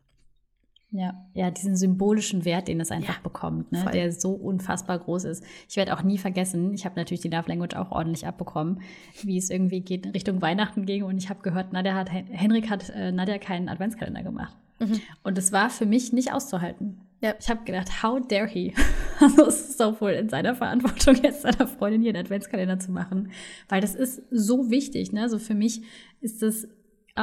Ja, 0.91 1.13
ja, 1.35 1.51
diesen 1.51 1.75
symbolischen 1.75 2.45
Wert, 2.45 2.67
den 2.67 2.81
es 2.81 2.89
einfach 2.89 3.17
ja, 3.17 3.21
bekommt, 3.21 3.71
ne? 3.71 3.85
der 3.93 4.11
so 4.11 4.31
unfassbar 4.31 4.97
groß 4.97 5.25
ist. 5.25 5.43
Ich 5.69 5.75
werde 5.75 5.95
auch 5.95 6.01
nie 6.01 6.17
vergessen, 6.17 6.73
ich 6.73 6.83
habe 6.83 6.95
natürlich 6.95 7.21
die 7.21 7.29
Love 7.29 7.47
Language 7.47 7.75
auch 7.75 7.91
ordentlich 7.91 8.25
abbekommen, 8.25 8.81
wie 9.21 9.37
es 9.37 9.51
irgendwie 9.51 9.81
geht 9.81 10.07
in 10.07 10.13
Richtung 10.13 10.41
Weihnachten 10.41 10.87
ging 10.87 11.03
und 11.03 11.17
ich 11.19 11.29
habe 11.29 11.41
gehört, 11.41 11.73
Nadja 11.73 11.93
hat, 11.93 12.09
Henrik 12.11 12.71
hat 12.71 12.89
äh, 12.89 13.11
Nadja 13.11 13.37
keinen 13.37 13.69
Adventskalender 13.69 14.23
gemacht. 14.23 14.57
Mhm. 14.79 14.99
Und 15.23 15.37
es 15.37 15.51
war 15.51 15.69
für 15.69 15.85
mich 15.85 16.11
nicht 16.11 16.33
auszuhalten. 16.33 17.01
Ja. 17.21 17.35
Ich 17.39 17.49
habe 17.49 17.65
gedacht, 17.65 18.01
how 18.01 18.19
dare 18.27 18.47
he? 18.47 18.73
Also 19.21 19.47
es 19.47 19.71
ist 19.71 19.81
auch 19.81 19.99
wohl 19.99 20.11
in 20.11 20.29
seiner 20.29 20.55
Verantwortung, 20.55 21.15
jetzt 21.23 21.41
seiner 21.41 21.67
Freundin 21.67 22.01
hier 22.01 22.11
einen 22.11 22.23
Adventskalender 22.23 22.79
zu 22.79 22.93
machen. 22.93 23.31
Weil 23.67 23.81
das 23.81 23.93
ist 23.93 24.21
so 24.31 24.71
wichtig. 24.71 25.11
Ne? 25.11 25.23
Also 25.23 25.39
für 25.39 25.55
mich 25.55 25.81
ist 26.21 26.41
das 26.41 26.69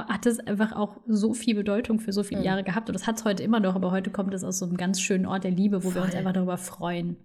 hat 0.05 0.27
es 0.27 0.39
einfach 0.41 0.73
auch 0.73 1.01
so 1.07 1.35
viel 1.35 1.55
Bedeutung 1.55 2.01
für 2.01 2.13
so 2.13 2.23
viele 2.23 2.41
mhm. 2.41 2.47
Jahre 2.47 2.65
gehabt. 2.65 2.89
Und 2.89 2.95
das 2.95 3.07
hat 3.07 3.19
es 3.19 3.25
heute 3.25 3.43
immer 3.43 3.61
noch, 3.61 3.75
aber 3.75 3.91
heute 3.91 4.11
kommt 4.11 4.35
es 4.35 4.45
aus 4.45 4.59
so 4.59 4.67
einem 4.67 4.77
ganz 4.77 5.01
schönen 5.01 5.27
Ort 5.27 5.45
der 5.45 5.51
Liebe, 5.51 5.85
wo 5.85 5.91
Voll. 5.91 5.95
wir 5.95 6.03
uns 6.07 6.15
einfach 6.15 6.33
darüber 6.33 6.59
freuen. 6.59 7.17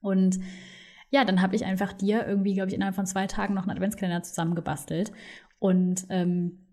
Und 0.00 0.38
ja, 1.10 1.24
dann 1.24 1.40
habe 1.40 1.56
ich 1.56 1.64
einfach 1.64 1.92
dir 1.92 2.26
irgendwie, 2.26 2.54
glaube 2.54 2.68
ich, 2.68 2.74
innerhalb 2.74 2.96
von 2.96 3.06
zwei 3.06 3.26
Tagen 3.26 3.54
noch 3.54 3.62
einen 3.62 3.70
Adventskalender 3.70 4.22
zusammengebastelt. 4.22 5.12
Und 5.58 6.04
ähm, 6.10 6.66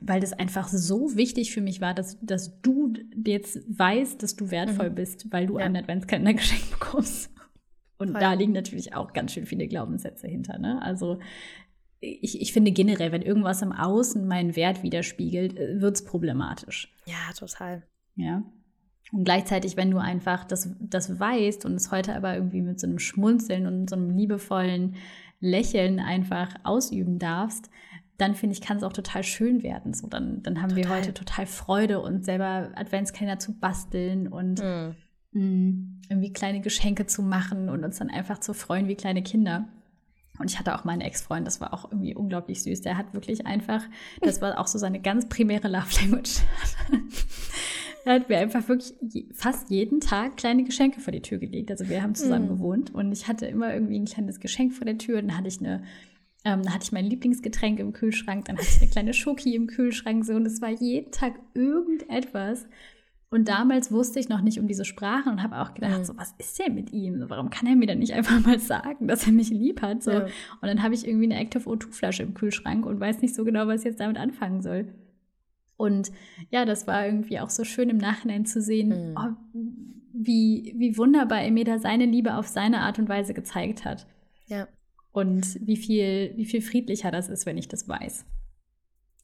weil 0.00 0.20
das 0.20 0.32
einfach 0.32 0.68
so 0.68 1.16
wichtig 1.16 1.52
für 1.52 1.60
mich 1.60 1.80
war, 1.80 1.94
dass, 1.94 2.18
dass 2.20 2.60
du 2.60 2.92
jetzt 3.24 3.58
weißt, 3.68 4.22
dass 4.22 4.36
du 4.36 4.50
wertvoll 4.50 4.90
mhm. 4.90 4.94
bist, 4.94 5.32
weil 5.32 5.46
du 5.46 5.58
ja. 5.58 5.64
einen 5.64 5.76
Adventskalender 5.76 6.34
geschenkt 6.34 6.70
bekommst. 6.70 7.30
Und 7.98 8.12
Voll. 8.12 8.20
da 8.20 8.32
liegen 8.32 8.52
natürlich 8.52 8.94
auch 8.94 9.12
ganz 9.12 9.32
schön 9.32 9.46
viele 9.46 9.68
Glaubenssätze 9.68 10.26
hinter. 10.26 10.58
Ne? 10.58 10.80
Also 10.82 11.18
ich, 12.02 12.40
ich 12.40 12.52
finde 12.52 12.72
generell, 12.72 13.12
wenn 13.12 13.22
irgendwas 13.22 13.62
im 13.62 13.72
Außen 13.72 14.26
meinen 14.26 14.56
Wert 14.56 14.82
widerspiegelt, 14.82 15.56
äh, 15.56 15.80
wird 15.80 15.96
es 15.96 16.04
problematisch. 16.04 16.92
Ja, 17.06 17.32
total. 17.38 17.84
Ja. 18.16 18.42
Und 19.12 19.24
gleichzeitig, 19.24 19.76
wenn 19.76 19.90
du 19.90 19.98
einfach 19.98 20.44
das, 20.44 20.74
das 20.80 21.20
weißt 21.20 21.64
und 21.64 21.74
es 21.74 21.92
heute 21.92 22.16
aber 22.16 22.34
irgendwie 22.34 22.62
mit 22.62 22.80
so 22.80 22.86
einem 22.86 22.98
Schmunzeln 22.98 23.66
und 23.66 23.88
so 23.88 23.96
einem 23.96 24.10
liebevollen 24.10 24.96
Lächeln 25.38 26.00
einfach 26.00 26.54
ausüben 26.64 27.18
darfst, 27.18 27.70
dann 28.18 28.34
finde 28.34 28.54
ich, 28.54 28.60
kann 28.60 28.78
es 28.78 28.82
auch 28.82 28.92
total 28.92 29.22
schön 29.22 29.62
werden. 29.62 29.94
So, 29.94 30.08
dann, 30.08 30.42
dann 30.42 30.60
haben 30.60 30.70
total. 30.70 30.84
wir 30.84 30.96
heute 30.96 31.14
total 31.14 31.46
Freude, 31.46 32.00
uns 32.00 32.26
selber 32.26 32.70
Adventskalender 32.74 33.38
zu 33.38 33.58
basteln 33.58 34.28
und 34.28 34.60
mhm. 34.60 34.96
mh, 35.32 35.74
irgendwie 36.08 36.32
kleine 36.32 36.60
Geschenke 36.60 37.06
zu 37.06 37.22
machen 37.22 37.68
und 37.68 37.84
uns 37.84 37.98
dann 37.98 38.10
einfach 38.10 38.38
zu 38.38 38.54
freuen 38.54 38.88
wie 38.88 38.96
kleine 38.96 39.22
Kinder. 39.22 39.68
Und 40.38 40.50
ich 40.50 40.58
hatte 40.58 40.74
auch 40.74 40.84
meinen 40.84 41.02
Ex-Freund, 41.02 41.46
das 41.46 41.60
war 41.60 41.74
auch 41.74 41.90
irgendwie 41.90 42.14
unglaublich 42.14 42.62
süß. 42.62 42.80
Der 42.80 42.96
hat 42.96 43.12
wirklich 43.12 43.46
einfach, 43.46 43.84
das 44.20 44.40
war 44.40 44.58
auch 44.58 44.66
so 44.66 44.78
seine 44.78 45.00
ganz 45.00 45.28
primäre 45.28 45.68
Love 45.68 45.86
Language. 46.00 46.40
er 48.04 48.14
hat 48.14 48.28
mir 48.28 48.38
einfach 48.38 48.66
wirklich 48.66 49.26
fast 49.34 49.70
jeden 49.70 50.00
Tag 50.00 50.38
kleine 50.38 50.64
Geschenke 50.64 51.00
vor 51.00 51.12
die 51.12 51.20
Tür 51.20 51.38
gelegt. 51.38 51.70
Also 51.70 51.88
wir 51.88 52.02
haben 52.02 52.14
zusammen 52.14 52.46
mhm. 52.46 52.56
gewohnt 52.56 52.94
und 52.94 53.12
ich 53.12 53.28
hatte 53.28 53.46
immer 53.46 53.74
irgendwie 53.74 53.98
ein 53.98 54.06
kleines 54.06 54.40
Geschenk 54.40 54.72
vor 54.72 54.86
der 54.86 54.98
Tür. 54.98 55.20
Dann 55.20 55.36
hatte 55.36 55.48
ich 55.48 55.60
eine 55.60 55.82
ähm, 56.44 56.62
dann 56.64 56.74
hatte 56.74 56.84
ich 56.84 56.92
mein 56.92 57.06
Lieblingsgetränk 57.06 57.78
im 57.78 57.92
Kühlschrank, 57.92 58.46
dann 58.46 58.56
hatte 58.56 58.66
ich 58.68 58.80
eine 58.80 58.90
kleine 58.90 59.14
Schoki 59.14 59.54
im 59.54 59.68
Kühlschrank 59.68 60.24
so 60.24 60.34
und 60.34 60.44
es 60.44 60.60
war 60.60 60.70
jeden 60.70 61.12
Tag 61.12 61.34
irgendetwas. 61.54 62.66
Und 63.32 63.48
damals 63.48 63.90
wusste 63.90 64.20
ich 64.20 64.28
noch 64.28 64.42
nicht 64.42 64.60
um 64.60 64.66
diese 64.66 64.84
Sprache 64.84 65.30
und 65.30 65.42
habe 65.42 65.58
auch 65.62 65.72
gedacht, 65.72 66.00
mhm. 66.00 66.04
so, 66.04 66.16
was 66.18 66.34
ist 66.36 66.58
denn 66.58 66.74
mit 66.74 66.92
ihm? 66.92 67.24
Warum 67.28 67.48
kann 67.48 67.66
er 67.66 67.74
mir 67.74 67.86
denn 67.86 68.00
nicht 68.00 68.12
einfach 68.12 68.38
mal 68.44 68.58
sagen, 68.58 69.08
dass 69.08 69.26
er 69.26 69.32
mich 69.32 69.48
lieb 69.48 69.80
hat? 69.80 70.02
So. 70.02 70.10
Ja. 70.10 70.24
Und 70.24 70.68
dann 70.68 70.82
habe 70.82 70.92
ich 70.92 71.06
irgendwie 71.06 71.24
eine 71.24 71.40
Active 71.40 71.66
O2-Flasche 71.66 72.24
im 72.24 72.34
Kühlschrank 72.34 72.84
und 72.84 73.00
weiß 73.00 73.22
nicht 73.22 73.34
so 73.34 73.42
genau, 73.44 73.66
was 73.66 73.80
ich 73.80 73.86
jetzt 73.86 74.00
damit 74.00 74.18
anfangen 74.18 74.60
soll. 74.60 74.92
Und 75.78 76.12
ja, 76.50 76.66
das 76.66 76.86
war 76.86 77.06
irgendwie 77.06 77.40
auch 77.40 77.48
so 77.48 77.64
schön 77.64 77.88
im 77.88 77.96
Nachhinein 77.96 78.44
zu 78.44 78.60
sehen, 78.60 78.90
mhm. 78.90 79.16
oh, 79.16 79.60
wie, 80.12 80.74
wie 80.76 80.98
wunderbar 80.98 81.40
er 81.40 81.52
mir 81.52 81.64
da 81.64 81.78
seine 81.78 82.04
Liebe 82.04 82.36
auf 82.36 82.48
seine 82.48 82.80
Art 82.80 82.98
und 82.98 83.08
Weise 83.08 83.32
gezeigt 83.32 83.86
hat. 83.86 84.06
Ja. 84.46 84.68
Und 85.10 85.58
wie 85.66 85.78
viel, 85.78 86.34
wie 86.36 86.44
viel 86.44 86.60
friedlicher 86.60 87.10
das 87.10 87.30
ist, 87.30 87.46
wenn 87.46 87.56
ich 87.56 87.68
das 87.68 87.88
weiß. 87.88 88.26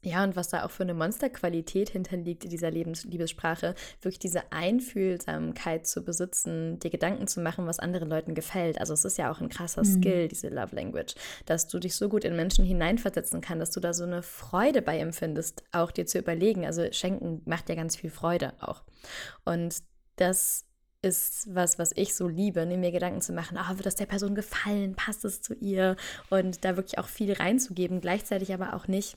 Ja, 0.02 0.22
und 0.22 0.36
was 0.36 0.48
da 0.48 0.64
auch 0.64 0.70
für 0.70 0.84
eine 0.84 0.94
Monsterqualität 0.94 1.90
hinterliegt 1.90 2.44
in 2.44 2.50
dieser 2.50 2.70
Lebens 2.70 3.04
Liebessprache, 3.04 3.74
wirklich 4.00 4.20
diese 4.20 4.52
Einfühlsamkeit 4.52 5.88
zu 5.88 6.04
besitzen, 6.04 6.78
dir 6.78 6.90
Gedanken 6.90 7.26
zu 7.26 7.40
machen, 7.40 7.66
was 7.66 7.80
anderen 7.80 8.08
Leuten 8.08 8.34
gefällt. 8.34 8.80
Also 8.80 8.92
es 8.92 9.04
ist 9.04 9.18
ja 9.18 9.30
auch 9.30 9.40
ein 9.40 9.48
krasser 9.48 9.82
mhm. 9.82 10.00
Skill, 10.00 10.28
diese 10.28 10.50
Love 10.50 10.76
Language, 10.76 11.14
dass 11.46 11.66
du 11.66 11.80
dich 11.80 11.96
so 11.96 12.08
gut 12.08 12.24
in 12.24 12.36
Menschen 12.36 12.64
hineinversetzen 12.64 13.40
kannst, 13.40 13.60
dass 13.60 13.70
du 13.72 13.80
da 13.80 13.92
so 13.92 14.04
eine 14.04 14.22
Freude 14.22 14.82
bei 14.82 14.98
empfindest, 14.98 15.64
auch 15.72 15.90
dir 15.90 16.06
zu 16.06 16.18
überlegen. 16.18 16.64
Also 16.64 16.86
schenken 16.92 17.42
macht 17.44 17.68
ja 17.68 17.74
ganz 17.74 17.96
viel 17.96 18.10
Freude 18.10 18.52
auch. 18.60 18.84
Und 19.44 19.78
das 20.14 20.64
ist 21.02 21.52
was, 21.54 21.78
was 21.78 21.92
ich 21.96 22.14
so 22.14 22.28
liebe, 22.28 22.64
ne, 22.66 22.76
mir 22.76 22.92
Gedanken 22.92 23.20
zu 23.20 23.32
machen, 23.32 23.58
oh, 23.60 23.70
wird 23.70 23.86
das 23.86 23.94
der 23.96 24.06
Person 24.06 24.34
gefallen, 24.34 24.94
passt 24.94 25.24
es 25.24 25.42
zu 25.42 25.54
ihr 25.54 25.96
und 26.30 26.64
da 26.64 26.76
wirklich 26.76 26.98
auch 26.98 27.08
viel 27.08 27.32
reinzugeben, 27.32 28.00
gleichzeitig 28.00 28.52
aber 28.52 28.74
auch 28.74 28.88
nicht, 28.88 29.16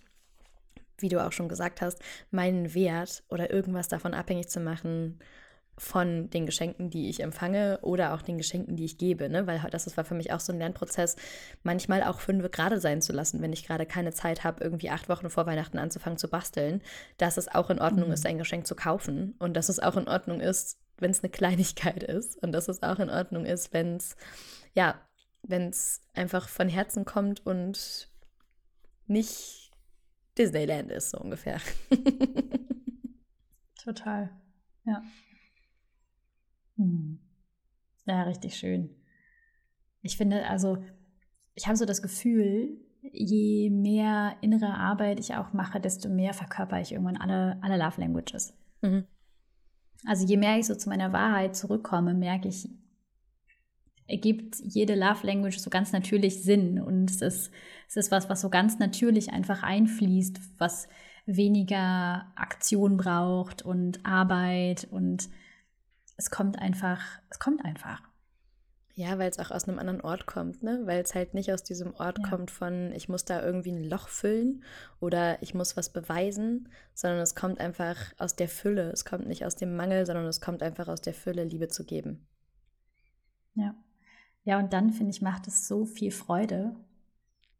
wie 1.01 1.09
du 1.09 1.25
auch 1.25 1.31
schon 1.31 1.49
gesagt 1.49 1.81
hast, 1.81 1.99
meinen 2.31 2.73
Wert 2.73 3.23
oder 3.29 3.51
irgendwas 3.51 3.87
davon 3.87 4.13
abhängig 4.13 4.49
zu 4.49 4.59
machen 4.59 5.19
von 5.77 6.29
den 6.29 6.45
Geschenken, 6.45 6.89
die 6.89 7.09
ich 7.09 7.21
empfange 7.21 7.79
oder 7.81 8.13
auch 8.13 8.21
den 8.21 8.37
Geschenken, 8.37 8.75
die 8.75 8.85
ich 8.85 8.97
gebe, 8.97 9.29
ne? 9.29 9.47
weil 9.47 9.59
das 9.71 9.97
war 9.97 10.03
für 10.03 10.13
mich 10.13 10.31
auch 10.31 10.39
so 10.39 10.53
ein 10.53 10.59
Lernprozess, 10.59 11.15
manchmal 11.63 12.03
auch 12.03 12.19
fünf 12.19 12.49
gerade 12.51 12.79
sein 12.79 13.01
zu 13.01 13.13
lassen, 13.13 13.41
wenn 13.41 13.53
ich 13.53 13.65
gerade 13.65 13.85
keine 13.85 14.13
Zeit 14.13 14.43
habe, 14.43 14.63
irgendwie 14.63 14.89
acht 14.89 15.09
Wochen 15.09 15.29
vor 15.29 15.47
Weihnachten 15.47 15.79
anzufangen 15.79 16.19
zu 16.19 16.29
basteln, 16.29 16.81
dass 17.17 17.37
es 17.37 17.47
auch 17.47 17.69
in 17.69 17.79
Ordnung 17.79 18.07
mhm. 18.07 18.13
ist, 18.13 18.25
ein 18.25 18.37
Geschenk 18.37 18.67
zu 18.67 18.75
kaufen 18.75 19.35
und 19.39 19.55
dass 19.55 19.69
es 19.69 19.79
auch 19.79 19.97
in 19.97 20.07
Ordnung 20.07 20.39
ist, 20.39 20.77
wenn 20.99 21.11
es 21.11 21.23
eine 21.23 21.31
Kleinigkeit 21.31 22.03
ist 22.03 22.41
und 22.43 22.51
dass 22.51 22.67
es 22.67 22.83
auch 22.83 22.99
in 22.99 23.09
Ordnung 23.09 23.45
ist, 23.45 23.73
wenn 23.73 23.95
es, 23.95 24.15
ja, 24.75 25.01
wenn 25.41 25.69
es 25.69 26.01
einfach 26.13 26.47
von 26.47 26.69
Herzen 26.69 27.05
kommt 27.05 27.43
und 27.45 28.09
nicht 29.07 29.60
Disneyland 30.37 30.91
ist, 30.91 31.11
so 31.11 31.19
ungefähr. 31.19 31.59
Total, 33.83 34.29
ja. 34.85 35.01
Hm. 36.77 37.19
Ja, 38.05 38.23
richtig 38.23 38.55
schön. 38.55 38.89
Ich 40.01 40.17
finde, 40.17 40.47
also, 40.47 40.83
ich 41.53 41.67
habe 41.67 41.77
so 41.77 41.85
das 41.85 42.01
Gefühl, 42.01 42.79
je 43.01 43.69
mehr 43.69 44.35
innere 44.41 44.73
Arbeit 44.73 45.19
ich 45.19 45.35
auch 45.35 45.53
mache, 45.53 45.79
desto 45.79 46.09
mehr 46.09 46.33
verkörper 46.33 46.81
ich 46.81 46.91
irgendwann 46.91 47.17
alle, 47.17 47.57
alle 47.61 47.77
Love 47.77 47.99
Languages. 48.01 48.53
Mhm. 48.81 49.05
Also 50.05 50.25
je 50.25 50.37
mehr 50.37 50.57
ich 50.57 50.65
so 50.65 50.75
zu 50.75 50.89
meiner 50.89 51.13
Wahrheit 51.13 51.55
zurückkomme, 51.55 52.13
merke 52.13 52.47
ich, 52.47 52.67
ergibt 54.07 54.57
jede 54.59 54.95
Love 54.95 55.25
Language 55.25 55.59
so 55.59 55.69
ganz 55.69 55.91
natürlich 55.91 56.43
Sinn. 56.43 56.79
Und 56.81 57.09
es 57.09 57.21
ist, 57.21 57.51
es 57.87 57.95
ist 57.97 58.11
was, 58.11 58.29
was 58.29 58.41
so 58.41 58.49
ganz 58.49 58.79
natürlich 58.79 59.31
einfach 59.31 59.63
einfließt, 59.63 60.39
was 60.57 60.87
weniger 61.25 62.31
Aktion 62.35 62.97
braucht 62.97 63.61
und 63.61 64.05
Arbeit 64.05 64.87
und 64.89 65.29
es 66.17 66.29
kommt 66.29 66.59
einfach, 66.59 67.01
es 67.29 67.39
kommt 67.39 67.63
einfach. 67.65 68.01
Ja, 68.93 69.17
weil 69.17 69.29
es 69.29 69.39
auch 69.39 69.51
aus 69.51 69.67
einem 69.67 69.79
anderen 69.79 70.01
Ort 70.01 70.25
kommt, 70.25 70.63
ne? 70.63 70.81
Weil 70.83 71.01
es 71.01 71.15
halt 71.15 71.33
nicht 71.33 71.51
aus 71.51 71.63
diesem 71.63 71.93
Ort 71.95 72.19
ja. 72.19 72.29
kommt 72.29 72.51
von, 72.51 72.91
ich 72.91 73.07
muss 73.07 73.23
da 73.23 73.43
irgendwie 73.43 73.71
ein 73.71 73.83
Loch 73.83 74.09
füllen 74.09 74.63
oder 74.99 75.41
ich 75.41 75.53
muss 75.53 75.77
was 75.77 75.93
beweisen, 75.93 76.69
sondern 76.93 77.19
es 77.21 77.33
kommt 77.33 77.59
einfach 77.59 77.97
aus 78.17 78.35
der 78.35 78.49
Fülle. 78.49 78.91
Es 78.91 79.05
kommt 79.05 79.27
nicht 79.27 79.45
aus 79.45 79.55
dem 79.55 79.75
Mangel, 79.75 80.05
sondern 80.05 80.25
es 80.25 80.41
kommt 80.41 80.61
einfach 80.61 80.89
aus 80.89 81.01
der 81.01 81.13
Fülle, 81.13 81.45
Liebe 81.45 81.69
zu 81.69 81.85
geben. 81.85 82.27
Ja. 83.55 83.75
Ja, 84.43 84.59
und 84.59 84.73
dann 84.73 84.91
finde 84.91 85.11
ich, 85.11 85.21
macht 85.21 85.47
es 85.47 85.67
so 85.67 85.85
viel 85.85 86.11
Freude, 86.11 86.75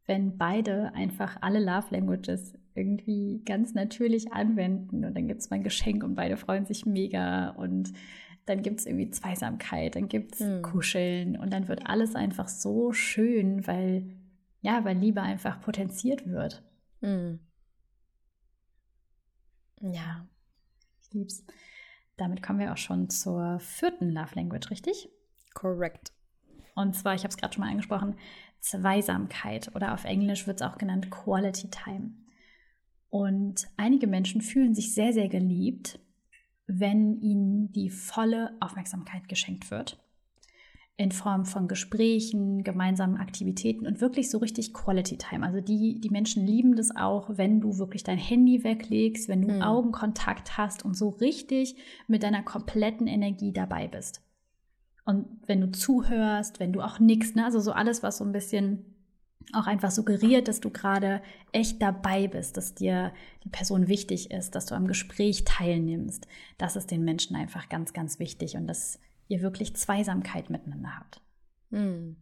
wenn 0.06 0.36
beide 0.36 0.94
einfach 0.94 1.38
alle 1.40 1.60
Love 1.60 1.86
Languages 1.90 2.54
irgendwie 2.74 3.42
ganz 3.44 3.74
natürlich 3.74 4.32
anwenden 4.32 5.04
und 5.04 5.14
dann 5.14 5.28
gibt 5.28 5.40
es 5.40 5.50
mal 5.50 5.56
ein 5.56 5.62
Geschenk 5.62 6.02
und 6.02 6.14
beide 6.14 6.36
freuen 6.36 6.66
sich 6.66 6.86
mega 6.86 7.50
und 7.50 7.92
dann 8.46 8.62
gibt 8.62 8.80
es 8.80 8.86
irgendwie 8.86 9.10
Zweisamkeit, 9.10 9.94
dann 9.94 10.08
gibt 10.08 10.34
es 10.34 10.40
mhm. 10.40 10.62
Kuscheln 10.62 11.36
und 11.36 11.52
dann 11.52 11.68
wird 11.68 11.86
alles 11.86 12.16
einfach 12.16 12.48
so 12.48 12.92
schön, 12.92 13.66
weil, 13.66 14.16
ja, 14.60 14.84
weil 14.84 14.96
Liebe 14.96 15.22
einfach 15.22 15.60
potenziert 15.60 16.26
wird. 16.26 16.62
Mhm. 17.00 17.38
Ja. 19.80 20.26
Ich 21.02 21.12
lieb's. 21.12 21.44
Damit 22.16 22.42
kommen 22.42 22.58
wir 22.58 22.72
auch 22.72 22.76
schon 22.78 23.10
zur 23.10 23.58
vierten 23.60 24.10
Love 24.10 24.34
Language, 24.34 24.70
richtig? 24.70 25.08
Correct. 25.54 26.12
Und 26.74 26.94
zwar, 26.94 27.14
ich 27.14 27.22
habe 27.22 27.30
es 27.30 27.36
gerade 27.36 27.54
schon 27.54 27.64
mal 27.64 27.70
angesprochen, 27.70 28.16
Zweisamkeit 28.60 29.74
oder 29.74 29.92
auf 29.92 30.04
Englisch 30.04 30.46
wird 30.46 30.60
es 30.60 30.66
auch 30.66 30.78
genannt 30.78 31.10
Quality 31.10 31.68
Time. 31.70 32.12
Und 33.10 33.68
einige 33.76 34.06
Menschen 34.06 34.40
fühlen 34.40 34.74
sich 34.74 34.94
sehr, 34.94 35.12
sehr 35.12 35.28
geliebt, 35.28 35.98
wenn 36.66 37.20
ihnen 37.20 37.70
die 37.72 37.90
volle 37.90 38.56
Aufmerksamkeit 38.60 39.28
geschenkt 39.28 39.70
wird. 39.70 39.98
In 40.96 41.10
Form 41.10 41.44
von 41.44 41.68
Gesprächen, 41.68 42.62
gemeinsamen 42.62 43.16
Aktivitäten 43.16 43.86
und 43.86 44.00
wirklich 44.00 44.30
so 44.30 44.38
richtig 44.38 44.72
Quality 44.72 45.18
Time. 45.18 45.44
Also 45.44 45.60
die, 45.60 46.00
die 46.00 46.10
Menschen 46.10 46.46
lieben 46.46 46.76
das 46.76 46.94
auch, 46.94 47.36
wenn 47.36 47.60
du 47.60 47.78
wirklich 47.78 48.04
dein 48.04 48.18
Handy 48.18 48.62
weglegst, 48.62 49.28
wenn 49.28 49.42
du 49.42 49.54
mhm. 49.54 49.62
Augenkontakt 49.62 50.56
hast 50.56 50.84
und 50.84 50.96
so 50.96 51.08
richtig 51.08 51.76
mit 52.06 52.22
deiner 52.22 52.42
kompletten 52.42 53.06
Energie 53.06 53.52
dabei 53.52 53.88
bist. 53.88 54.22
Und 55.04 55.26
wenn 55.46 55.60
du 55.60 55.70
zuhörst, 55.70 56.60
wenn 56.60 56.72
du 56.72 56.80
auch 56.80 57.00
nickst, 57.00 57.34
ne? 57.36 57.44
also 57.44 57.60
so 57.60 57.72
alles, 57.72 58.02
was 58.02 58.18
so 58.18 58.24
ein 58.24 58.32
bisschen 58.32 58.84
auch 59.52 59.66
einfach 59.66 59.90
suggeriert, 59.90 60.48
dass 60.48 60.60
du 60.60 60.70
gerade 60.70 61.20
echt 61.50 61.82
dabei 61.82 62.28
bist, 62.28 62.56
dass 62.56 62.74
dir 62.74 63.12
die 63.44 63.48
Person 63.48 63.88
wichtig 63.88 64.30
ist, 64.30 64.54
dass 64.54 64.66
du 64.66 64.74
am 64.74 64.86
Gespräch 64.86 65.44
teilnimmst. 65.44 66.26
Das 66.58 66.76
ist 66.76 66.90
den 66.90 67.04
Menschen 67.04 67.36
einfach 67.36 67.68
ganz, 67.68 67.92
ganz 67.92 68.18
wichtig 68.18 68.56
und 68.56 68.66
dass 68.66 69.00
ihr 69.28 69.42
wirklich 69.42 69.74
Zweisamkeit 69.74 70.50
miteinander 70.50 70.96
habt. 70.96 71.20
Hm. 71.70 72.16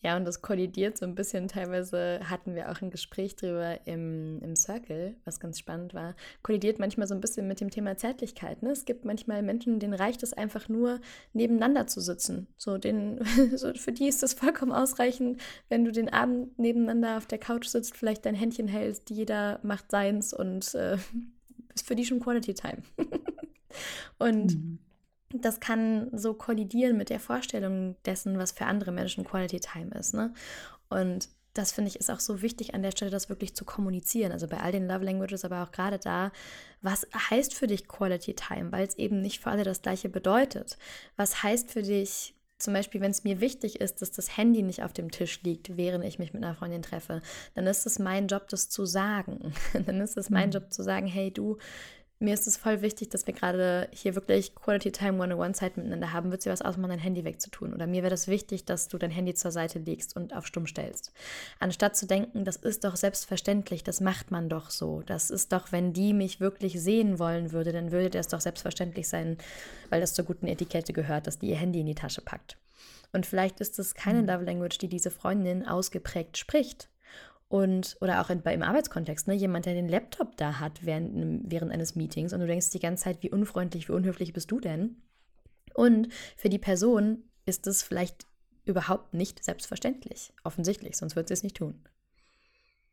Ja, 0.00 0.16
und 0.16 0.24
das 0.24 0.42
kollidiert 0.42 0.96
so 0.96 1.04
ein 1.04 1.16
bisschen. 1.16 1.48
Teilweise 1.48 2.20
hatten 2.22 2.54
wir 2.54 2.70
auch 2.70 2.80
ein 2.80 2.90
Gespräch 2.90 3.34
drüber 3.34 3.84
im, 3.84 4.40
im 4.42 4.54
Circle, 4.54 5.16
was 5.24 5.40
ganz 5.40 5.58
spannend 5.58 5.92
war. 5.92 6.14
Kollidiert 6.42 6.78
manchmal 6.78 7.08
so 7.08 7.14
ein 7.14 7.20
bisschen 7.20 7.48
mit 7.48 7.60
dem 7.60 7.70
Thema 7.70 7.96
Zärtlichkeit. 7.96 8.62
Ne? 8.62 8.70
Es 8.70 8.84
gibt 8.84 9.04
manchmal 9.04 9.42
Menschen, 9.42 9.80
denen 9.80 9.94
reicht 9.94 10.22
es 10.22 10.32
einfach 10.32 10.68
nur, 10.68 11.00
nebeneinander 11.32 11.88
zu 11.88 12.00
sitzen. 12.00 12.46
So, 12.56 12.78
den, 12.78 13.18
so 13.56 13.74
für 13.74 13.90
die 13.90 14.06
ist 14.06 14.22
das 14.22 14.34
vollkommen 14.34 14.72
ausreichend, 14.72 15.40
wenn 15.68 15.84
du 15.84 15.90
den 15.90 16.08
Abend 16.08 16.56
nebeneinander 16.60 17.16
auf 17.16 17.26
der 17.26 17.38
Couch 17.38 17.66
sitzt, 17.66 17.96
vielleicht 17.96 18.24
dein 18.24 18.36
Händchen 18.36 18.68
hältst, 18.68 19.10
jeder 19.10 19.58
macht 19.64 19.90
seins 19.90 20.32
und 20.32 20.76
äh, 20.76 20.96
ist 21.74 21.88
für 21.88 21.96
die 21.96 22.04
schon 22.04 22.20
Quality 22.20 22.54
Time. 22.54 22.82
und 24.18 24.54
mhm 24.54 24.78
das 25.30 25.60
kann 25.60 26.08
so 26.12 26.34
kollidieren 26.34 26.96
mit 26.96 27.10
der 27.10 27.20
Vorstellung 27.20 27.96
dessen, 28.04 28.38
was 28.38 28.52
für 28.52 28.66
andere 28.66 28.92
Menschen 28.92 29.24
Quality 29.24 29.60
Time 29.60 29.90
ist. 29.98 30.14
Ne? 30.14 30.32
Und 30.88 31.28
das 31.54 31.72
finde 31.72 31.88
ich 31.88 31.96
ist 31.96 32.10
auch 32.10 32.20
so 32.20 32.40
wichtig 32.40 32.74
an 32.74 32.82
der 32.82 32.92
Stelle, 32.92 33.10
das 33.10 33.28
wirklich 33.28 33.54
zu 33.54 33.64
kommunizieren. 33.64 34.32
Also 34.32 34.46
bei 34.46 34.58
all 34.58 34.72
den 34.72 34.86
Love 34.86 35.04
Languages, 35.04 35.44
aber 35.44 35.62
auch 35.62 35.72
gerade 35.72 35.98
da, 35.98 36.30
was 36.82 37.06
heißt 37.30 37.54
für 37.54 37.66
dich 37.66 37.88
Quality 37.88 38.34
Time, 38.34 38.70
weil 38.70 38.86
es 38.86 38.96
eben 38.96 39.20
nicht 39.20 39.40
für 39.42 39.50
alle 39.50 39.64
das 39.64 39.82
gleiche 39.82 40.08
bedeutet. 40.08 40.78
Was 41.16 41.42
heißt 41.42 41.70
für 41.70 41.82
dich 41.82 42.34
zum 42.58 42.74
Beispiel, 42.74 43.00
wenn 43.00 43.12
es 43.12 43.24
mir 43.24 43.40
wichtig 43.40 43.80
ist, 43.80 44.02
dass 44.02 44.10
das 44.10 44.36
Handy 44.36 44.62
nicht 44.62 44.82
auf 44.82 44.92
dem 44.92 45.10
Tisch 45.10 45.42
liegt, 45.42 45.76
während 45.76 46.04
ich 46.04 46.18
mich 46.18 46.32
mit 46.32 46.42
einer 46.42 46.56
Freundin 46.56 46.82
treffe, 46.82 47.22
dann 47.54 47.66
ist 47.66 47.86
es 47.86 48.00
mein 48.00 48.26
Job, 48.26 48.48
das 48.48 48.68
zu 48.68 48.84
sagen. 48.84 49.52
dann 49.86 50.00
ist 50.00 50.16
es 50.16 50.28
mein 50.28 50.48
mhm. 50.48 50.54
Job 50.54 50.72
zu 50.72 50.82
sagen, 50.82 51.06
hey 51.06 51.30
du, 51.30 51.58
mir 52.20 52.34
ist 52.34 52.48
es 52.48 52.56
voll 52.56 52.82
wichtig, 52.82 53.10
dass 53.10 53.26
wir 53.26 53.34
gerade 53.34 53.88
hier 53.92 54.16
wirklich 54.16 54.54
Quality 54.54 54.90
Time 54.90 55.22
One-on-One-Zeit 55.22 55.76
miteinander 55.76 56.12
haben. 56.12 56.32
Wird 56.32 56.44
dir 56.44 56.50
was 56.50 56.62
ausmachen, 56.62 56.90
dein 56.90 56.98
Handy 56.98 57.24
wegzutun? 57.24 57.72
Oder 57.72 57.86
mir 57.86 58.02
wäre 58.02 58.10
das 58.10 58.26
wichtig, 58.26 58.64
dass 58.64 58.88
du 58.88 58.98
dein 58.98 59.12
Handy 59.12 59.34
zur 59.34 59.52
Seite 59.52 59.78
legst 59.78 60.16
und 60.16 60.34
auf 60.34 60.46
Stumm 60.46 60.66
stellst. 60.66 61.12
Anstatt 61.60 61.96
zu 61.96 62.06
denken, 62.06 62.44
das 62.44 62.56
ist 62.56 62.82
doch 62.82 62.96
selbstverständlich, 62.96 63.84
das 63.84 64.00
macht 64.00 64.32
man 64.32 64.48
doch 64.48 64.70
so. 64.70 65.02
Das 65.06 65.30
ist 65.30 65.52
doch, 65.52 65.70
wenn 65.70 65.92
die 65.92 66.12
mich 66.12 66.40
wirklich 66.40 66.80
sehen 66.80 67.20
wollen 67.20 67.52
würde, 67.52 67.72
dann 67.72 67.92
würde 67.92 68.10
das 68.10 68.26
doch 68.28 68.40
selbstverständlich 68.40 69.08
sein, 69.08 69.38
weil 69.88 70.00
das 70.00 70.14
zur 70.14 70.24
guten 70.24 70.48
Etikette 70.48 70.92
gehört, 70.92 71.28
dass 71.28 71.38
die 71.38 71.50
ihr 71.50 71.56
Handy 71.56 71.80
in 71.80 71.86
die 71.86 71.94
Tasche 71.94 72.20
packt. 72.20 72.56
Und 73.12 73.26
vielleicht 73.26 73.60
ist 73.60 73.78
es 73.78 73.94
keine 73.94 74.22
mhm. 74.22 74.28
Love 74.28 74.44
Language, 74.44 74.78
die 74.78 74.88
diese 74.88 75.10
Freundin 75.10 75.66
ausgeprägt 75.66 76.36
spricht. 76.36 76.88
Und, 77.48 77.96
oder 78.02 78.20
auch 78.20 78.28
in, 78.28 78.40
im 78.42 78.62
Arbeitskontext, 78.62 79.26
ne? 79.26 79.34
jemand, 79.34 79.64
der 79.64 79.74
den 79.74 79.88
Laptop 79.88 80.36
da 80.36 80.60
hat 80.60 80.84
während, 80.84 81.50
während 81.50 81.72
eines 81.72 81.96
Meetings 81.96 82.34
und 82.34 82.40
du 82.40 82.46
denkst 82.46 82.70
die 82.70 82.78
ganze 82.78 83.04
Zeit, 83.04 83.22
wie 83.22 83.30
unfreundlich, 83.30 83.88
wie 83.88 83.94
unhöflich 83.94 84.34
bist 84.34 84.50
du 84.50 84.60
denn? 84.60 84.96
Und 85.74 86.08
für 86.36 86.50
die 86.50 86.58
Person 86.58 87.24
ist 87.46 87.66
es 87.66 87.82
vielleicht 87.82 88.26
überhaupt 88.66 89.14
nicht 89.14 89.42
selbstverständlich, 89.42 90.32
offensichtlich, 90.44 90.96
sonst 90.96 91.16
wird 91.16 91.28
sie 91.28 91.34
es 91.34 91.42
nicht 91.42 91.56
tun. 91.56 91.82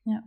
Ja. 0.05 0.23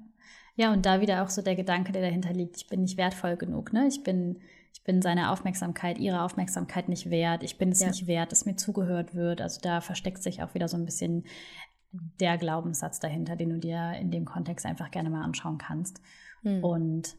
Ja, 0.56 0.72
und 0.72 0.84
da 0.84 1.00
wieder 1.00 1.22
auch 1.22 1.30
so 1.30 1.40
der 1.40 1.54
Gedanke, 1.54 1.92
der 1.92 2.02
dahinter 2.02 2.32
liegt, 2.32 2.56
ich 2.56 2.66
bin 2.66 2.80
nicht 2.80 2.96
wertvoll 2.96 3.36
genug, 3.36 3.72
ne? 3.72 3.86
Ich 3.86 4.02
bin, 4.02 4.40
ich 4.74 4.82
bin 4.82 5.00
seine 5.00 5.30
Aufmerksamkeit, 5.30 5.98
ihre 5.98 6.22
Aufmerksamkeit 6.22 6.88
nicht 6.88 7.10
wert, 7.10 7.44
ich 7.44 7.58
bin 7.58 7.70
es 7.70 7.80
ja. 7.80 7.86
nicht 7.86 8.08
wert, 8.08 8.32
dass 8.32 8.44
mir 8.44 8.56
zugehört 8.56 9.14
wird. 9.14 9.40
Also 9.40 9.60
da 9.60 9.80
versteckt 9.80 10.20
sich 10.20 10.42
auch 10.42 10.54
wieder 10.54 10.66
so 10.66 10.76
ein 10.76 10.84
bisschen 10.84 11.24
der 11.92 12.36
Glaubenssatz 12.36 13.00
dahinter, 13.00 13.36
den 13.36 13.50
du 13.50 13.58
dir 13.58 13.92
in 13.94 14.10
dem 14.10 14.24
Kontext 14.24 14.66
einfach 14.66 14.90
gerne 14.90 15.10
mal 15.10 15.22
anschauen 15.22 15.58
kannst. 15.58 16.00
Mhm. 16.42 16.64
Und 16.64 17.16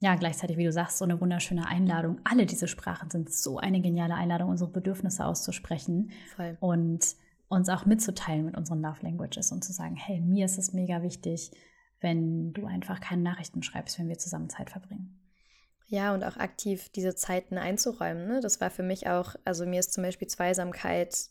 ja, 0.00 0.14
gleichzeitig, 0.14 0.56
wie 0.56 0.64
du 0.64 0.72
sagst, 0.72 0.98
so 0.98 1.04
eine 1.04 1.20
wunderschöne 1.20 1.66
Einladung. 1.66 2.20
Alle 2.24 2.46
diese 2.46 2.68
Sprachen 2.68 3.10
sind 3.10 3.32
so 3.32 3.58
eine 3.58 3.80
geniale 3.80 4.14
Einladung, 4.14 4.48
unsere 4.48 4.70
Bedürfnisse 4.70 5.24
auszusprechen 5.26 6.10
Voll. 6.36 6.56
und 6.60 7.16
uns 7.48 7.68
auch 7.68 7.84
mitzuteilen 7.84 8.46
mit 8.46 8.56
unseren 8.56 8.80
Love 8.80 9.02
Languages 9.02 9.52
und 9.52 9.62
zu 9.62 9.72
sagen, 9.72 9.96
hey, 9.96 10.20
mir 10.20 10.46
ist 10.46 10.56
es 10.56 10.72
mega 10.72 11.02
wichtig, 11.02 11.50
wenn 12.00 12.52
du 12.52 12.64
einfach 12.64 13.00
keine 13.00 13.22
Nachrichten 13.22 13.62
schreibst, 13.62 13.98
wenn 13.98 14.08
wir 14.08 14.18
zusammen 14.18 14.48
Zeit 14.48 14.70
verbringen. 14.70 15.18
Ja, 15.86 16.14
und 16.14 16.22
auch 16.22 16.36
aktiv 16.36 16.88
diese 16.90 17.14
Zeiten 17.14 17.58
einzuräumen. 17.58 18.28
Ne? 18.28 18.40
Das 18.40 18.60
war 18.60 18.70
für 18.70 18.84
mich 18.84 19.08
auch, 19.08 19.34
also 19.44 19.66
mir 19.66 19.80
ist 19.80 19.92
zum 19.92 20.04
Beispiel 20.04 20.28
Zweisamkeit 20.28 21.28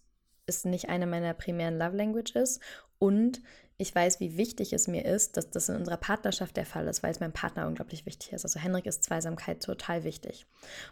ist 0.50 0.66
nicht 0.66 0.90
eine 0.90 1.08
meiner 1.08 1.34
primären 1.34 1.78
Love 1.78 1.96
Languages 1.96 2.60
und 2.98 3.42
ich 3.82 3.96
weiß, 3.96 4.20
wie 4.20 4.36
wichtig 4.36 4.74
es 4.74 4.90
mir 4.90 5.06
ist, 5.06 5.38
dass 5.38 5.50
das 5.52 5.70
in 5.70 5.78
unserer 5.78 5.96
Partnerschaft 5.96 6.58
der 6.58 6.66
Fall 6.66 6.86
ist, 6.88 7.02
weil 7.02 7.12
es 7.12 7.22
meinem 7.22 7.32
Partner 7.32 7.66
unglaublich 7.66 8.06
wichtig 8.06 8.34
ist. 8.34 8.44
Also 8.44 8.60
Henrik 8.60 8.86
ist 8.86 9.06
Zweisamkeit 9.06 9.64
total 9.64 10.04
wichtig. 10.04 10.46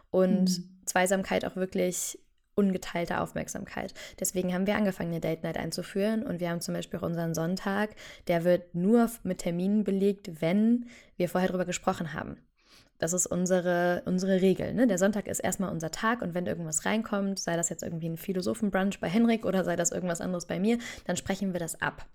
Und 0.10 0.58
mhm. 0.58 0.80
Zweisamkeit 0.86 1.44
auch 1.44 1.58
wirklich 1.58 2.18
ungeteilte 2.56 3.20
Aufmerksamkeit. 3.20 3.94
Deswegen 4.22 4.54
haben 4.54 4.68
wir 4.68 4.78
angefangen, 4.78 5.12
eine 5.12 5.20
Date 5.20 5.44
Night 5.44 5.58
einzuführen 5.58 6.24
und 6.24 6.40
wir 6.40 6.50
haben 6.50 6.62
zum 6.62 6.74
Beispiel 6.74 7.00
auch 7.00 7.04
unseren 7.04 7.36
Sonntag, 7.36 7.96
der 8.28 8.46
wird 8.46 8.74
nur 8.74 9.12
mit 9.24 9.40
Terminen 9.40 9.84
belegt, 9.84 10.42
wenn 10.42 10.86
wir 11.18 11.28
vorher 11.28 11.50
darüber 11.50 11.66
gesprochen 11.66 12.14
haben. 12.14 12.38
Das 13.00 13.14
ist 13.14 13.28
unsere, 13.28 14.02
unsere 14.06 14.42
Regel. 14.42 14.74
Ne? 14.74 14.88
Der 14.88 14.98
Sonntag 14.98 15.28
ist 15.28 15.40
erstmal 15.40 15.72
unser 15.72 15.92
Tag 15.92 16.22
und 16.22 16.34
wenn 16.34 16.48
irgendwas 16.48 16.86
reinkommt, 16.86 17.40
sei 17.40 17.56
das 17.56 17.70
jetzt 17.70 17.84
irgendwie 17.84 18.10
ein 18.10 18.18
Philosophenbrunch 18.18 19.00
bei 19.00 19.08
Henrik 19.08 19.46
oder 19.46 19.64
sei 19.64 19.76
das 19.76 19.92
irgendwas 19.92 20.22
anderes 20.22 20.46
bei 20.46 20.60
mir, 20.60 20.78
dann 21.06 21.18
sprechen 21.18 21.54
wir 21.54 21.60
das 21.60 21.82
ab. 21.82 22.06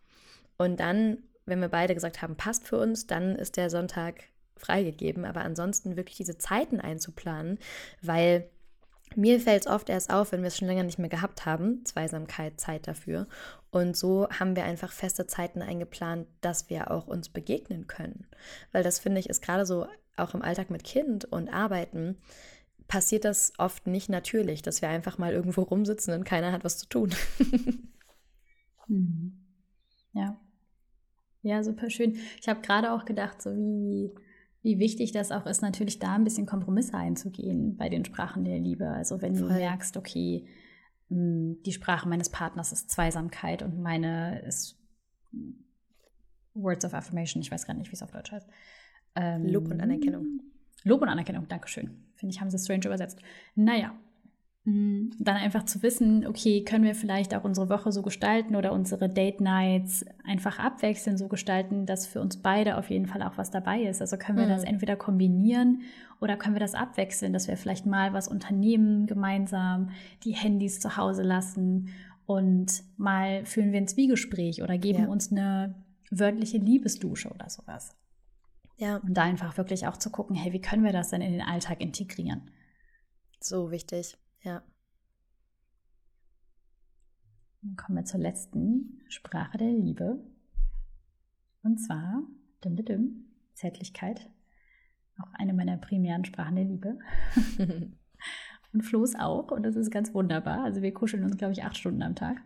Und 0.56 0.80
dann, 0.80 1.18
wenn 1.46 1.60
wir 1.60 1.68
beide 1.68 1.94
gesagt 1.94 2.22
haben, 2.22 2.36
passt 2.36 2.66
für 2.66 2.78
uns, 2.78 3.06
dann 3.06 3.36
ist 3.36 3.56
der 3.56 3.70
Sonntag 3.70 4.24
freigegeben. 4.56 5.24
Aber 5.24 5.42
ansonsten 5.42 5.96
wirklich 5.96 6.16
diese 6.16 6.38
Zeiten 6.38 6.80
einzuplanen, 6.80 7.58
weil 8.00 8.48
mir 9.14 9.40
fällt 9.40 9.66
es 9.66 9.70
oft 9.70 9.88
erst 9.90 10.10
auf, 10.10 10.32
wenn 10.32 10.40
wir 10.40 10.48
es 10.48 10.56
schon 10.56 10.68
länger 10.68 10.84
nicht 10.84 10.98
mehr 10.98 11.08
gehabt 11.08 11.44
haben, 11.44 11.84
Zweisamkeit, 11.84 12.58
Zeit 12.58 12.88
dafür. 12.88 13.26
Und 13.70 13.96
so 13.96 14.28
haben 14.30 14.56
wir 14.56 14.64
einfach 14.64 14.92
feste 14.92 15.26
Zeiten 15.26 15.62
eingeplant, 15.62 16.26
dass 16.40 16.70
wir 16.70 16.90
auch 16.90 17.06
uns 17.06 17.28
begegnen 17.28 17.86
können. 17.86 18.26
Weil 18.72 18.82
das 18.82 18.98
finde 18.98 19.20
ich 19.20 19.28
ist 19.28 19.42
gerade 19.42 19.66
so 19.66 19.86
auch 20.16 20.34
im 20.34 20.42
Alltag 20.42 20.70
mit 20.70 20.84
Kind 20.84 21.24
und 21.24 21.48
Arbeiten, 21.48 22.16
passiert 22.88 23.24
das 23.24 23.52
oft 23.58 23.86
nicht 23.86 24.08
natürlich, 24.08 24.62
dass 24.62 24.82
wir 24.82 24.88
einfach 24.88 25.18
mal 25.18 25.32
irgendwo 25.32 25.62
rumsitzen 25.62 26.14
und 26.14 26.24
keiner 26.24 26.52
hat 26.52 26.64
was 26.64 26.78
zu 26.78 26.86
tun. 26.86 27.10
mhm. 28.88 29.32
Ja. 30.12 30.38
Ja, 31.42 31.64
super 31.64 31.90
schön. 31.90 32.16
Ich 32.40 32.48
habe 32.48 32.60
gerade 32.60 32.92
auch 32.92 33.04
gedacht, 33.04 33.42
so 33.42 33.50
wie, 33.50 34.12
wie 34.62 34.78
wichtig 34.78 35.12
das 35.12 35.32
auch 35.32 35.46
ist, 35.46 35.62
natürlich 35.62 35.98
da 35.98 36.14
ein 36.14 36.24
bisschen 36.24 36.46
Kompromisse 36.46 36.94
einzugehen 36.94 37.76
bei 37.76 37.88
den 37.88 38.04
Sprachen 38.04 38.44
der 38.44 38.58
Liebe. 38.58 38.88
Also 38.88 39.20
wenn 39.22 39.34
Voll. 39.34 39.48
du 39.48 39.54
merkst, 39.54 39.96
okay, 39.96 40.46
hm, 41.08 41.62
die 41.64 41.72
Sprache 41.72 42.08
meines 42.08 42.30
Partners 42.30 42.72
ist 42.72 42.90
Zweisamkeit 42.90 43.62
und 43.62 43.80
meine 43.80 44.40
ist 44.42 44.78
Words 46.54 46.84
of 46.84 46.94
Affirmation, 46.94 47.42
ich 47.42 47.50
weiß 47.50 47.66
gar 47.66 47.74
nicht, 47.74 47.90
wie 47.90 47.94
es 47.94 48.02
auf 48.02 48.10
Deutsch 48.10 48.30
heißt. 48.30 48.48
Ähm, 49.14 49.46
Lob 49.46 49.70
und 49.70 49.80
Anerkennung. 49.80 50.40
Lob 50.84 51.02
und 51.02 51.08
Anerkennung, 51.08 51.46
Dankeschön. 51.48 51.90
Finde 52.14 52.34
ich, 52.34 52.40
haben 52.40 52.50
sie 52.50 52.58
strange 52.58 52.86
übersetzt. 52.86 53.20
Naja, 53.54 53.94
mm, 54.64 55.10
dann 55.18 55.36
einfach 55.36 55.64
zu 55.64 55.82
wissen, 55.82 56.26
okay, 56.26 56.64
können 56.64 56.84
wir 56.84 56.94
vielleicht 56.94 57.34
auch 57.34 57.44
unsere 57.44 57.68
Woche 57.68 57.92
so 57.92 58.02
gestalten 58.02 58.56
oder 58.56 58.72
unsere 58.72 59.08
Date 59.08 59.40
Nights 59.40 60.04
einfach 60.24 60.58
abwechselnd 60.58 61.18
so 61.18 61.28
gestalten, 61.28 61.86
dass 61.86 62.06
für 62.06 62.20
uns 62.20 62.38
beide 62.38 62.76
auf 62.76 62.90
jeden 62.90 63.06
Fall 63.06 63.22
auch 63.22 63.38
was 63.38 63.50
dabei 63.50 63.82
ist. 63.82 64.00
Also 64.00 64.16
können 64.16 64.38
wir 64.38 64.46
mhm. 64.46 64.50
das 64.50 64.64
entweder 64.64 64.96
kombinieren 64.96 65.82
oder 66.20 66.36
können 66.36 66.54
wir 66.54 66.60
das 66.60 66.74
abwechseln, 66.74 67.32
dass 67.32 67.48
wir 67.48 67.56
vielleicht 67.56 67.86
mal 67.86 68.12
was 68.12 68.28
unternehmen 68.28 69.06
gemeinsam, 69.06 69.90
die 70.24 70.32
Handys 70.32 70.80
zu 70.80 70.96
Hause 70.96 71.22
lassen 71.22 71.90
und 72.26 72.84
mal 72.96 73.44
führen 73.44 73.72
wir 73.72 73.80
ein 73.80 73.88
Zwiegespräch 73.88 74.62
oder 74.62 74.78
geben 74.78 75.04
ja. 75.04 75.08
uns 75.08 75.32
eine 75.32 75.74
wörtliche 76.10 76.58
Liebesdusche 76.58 77.30
oder 77.30 77.50
sowas. 77.50 77.96
Ja. 78.76 78.96
Und 78.96 79.14
da 79.14 79.22
einfach 79.22 79.56
wirklich 79.56 79.86
auch 79.86 79.96
zu 79.96 80.10
gucken, 80.10 80.34
hey, 80.34 80.52
wie 80.52 80.60
können 80.60 80.84
wir 80.84 80.92
das 80.92 81.10
denn 81.10 81.22
in 81.22 81.32
den 81.32 81.42
Alltag 81.42 81.80
integrieren? 81.80 82.50
So 83.40 83.70
wichtig, 83.70 84.16
ja. 84.42 84.62
Dann 87.62 87.76
kommen 87.76 87.98
wir 87.98 88.04
zur 88.04 88.20
letzten 88.20 89.00
Sprache 89.08 89.58
der 89.58 89.70
Liebe. 89.70 90.18
Und 91.62 91.78
zwar 91.78 92.22
dim, 92.64 92.74
dim, 92.76 92.84
dim, 92.84 93.24
Zärtlichkeit. 93.54 94.28
Auch 95.18 95.32
eine 95.34 95.52
meiner 95.52 95.76
primären 95.76 96.24
Sprachen 96.24 96.56
der 96.56 96.64
Liebe. 96.64 96.98
und 98.72 98.82
Floß 98.82 99.14
auch. 99.16 99.52
Und 99.52 99.62
das 99.62 99.76
ist 99.76 99.90
ganz 99.90 100.12
wunderbar. 100.12 100.64
Also 100.64 100.82
wir 100.82 100.92
kuscheln 100.92 101.22
uns, 101.22 101.36
glaube 101.36 101.52
ich, 101.52 101.62
acht 101.62 101.76
Stunden 101.76 102.02
am 102.02 102.16
Tag. 102.16 102.42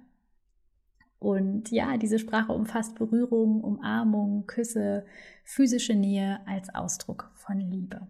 Und 1.19 1.71
ja, 1.71 1.97
diese 1.97 2.19
Sprache 2.19 2.53
umfasst 2.53 2.95
Berührung, 2.95 3.63
Umarmung, 3.63 4.47
Küsse, 4.47 5.07
physische 5.45 5.95
Nähe 5.95 6.41
als 6.47 6.75
Ausdruck 6.75 7.31
von 7.35 7.59
Liebe. 7.59 8.07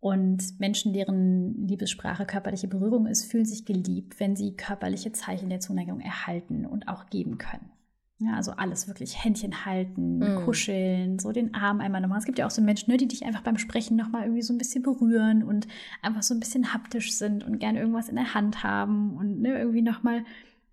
Und 0.00 0.58
Menschen, 0.58 0.92
deren 0.92 1.68
Liebessprache 1.68 2.26
körperliche 2.26 2.66
Berührung 2.66 3.06
ist, 3.06 3.30
fühlen 3.30 3.44
sich 3.44 3.64
geliebt, 3.64 4.18
wenn 4.18 4.34
sie 4.34 4.56
körperliche 4.56 5.12
Zeichen 5.12 5.48
der 5.48 5.60
Zuneigung 5.60 6.00
erhalten 6.00 6.66
und 6.66 6.88
auch 6.88 7.06
geben 7.06 7.38
können. 7.38 7.70
Ja, 8.18 8.34
also 8.36 8.52
alles 8.52 8.88
wirklich 8.88 9.24
Händchen 9.24 9.64
halten, 9.64 10.18
mm. 10.18 10.44
kuscheln, 10.44 11.18
so 11.18 11.32
den 11.32 11.54
Arm 11.54 11.80
einmal 11.80 12.00
nochmal. 12.00 12.18
Es 12.18 12.24
gibt 12.24 12.38
ja 12.38 12.46
auch 12.46 12.50
so 12.50 12.62
Menschen, 12.62 12.90
ne, 12.90 12.96
die 12.96 13.08
dich 13.08 13.24
einfach 13.24 13.42
beim 13.42 13.58
Sprechen 13.58 13.96
nochmal 13.96 14.22
irgendwie 14.22 14.42
so 14.42 14.52
ein 14.52 14.58
bisschen 14.58 14.82
berühren 14.82 15.42
und 15.42 15.66
einfach 16.02 16.22
so 16.22 16.34
ein 16.34 16.40
bisschen 16.40 16.72
haptisch 16.72 17.14
sind 17.14 17.44
und 17.44 17.58
gerne 17.58 17.80
irgendwas 17.80 18.08
in 18.08 18.16
der 18.16 18.34
Hand 18.34 18.62
haben 18.62 19.16
und 19.16 19.40
ne, 19.40 19.58
irgendwie 19.58 19.82
nochmal 19.82 20.24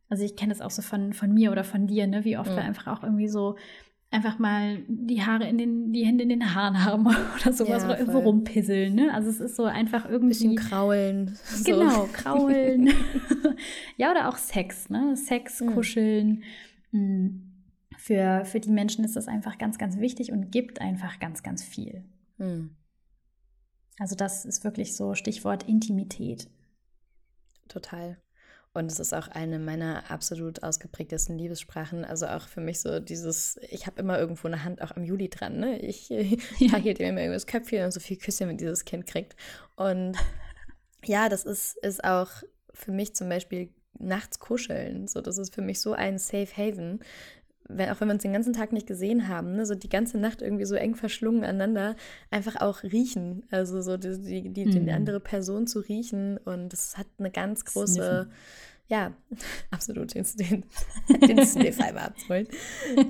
Also 0.10 0.24
ich 0.24 0.36
kenne 0.36 0.51
das 0.51 0.62
auch 0.62 0.72
so 0.72 0.82
von, 0.82 1.14
von 1.14 1.34
mir 1.34 1.51
oder 1.51 1.64
von 1.64 1.86
dir, 1.88 2.07
ne? 2.07 2.26
Wie 2.26 2.38
oft 2.38 2.49
Mhm. 2.51 2.55
wir 2.55 2.64
einfach 2.64 2.88
auch 2.88 3.03
irgendwie 3.03 3.28
so 3.28 3.55
einfach 4.12 4.39
mal 4.39 4.80
die 4.88 5.22
Haare 5.24 5.47
in 5.47 5.60
den, 5.60 5.93
die 5.93 6.03
Hände 6.03 6.24
in 6.24 6.30
den 6.30 6.55
Haaren 6.55 6.84
haben 6.84 7.05
oder 7.41 7.53
sowas 7.53 7.84
Ja, 7.84 7.86
oder 7.89 7.99
irgendwo 7.99 8.20
rumpisseln, 8.20 8.95
ne? 8.95 9.14
Also 9.14 9.30
es 9.30 9.39
ist 9.39 9.55
so 9.55 9.66
einfach 9.66 10.05
Ein 10.05 10.28
bisschen 10.28 10.51
irgendwie. 10.53 10.68
kraulen. 10.70 11.38
So. 11.45 11.64
Genau, 11.64 12.05
kraulen. 12.12 12.89
ja, 13.97 14.10
oder 14.10 14.30
auch 14.30 14.38
Sex, 14.38 14.89
ne? 14.89 15.16
Sex, 15.16 15.62
Mhm. 15.62 15.74
kuscheln. 15.76 16.43
Mm. 16.91 17.28
Für, 17.97 18.45
für 18.45 18.60
die 18.62 18.72
Menschen 18.72 19.03
ist 19.03 19.16
das 19.18 19.28
einfach 19.28 19.57
ganz, 19.60 19.78
ganz 19.78 19.99
wichtig 19.99 20.32
und 20.32 20.51
gibt 20.51 20.80
einfach 20.82 21.20
ganz, 21.20 21.43
ganz 21.43 21.64
viel. 21.64 22.05
Hm, 22.38 22.72
Also 23.99 24.16
das 24.16 24.45
ist 24.45 24.64
wirklich 24.64 24.95
so 24.95 25.14
Stichwort 25.14 25.64
Intimität. 25.68 26.49
total. 27.68 28.18
Und 28.80 28.89
es 28.89 28.97
ist 28.97 29.13
auch 29.13 29.27
eine 29.27 29.59
meiner 29.59 30.09
absolut 30.09 30.63
ausgeprägtesten 30.63 31.38
Liebessprachen. 31.38 32.05
Also 32.05 32.27
auch 32.27 32.47
für 32.47 32.61
mich 32.61 32.80
so 32.80 33.01
dieses, 33.01 33.59
ich 33.69 33.88
habe 33.88 33.99
immer 33.99 34.17
irgendwo 34.17 34.47
eine 34.47 34.63
Hand 34.63 34.82
auch 34.82 34.95
am 34.95 35.03
Juli 35.03 35.30
dran. 35.30 35.59
Ne? 35.59 35.77
Ich 35.80 36.07
Ja. 36.59 36.77
hielt 36.77 36.99
ihm 36.99 37.17
immer 37.17 37.34
das 37.34 37.45
Köpfchen 37.45 37.84
und 37.84 37.91
so 37.91 37.99
viel 37.99 38.15
Küsschen, 38.15 38.47
wenn 38.47 38.57
dieses 38.57 38.86
Kind 38.86 39.05
kriegt. 39.05 39.36
Und 39.75 40.15
ja, 41.05 41.27
das 41.27 41.43
ist, 41.43 41.77
ist 41.80 42.01
auch 42.05 42.30
für 42.73 42.93
mich 42.93 43.15
zum 43.15 43.27
Beispiel 43.27 43.69
nachts 43.99 44.39
kuscheln. 44.39 45.09
So, 45.09 45.19
das 45.19 45.38
ist 45.38 45.53
für 45.53 45.61
mich 45.61 45.82
so 45.82 45.91
ein 45.91 46.17
Safe 46.17 46.47
Haven. 46.55 47.01
Wenn, 47.72 47.89
auch 47.89 48.01
wenn 48.01 48.07
wir 48.07 48.15
uns 48.15 48.24
den 48.24 48.34
ganzen 48.34 48.53
Tag 48.53 48.74
nicht 48.74 48.88
gesehen 48.88 49.28
haben, 49.28 49.55
ne, 49.55 49.65
so 49.65 49.76
die 49.76 49.89
ganze 49.89 50.17
Nacht 50.17 50.41
irgendwie 50.41 50.65
so 50.65 50.76
eng 50.76 50.95
verschlungen 50.95 51.43
aneinander, 51.43 51.95
einfach 52.32 52.55
auch 52.59 52.82
riechen. 52.84 53.43
Also 53.51 53.82
so 53.82 53.95
die, 53.95 54.17
die, 54.20 54.49
die, 54.49 54.65
die 54.65 54.80
Mhm. 54.80 54.89
andere 54.89 55.20
Person 55.20 55.67
zu 55.67 55.80
riechen. 55.80 56.38
Und 56.38 56.74
das 56.74 56.97
hat 56.97 57.07
eine 57.20 57.30
ganz 57.32 57.65
große, 57.65 57.93
Sniffen. 57.93 58.32
ja, 58.88 59.13
absolut 59.72 60.15
den, 60.15 60.26
den, 60.39 60.63
den 61.28 61.45
Sniff 61.45 61.80
einmal 61.80 62.05
abzuholen. 62.05 62.47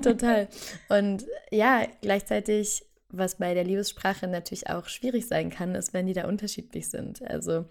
Total. 0.02 0.48
Und 0.90 1.26
ja, 1.52 1.88
gleichzeitig, 2.02 2.84
was 3.12 3.36
bei 3.38 3.54
der 3.56 3.64
Liebessprache 3.64 4.28
natürlich 4.28 4.70
auch 4.70 4.88
schwierig 4.88 5.26
sein 5.28 5.50
kann, 5.50 5.74
ist, 5.74 5.94
wenn 5.94 6.06
die 6.06 6.14
da 6.14 6.28
unterschiedlich 6.28 6.90
sind. 6.90 7.24
Also 7.24 7.66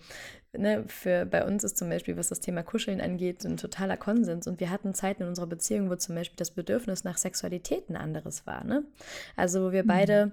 ne, 0.57 0.85
für, 0.89 1.27
bei 1.27 1.45
uns 1.45 1.65
ist 1.65 1.77
zum 1.77 1.89
Beispiel, 1.89 2.17
was 2.17 2.29
das 2.29 2.41
Thema 2.41 2.63
Kuscheln 2.63 3.01
angeht, 3.01 3.45
ein 3.45 3.57
totaler 3.57 3.97
Konsens. 3.97 4.47
Und 4.47 4.61
wir 4.61 4.71
hatten 4.71 4.95
Zeiten 4.95 5.23
in 5.23 5.29
unserer 5.29 5.47
Beziehung, 5.47 5.91
wo 5.91 5.97
zum 5.97 6.15
Beispiel 6.15 6.37
das 6.37 6.51
Bedürfnis 6.51 7.05
nach 7.05 7.19
Sexualität 7.19 7.89
ein 7.91 7.97
anderes 7.97 8.47
war. 8.47 8.65
Ne? 8.65 8.85
Also 9.37 9.63
wo 9.67 9.73
wir 9.73 9.83
Mhm. 9.85 9.89
beide 9.89 10.33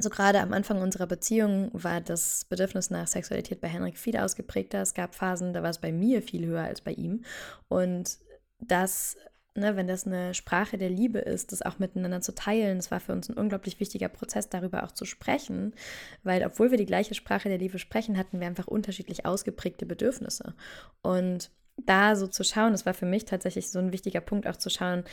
so 0.00 0.10
gerade 0.10 0.38
am 0.40 0.52
Anfang 0.52 0.80
unserer 0.80 1.08
Beziehung 1.08 1.70
war 1.72 2.00
das 2.00 2.44
Bedürfnis 2.44 2.88
nach 2.90 3.08
Sexualität 3.08 3.60
bei 3.60 3.66
Henrik 3.68 3.98
viel 3.98 4.16
ausgeprägter. 4.16 4.80
Es 4.80 4.94
gab 4.94 5.14
Phasen, 5.14 5.52
da 5.52 5.62
war 5.62 5.70
es 5.70 5.78
bei 5.78 5.90
mir 5.90 6.22
viel 6.22 6.46
höher 6.46 6.62
als 6.62 6.80
bei 6.80 6.92
ihm. 6.92 7.24
Und 7.66 8.18
das, 8.60 9.16
ne, 9.58 9.76
wenn 9.76 9.88
das 9.88 10.06
eine 10.06 10.34
Sprache 10.34 10.78
der 10.78 10.90
Liebe 10.90 11.18
ist, 11.18 11.52
das 11.52 11.62
auch 11.62 11.78
miteinander 11.78 12.20
zu 12.20 12.34
teilen, 12.34 12.78
das 12.78 12.90
war 12.90 13.00
für 13.00 13.12
uns 13.12 13.28
ein 13.28 13.36
unglaublich 13.36 13.80
wichtiger 13.80 14.08
Prozess, 14.08 14.48
darüber 14.48 14.84
auch 14.84 14.92
zu 14.92 15.04
sprechen. 15.04 15.74
Weil 16.22 16.44
obwohl 16.44 16.70
wir 16.70 16.78
die 16.78 16.86
gleiche 16.86 17.14
Sprache 17.14 17.48
der 17.48 17.58
Liebe 17.58 17.78
sprechen, 17.78 18.16
hatten 18.16 18.40
wir 18.40 18.46
einfach 18.46 18.66
unterschiedlich 18.66 19.26
ausgeprägte 19.26 19.86
Bedürfnisse. 19.86 20.54
Und 21.02 21.50
da 21.86 22.16
so 22.16 22.26
zu 22.26 22.44
schauen, 22.44 22.72
das 22.72 22.86
war 22.86 22.94
für 22.94 23.06
mich 23.06 23.24
tatsächlich 23.24 23.70
so 23.70 23.78
ein 23.78 23.92
wichtiger 23.92 24.20
Punkt, 24.20 24.46
auch 24.46 24.56
zu 24.56 24.70
schauen, 24.70 25.04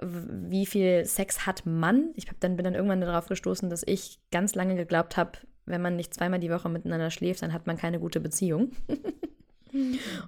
wie 0.00 0.66
viel 0.66 1.04
Sex 1.04 1.46
hat 1.46 1.66
man. 1.66 2.12
Ich 2.14 2.28
hab 2.28 2.40
dann, 2.40 2.56
bin 2.56 2.64
dann 2.64 2.74
irgendwann 2.74 3.00
darauf 3.00 3.26
gestoßen, 3.26 3.68
dass 3.68 3.82
ich 3.86 4.20
ganz 4.30 4.54
lange 4.54 4.74
geglaubt 4.74 5.16
habe, 5.16 5.32
wenn 5.66 5.82
man 5.82 5.96
nicht 5.96 6.14
zweimal 6.14 6.40
die 6.40 6.50
Woche 6.50 6.68
miteinander 6.68 7.10
schläft, 7.10 7.42
dann 7.42 7.52
hat 7.52 7.66
man 7.66 7.76
keine 7.76 8.00
gute 8.00 8.20
Beziehung. 8.20 8.72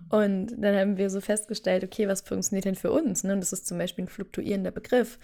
Und 0.09 0.55
dann 0.59 0.77
haben 0.77 0.97
wir 0.97 1.11
so 1.11 1.21
festgestellt, 1.21 1.85
okay, 1.85 2.09
was 2.09 2.21
funktioniert 2.21 2.65
denn 2.65 2.75
für 2.75 2.91
uns? 2.91 3.25
Ne? 3.25 3.33
Und 3.33 3.41
das 3.41 3.53
ist 3.53 3.67
zum 3.67 3.79
Beispiel 3.79 4.05
ein 4.05 4.09
fluktuierender 4.09 4.71
Begriff. 4.71 5.19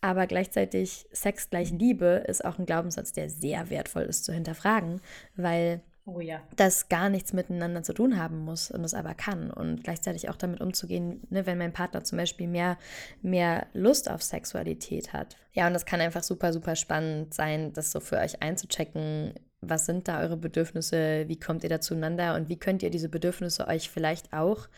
Aber 0.00 0.26
gleichzeitig 0.26 1.06
Sex 1.12 1.50
gleich 1.50 1.70
Liebe 1.70 2.24
ist 2.26 2.44
auch 2.44 2.58
ein 2.58 2.66
Glaubenssatz, 2.66 3.12
der 3.12 3.30
sehr 3.30 3.70
wertvoll 3.70 4.02
ist 4.02 4.24
zu 4.24 4.32
hinterfragen, 4.32 5.00
weil 5.36 5.82
Oh 6.10 6.20
ja. 6.20 6.40
das 6.56 6.88
gar 6.88 7.10
nichts 7.10 7.34
miteinander 7.34 7.82
zu 7.82 7.92
tun 7.92 8.18
haben 8.18 8.38
muss 8.38 8.70
und 8.70 8.82
es 8.82 8.94
aber 8.94 9.14
kann. 9.14 9.50
Und 9.50 9.84
gleichzeitig 9.84 10.30
auch 10.30 10.36
damit 10.36 10.62
umzugehen, 10.62 11.20
ne, 11.28 11.44
wenn 11.44 11.58
mein 11.58 11.74
Partner 11.74 12.02
zum 12.02 12.16
Beispiel 12.16 12.48
mehr, 12.48 12.78
mehr 13.20 13.66
Lust 13.74 14.10
auf 14.10 14.22
Sexualität 14.22 15.12
hat. 15.12 15.36
Ja, 15.52 15.66
und 15.66 15.74
das 15.74 15.84
kann 15.84 16.00
einfach 16.00 16.22
super, 16.22 16.54
super 16.54 16.76
spannend 16.76 17.34
sein, 17.34 17.74
das 17.74 17.90
so 17.90 18.00
für 18.00 18.16
euch 18.16 18.40
einzuchecken. 18.42 19.34
Was 19.60 19.86
sind 19.86 20.08
da 20.08 20.20
eure 20.20 20.36
Bedürfnisse? 20.36 21.24
Wie 21.26 21.38
kommt 21.38 21.64
ihr 21.64 21.70
da 21.70 21.80
zueinander? 21.80 22.34
Und 22.34 22.48
wie 22.48 22.58
könnt 22.58 22.82
ihr 22.82 22.90
diese 22.90 23.08
Bedürfnisse 23.08 23.66
euch 23.66 23.90
vielleicht 23.90 24.32
auch 24.32 24.68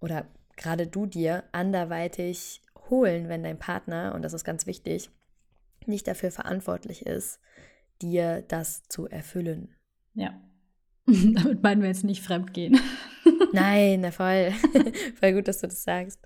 oder 0.00 0.26
gerade 0.56 0.86
du 0.86 1.06
dir 1.06 1.44
anderweitig 1.52 2.62
holen, 2.90 3.28
wenn 3.28 3.42
dein 3.42 3.58
Partner, 3.58 4.14
und 4.14 4.22
das 4.22 4.32
ist 4.32 4.44
ganz 4.44 4.66
wichtig, 4.66 5.10
nicht 5.86 6.06
dafür 6.06 6.30
verantwortlich 6.30 7.06
ist, 7.06 7.40
dir 8.02 8.42
das 8.48 8.84
zu 8.88 9.08
erfüllen. 9.08 9.74
Ja. 10.14 10.40
Damit 11.34 11.62
meinen 11.62 11.80
wir 11.82 11.88
jetzt 11.88 12.04
nicht 12.04 12.22
fremdgehen. 12.22 12.78
Nein, 13.52 14.00
na 14.02 14.10
voll. 14.10 14.52
voll 15.20 15.32
gut, 15.32 15.48
dass 15.48 15.60
du 15.60 15.66
das 15.68 15.82
sagst. 15.82 16.20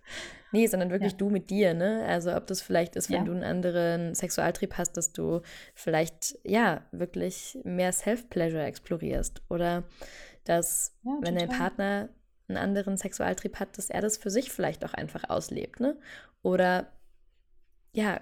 Nee, 0.51 0.67
sondern 0.67 0.91
wirklich 0.91 1.13
Ja. 1.13 1.19
du 1.19 1.31
mit 1.31 1.51
dir, 1.51 1.73
ne? 1.75 2.05
Also 2.07 2.35
ob 2.37 2.47
das 2.47 2.61
vielleicht 2.61 2.97
ist, 2.97 3.09
wenn 3.09 3.19
Ja. 3.19 3.25
du 3.25 3.33
einen 3.33 3.45
anderen 3.45 4.15
Sexualtrieb 4.15 4.77
hast, 4.77 4.97
dass 4.97 5.13
du 5.13 5.41
vielleicht, 5.75 6.39
ja, 6.45 6.85
wirklich 6.93 7.59
mehr 7.65 7.93
Self-Pleasure 7.93 8.65
explorierst. 8.65 9.41
Oder 9.49 9.85
dass, 10.45 10.95
Ja, 11.05 11.13
wenn 11.23 11.37
dein. 11.37 11.49
Partner 11.49 12.09
einen 12.49 12.59
anderen 12.59 12.97
Sexualtrieb 12.97 13.61
hat, 13.61 13.79
dass 13.79 13.89
er 13.89 14.01
das 14.03 14.19
für 14.19 14.31
sich 14.31 14.51
vielleicht 14.51 14.85
auch 14.85 14.93
einfach 14.95 15.31
auslebt, 15.31 15.81
ne? 15.81 15.97
Oder, 16.43 16.89
ja, 17.93 18.21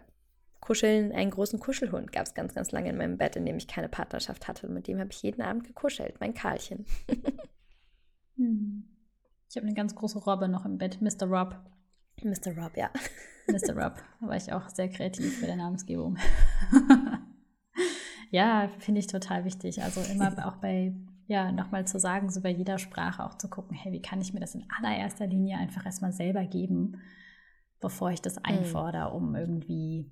Kuscheln, 0.61 1.12
einen 1.12 1.30
großen 1.30 1.58
Kuschelhund 1.58 2.12
gab 2.12 2.26
es 2.26 2.34
ganz, 2.34 2.54
ganz 2.54 2.70
lange 2.70 2.90
in 2.90 2.96
meinem 2.96 3.16
Bett, 3.16 3.36
in 3.36 3.46
dem 3.46 3.56
ich 3.56 3.66
keine 3.66 3.88
Partnerschaft 3.88 4.46
hatte. 4.46 4.66
Und 4.66 4.74
mit 4.74 4.86
dem 4.86 4.98
habe 4.98 5.11
ich 5.11 5.22
jeden 5.22 5.42
Abend 5.42 5.64
gekuschelt, 5.64 6.20
mein 6.20 6.34
Karlchen. 6.34 6.86
Hm. 8.40 8.84
Ich 9.50 9.56
habe 9.56 9.66
eine 9.66 9.74
ganz 9.74 9.94
große 9.94 10.18
Robbe 10.18 10.48
noch 10.48 10.64
im 10.64 10.78
Bett, 10.78 11.02
Mr. 11.02 11.26
Rob. 11.26 11.56
Mr. 12.22 12.56
Rob, 12.56 12.76
ja. 12.76 12.90
Mr. 13.48 13.76
Rob. 13.76 13.96
Da 14.20 14.26
war 14.26 14.36
ich 14.36 14.52
auch 14.52 14.68
sehr 14.68 14.88
kreativ 14.88 15.40
bei 15.40 15.46
der 15.46 15.56
Namensgebung. 15.56 16.16
ja, 18.30 18.68
finde 18.78 19.00
ich 19.00 19.08
total 19.08 19.44
wichtig. 19.44 19.82
Also 19.82 20.00
immer 20.11 20.46
auch 20.46 20.56
bei, 20.56 20.94
ja, 21.26 21.52
nochmal 21.52 21.86
zu 21.86 21.98
sagen, 21.98 22.30
so 22.30 22.40
bei 22.40 22.50
jeder 22.50 22.78
Sprache 22.78 23.24
auch 23.24 23.36
zu 23.36 23.50
gucken, 23.50 23.76
hey, 23.76 23.92
wie 23.92 24.02
kann 24.02 24.20
ich 24.20 24.32
mir 24.32 24.40
das 24.40 24.54
in 24.54 24.64
allererster 24.78 25.26
Linie 25.26 25.58
einfach 25.58 25.84
erstmal 25.84 26.12
selber 26.12 26.44
geben, 26.44 27.00
bevor 27.80 28.11
ich 28.11 28.22
das 28.22 28.38
einfordere, 28.38 29.11
um 29.11 29.34
irgendwie, 29.34 30.11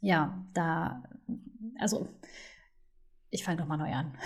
ja, 0.00 0.44
da, 0.54 1.02
also 1.78 2.08
ich 3.30 3.44
fange 3.44 3.58
doch 3.58 3.66
mal 3.66 3.76
neu 3.76 3.92
an. 3.92 4.16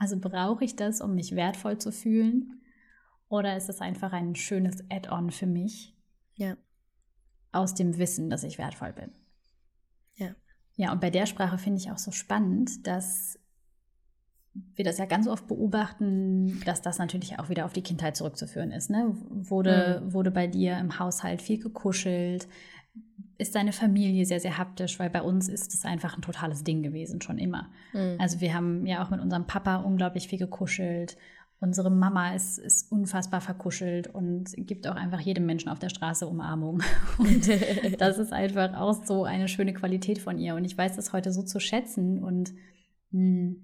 Also 0.00 0.16
brauche 0.20 0.64
ich 0.64 0.76
das, 0.76 1.00
um 1.00 1.16
mich 1.16 1.34
wertvoll 1.34 1.76
zu 1.78 1.90
fühlen? 1.90 2.62
Oder 3.28 3.56
ist 3.56 3.68
es 3.68 3.80
einfach 3.80 4.12
ein 4.12 4.36
schönes 4.36 4.84
Add-on 4.90 5.32
für 5.32 5.46
mich? 5.46 5.92
Ja. 6.36 6.56
Aus 7.50 7.74
dem 7.74 7.98
Wissen, 7.98 8.30
dass 8.30 8.44
ich 8.44 8.58
wertvoll 8.58 8.92
bin. 8.92 9.10
Ja. 10.14 10.36
Ja, 10.76 10.92
und 10.92 11.00
bei 11.00 11.10
der 11.10 11.26
Sprache 11.26 11.58
finde 11.58 11.80
ich 11.80 11.90
auch 11.90 11.98
so 11.98 12.12
spannend, 12.12 12.86
dass 12.86 13.40
wir 14.54 14.84
das 14.84 14.98
ja 14.98 15.06
ganz 15.06 15.26
oft 15.26 15.48
beobachten, 15.48 16.60
dass 16.64 16.80
das 16.80 16.98
natürlich 16.98 17.40
auch 17.40 17.48
wieder 17.48 17.64
auf 17.64 17.72
die 17.72 17.82
Kindheit 17.82 18.16
zurückzuführen 18.16 18.70
ist. 18.70 18.90
Ne? 18.90 19.10
Wurde, 19.28 20.00
Mhm. 20.04 20.12
wurde 20.12 20.30
bei 20.30 20.46
dir 20.46 20.78
im 20.78 21.00
Haushalt 21.00 21.42
viel 21.42 21.58
gekuschelt? 21.58 22.46
Ist 23.38 23.54
deine 23.54 23.72
Familie 23.72 24.26
sehr, 24.26 24.40
sehr 24.40 24.58
haptisch? 24.58 24.98
Weil 24.98 25.10
bei 25.10 25.22
uns 25.22 25.48
ist 25.48 25.72
es 25.72 25.84
einfach 25.84 26.16
ein 26.16 26.22
totales 26.22 26.64
Ding 26.64 26.82
gewesen, 26.82 27.22
schon 27.22 27.38
immer. 27.38 27.70
Mhm. 27.92 28.16
Also 28.18 28.40
wir 28.40 28.52
haben 28.52 28.84
ja 28.84 29.04
auch 29.04 29.10
mit 29.10 29.20
unserem 29.20 29.46
Papa 29.46 29.76
unglaublich 29.76 30.26
viel 30.26 30.40
gekuschelt. 30.40 31.16
Unsere 31.60 31.90
Mama 31.90 32.34
ist, 32.34 32.58
ist 32.58 32.90
unfassbar 32.90 33.40
verkuschelt 33.40 34.08
und 34.08 34.54
gibt 34.56 34.86
auch 34.88 34.96
einfach 34.96 35.20
jedem 35.20 35.46
Menschen 35.46 35.68
auf 35.70 35.78
der 35.78 35.88
Straße 35.88 36.26
Umarmung. 36.26 36.82
Und 37.18 37.48
das 38.00 38.18
ist 38.18 38.32
einfach 38.32 38.74
auch 38.74 39.04
so 39.04 39.24
eine 39.24 39.48
schöne 39.48 39.72
Qualität 39.72 40.18
von 40.18 40.38
ihr. 40.38 40.54
Und 40.54 40.64
ich 40.64 40.76
weiß 40.76 40.96
das 40.96 41.12
heute 41.12 41.32
so 41.32 41.42
zu 41.42 41.58
schätzen 41.58 42.22
und 42.22 42.52
mh, 43.10 43.54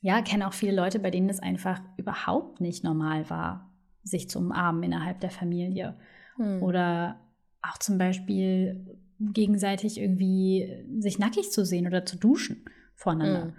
ja, 0.00 0.22
kenne 0.22 0.46
auch 0.46 0.52
viele 0.52 0.74
Leute, 0.74 0.98
bei 0.98 1.10
denen 1.10 1.28
es 1.28 1.40
einfach 1.40 1.80
überhaupt 1.96 2.60
nicht 2.60 2.84
normal 2.84 3.28
war, 3.28 3.70
sich 4.04 4.30
zu 4.30 4.38
umarmen 4.38 4.82
innerhalb 4.82 5.20
der 5.20 5.30
Familie. 5.30 5.96
Hm. 6.36 6.62
Oder 6.62 7.20
auch 7.62 7.78
zum 7.78 7.98
Beispiel 7.98 8.98
gegenseitig 9.20 9.98
irgendwie 10.00 10.84
sich 10.98 11.18
nackig 11.18 11.50
zu 11.50 11.64
sehen 11.64 11.86
oder 11.86 12.06
zu 12.06 12.16
duschen 12.16 12.64
voreinander. 12.94 13.46
Mhm. 13.46 13.54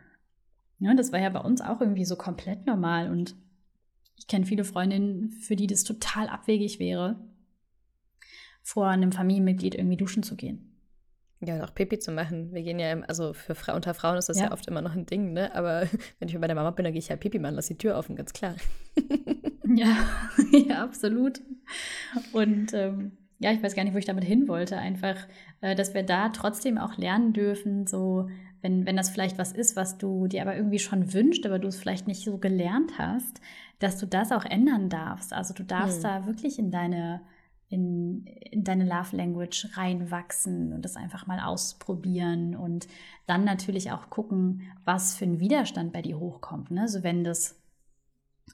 Ja, 0.79 0.93
das 0.93 1.11
war 1.11 1.19
ja 1.19 1.29
bei 1.29 1.41
uns 1.41 1.61
auch 1.61 1.81
irgendwie 1.81 2.05
so 2.05 2.15
komplett 2.15 2.65
normal. 2.65 3.11
Und 3.11 3.35
ich 4.15 4.27
kenne 4.27 4.45
viele 4.45 4.63
Freundinnen, 4.63 5.31
für 5.31 5.55
die 5.55 5.67
das 5.67 5.83
total 5.83 6.29
abwegig 6.29 6.79
wäre, 6.79 7.19
vor 8.61 8.87
einem 8.87 9.11
Familienmitglied 9.11 9.75
irgendwie 9.75 9.97
duschen 9.97 10.23
zu 10.23 10.35
gehen. 10.35 10.65
Ja, 11.41 11.55
und 11.55 11.61
auch 11.61 11.73
Pipi 11.73 11.99
zu 11.99 12.11
machen. 12.11 12.53
Wir 12.53 12.63
gehen 12.63 12.79
ja, 12.79 12.91
im, 12.91 13.03
also 13.07 13.33
für 13.33 13.55
Fra 13.55 13.73
unter 13.73 13.93
Frauen 13.93 14.17
ist 14.17 14.27
das 14.27 14.37
ja. 14.37 14.45
Ja. 14.45 14.51
oft 14.51 14.67
immer 14.67 14.81
noch 14.81 14.93
ein 14.93 15.05
Ding, 15.05 15.31
ne? 15.31 15.53
Aber 15.55 15.87
wenn 16.19 16.27
ich 16.27 16.37
bei 16.37 16.47
der 16.47 16.55
Mama 16.55 16.71
bin, 16.71 16.83
dann 16.83 16.93
gehe 16.93 16.99
ich 16.99 17.09
halt 17.09 17.21
Pipi 17.21 17.39
machen, 17.39 17.55
lass 17.55 17.67
die 17.67 17.77
Tür 17.77 17.97
offen, 17.97 18.15
ganz 18.15 18.33
klar. 18.33 18.55
Ja, 19.75 19.97
ja, 20.51 20.83
absolut. 20.83 21.41
Und 22.33 22.73
ähm, 22.73 23.17
ja, 23.39 23.53
ich 23.53 23.63
weiß 23.63 23.73
gar 23.73 23.83
nicht, 23.85 23.93
wo 23.93 23.97
ich 23.97 24.05
damit 24.05 24.25
hin 24.25 24.47
wollte. 24.47 24.77
Einfach, 24.77 25.15
äh, 25.61 25.73
dass 25.73 25.93
wir 25.93 26.03
da 26.03 26.29
trotzdem 26.29 26.77
auch 26.77 26.97
lernen 26.97 27.31
dürfen, 27.33 27.87
so, 27.87 28.27
wenn, 28.61 28.85
wenn 28.85 28.97
das 28.97 29.09
vielleicht 29.09 29.37
was 29.37 29.53
ist, 29.53 29.77
was 29.77 29.97
du 29.97 30.27
dir 30.27 30.41
aber 30.41 30.55
irgendwie 30.55 30.79
schon 30.79 31.13
wünscht, 31.13 31.45
aber 31.45 31.57
du 31.57 31.69
es 31.69 31.77
vielleicht 31.77 32.07
nicht 32.07 32.23
so 32.23 32.37
gelernt 32.37 32.97
hast, 32.97 33.39
dass 33.79 33.97
du 33.97 34.05
das 34.05 34.33
auch 34.33 34.43
ändern 34.43 34.89
darfst. 34.89 35.31
Also 35.31 35.53
du 35.53 35.63
darfst 35.63 35.97
hm. 35.97 36.03
da 36.03 36.25
wirklich 36.25 36.59
in 36.59 36.69
deine, 36.69 37.21
in, 37.69 38.25
in 38.25 38.65
deine 38.65 38.83
Love 38.83 39.15
Language 39.15 39.69
reinwachsen 39.73 40.73
und 40.73 40.83
das 40.83 40.97
einfach 40.97 41.25
mal 41.25 41.39
ausprobieren 41.39 42.57
und 42.57 42.89
dann 43.25 43.45
natürlich 43.45 43.91
auch 43.91 44.09
gucken, 44.09 44.63
was 44.83 45.15
für 45.15 45.23
ein 45.23 45.39
Widerstand 45.39 45.93
bei 45.93 46.01
dir 46.01 46.19
hochkommt. 46.19 46.71
Ne? 46.71 46.81
Also 46.81 47.03
wenn 47.03 47.23
das 47.23 47.57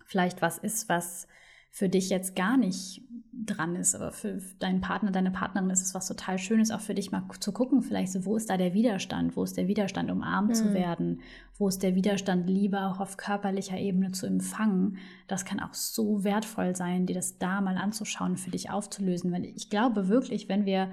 vielleicht 0.06 0.44
was 0.44 0.60
ist, 0.60 0.90
was 0.90 1.28
für 1.72 1.90
dich 1.90 2.10
jetzt 2.10 2.36
gar 2.36 2.56
nicht 2.56 3.02
dran 3.44 3.76
ist, 3.76 3.96
aber 3.96 4.12
für 4.12 4.40
deinen 4.60 4.82
Partner, 4.82 5.12
deine 5.12 5.32
Partnerin 5.32 5.70
ist 5.70 5.82
es 5.82 5.94
was 5.94 6.08
total 6.08 6.38
Schönes, 6.38 6.72
auch 6.72 6.80
für 6.80 6.94
dich 6.94 7.12
mal 7.12 7.24
zu 7.40 7.52
gucken, 7.52 7.82
vielleicht 7.82 8.14
so, 8.14 8.26
wo 8.26 8.38
ist 8.38 8.50
da 8.50 8.56
der 8.56 8.74
Widerstand? 8.74 9.36
Wo 9.36 9.44
ist 9.44 9.58
der 9.58 9.68
Widerstand, 9.68 10.10
umarmt 10.10 10.50
mhm. 10.50 10.54
zu 10.54 10.74
werden? 10.74 11.22
Wo 11.58 11.68
ist 11.68 11.84
der 11.84 11.96
Widerstand, 11.96 12.50
Liebe 12.50 12.82
auch 12.82 13.00
auf 13.00 13.18
körperlicher 13.18 13.78
Ebene 13.78 14.12
zu 14.12 14.26
empfangen? 14.26 14.98
Das 15.28 15.44
kann 15.44 15.60
auch 15.60 15.74
so 15.74 16.24
wertvoll 16.24 16.76
sein, 16.76 17.06
dir 17.06 17.16
das 17.16 17.38
da 17.38 17.60
mal 17.62 17.78
anzuschauen, 17.78 18.38
für 18.38 18.52
dich 18.52 18.70
aufzulösen. 18.70 19.32
Weil 19.32 19.46
ich 19.46 19.70
glaube 19.70 20.08
wirklich, 20.08 20.48
wenn 20.48 20.66
wir, 20.66 20.90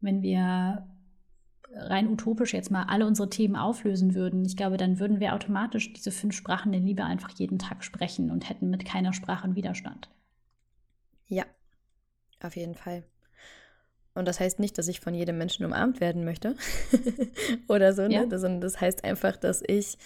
wenn 0.00 0.22
wir 0.22 0.86
rein 1.74 2.08
utopisch 2.08 2.54
jetzt 2.54 2.70
mal 2.70 2.84
alle 2.84 3.06
unsere 3.06 3.28
Themen 3.28 3.56
auflösen 3.56 4.14
würden, 4.14 4.44
ich 4.44 4.56
glaube, 4.56 4.78
dann 4.78 4.98
würden 4.98 5.20
wir 5.20 5.34
automatisch 5.34 5.92
diese 5.92 6.10
fünf 6.10 6.34
Sprachen 6.34 6.72
der 6.72 6.80
Liebe 6.80 7.04
einfach 7.04 7.30
jeden 7.30 7.58
Tag 7.58 7.84
sprechen 7.84 8.30
und 8.30 8.48
hätten 8.48 8.70
mit 8.70 8.84
keiner 8.84 9.12
Sprache 9.12 9.44
einen 9.44 9.56
Widerstand. 9.56 10.08
Ja, 11.30 11.46
auf 12.42 12.56
jeden 12.56 12.74
Fall. 12.74 13.04
Und 14.14 14.26
das 14.26 14.40
heißt 14.40 14.58
nicht, 14.58 14.76
dass 14.76 14.88
ich 14.88 15.00
von 15.00 15.14
jedem 15.14 15.38
Menschen 15.38 15.64
umarmt 15.64 16.00
werden 16.00 16.24
möchte 16.24 16.56
oder 17.68 17.94
so, 17.94 18.02
ne? 18.02 18.14
Ja. 18.14 18.26
Das, 18.26 18.42
das 18.42 18.80
heißt 18.80 19.04
einfach, 19.04 19.36
dass 19.36 19.62
ich 19.66 19.96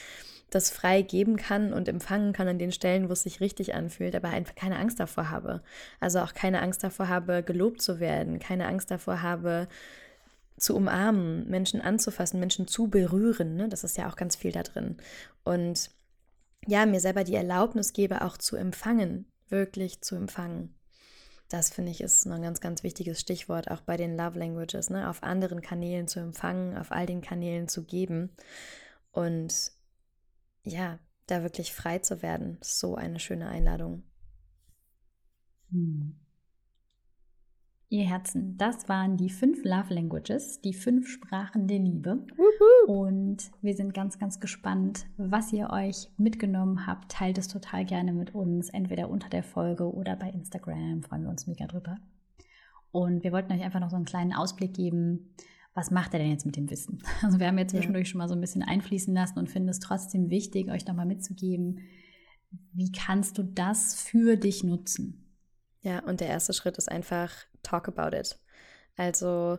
das 0.51 0.70
frei 0.70 1.03
geben 1.03 1.37
kann 1.37 1.72
und 1.72 1.89
empfangen 1.89 2.33
kann 2.33 2.47
an 2.47 2.59
den 2.59 2.70
Stellen, 2.70 3.09
wo 3.09 3.14
es 3.14 3.22
sich 3.22 3.41
richtig 3.41 3.75
anfühlt, 3.75 4.14
aber 4.14 4.29
einfach 4.29 4.55
keine 4.55 4.79
Angst 4.79 5.01
davor 5.01 5.31
habe. 5.31 5.62
Also 5.99 6.20
auch 6.20 6.35
keine 6.35 6.62
Angst 6.62 6.85
davor 6.85 7.09
habe, 7.09 7.43
gelobt 7.43 7.83
zu 7.83 7.99
werden, 7.99 8.39
keine 8.39 8.68
Angst 8.68 8.91
davor 8.91 9.22
habe, 9.22 9.66
zu 10.57 10.77
umarmen, 10.77 11.49
Menschen 11.49 11.81
anzufassen, 11.81 12.39
Menschen 12.39 12.68
zu 12.68 12.89
berühren. 12.89 13.57
Ne? 13.57 13.68
Das 13.68 13.83
ist 13.83 13.97
ja 13.97 14.09
auch 14.09 14.16
ganz 14.16 14.37
viel 14.37 14.53
da 14.53 14.62
drin. 14.62 14.99
Und 15.43 15.91
ja, 16.66 16.87
mir 16.87 17.01
selber 17.01 17.25
die 17.25 17.35
Erlaubnis 17.35 17.93
gebe, 17.93 18.22
auch 18.22 18.37
zu 18.37 18.57
empfangen, 18.57 19.27
wirklich 19.49 20.03
zu 20.03 20.14
empfangen. 20.14 20.75
Das 21.55 21.71
finde 21.71 21.93
ich 21.93 22.01
ist 22.01 22.27
noch 22.27 22.35
ein 22.35 22.43
ganz, 22.43 22.61
ganz 22.61 22.83
wichtiges 22.83 23.21
Stichwort, 23.21 23.71
auch 23.71 23.81
bei 23.81 23.97
den 23.97 24.17
Love 24.17 24.41
Languages, 24.41 24.91
ne? 24.91 25.09
auf 25.09 25.23
anderen 25.23 25.63
Kanälen 25.63 26.09
zu 26.09 26.19
empfangen, 26.19 26.77
auf 26.77 26.91
all 26.91 27.07
den 27.07 27.21
Kanälen 27.21 27.69
zu 27.69 27.85
geben 27.85 28.31
und 29.13 29.71
ja, 30.65 30.99
da 31.29 31.45
wirklich 31.45 31.73
frei 31.73 32.01
zu 32.01 32.23
werden. 32.23 32.59
So 32.61 32.97
eine 32.97 33.21
schöne 33.21 33.47
Einladung. 33.47 34.03
Hm. 35.71 36.24
Ihr 37.91 38.05
Herzen, 38.05 38.57
das 38.57 38.89
waren 38.89 39.16
die 39.16 39.30
fünf 39.30 39.62
Love 39.62 39.95
Languages, 39.95 40.61
die 40.61 40.72
fünf 40.72 41.07
Sprachen 41.07 41.68
der 41.68 41.78
Liebe. 41.78 42.26
Wuhu. 42.37 42.93
Und 42.93 43.51
wir 43.61 43.74
sind 43.74 43.95
ganz, 43.95 44.18
ganz 44.18 44.41
gespannt, 44.41 45.07
was 45.16 45.53
ihr 45.53 45.70
euch 45.70 46.09
mitgenommen 46.16 46.87
habt. 46.87 47.12
Teilt 47.12 47.39
es 47.39 47.47
total 47.47 47.85
gerne 47.85 48.12
mit 48.12 48.35
uns, 48.35 48.70
entweder 48.70 49.11
unter 49.11 49.28
der 49.28 49.43
Folge 49.43 49.93
oder 49.93 50.16
bei 50.16 50.30
Instagram. 50.30 51.03
Freuen 51.03 51.22
wir 51.22 51.30
uns 51.30 51.47
mega 51.47 51.66
drüber. 51.66 51.99
Und 52.91 53.22
wir 53.22 53.32
wollten 53.32 53.53
euch 53.53 53.62
einfach 53.62 53.80
noch 53.80 53.91
so 53.91 53.97
einen 53.97 54.07
kleinen 54.07 54.32
Ausblick 54.32 54.74
geben. 54.74 55.35
Was 55.74 55.91
macht 55.91 56.14
er 56.14 56.20
denn 56.20 56.30
jetzt 56.30 56.47
mit 56.47 56.57
dem 56.57 56.70
Wissen? 56.70 57.03
Also 57.22 57.39
wir 57.39 57.49
haben 57.49 57.59
jetzt 57.59 57.72
zwischendurch 57.72 58.07
ja. 58.07 58.11
schon 58.11 58.18
mal 58.18 58.28
so 58.28 58.35
ein 58.35 58.41
bisschen 58.41 58.62
einfließen 58.62 59.12
lassen 59.12 59.39
und 59.39 59.51
finden 59.51 59.68
es 59.68 59.80
trotzdem 59.80 60.30
wichtig, 60.30 60.70
euch 60.70 60.87
nochmal 60.87 61.07
mitzugeben, 61.07 61.80
wie 62.72 62.93
kannst 62.93 63.37
du 63.39 63.43
das 63.43 64.01
für 64.01 64.37
dich 64.37 64.64
nutzen? 64.64 65.24
Ja, 65.85 66.01
und 66.01 66.20
der 66.20 66.28
erste 66.28 66.55
Schritt 66.55 66.78
ist 66.78 66.91
einfach 66.91 67.30
talk 67.62 67.89
about 67.89 68.16
it. 68.16 68.39
Also 68.97 69.59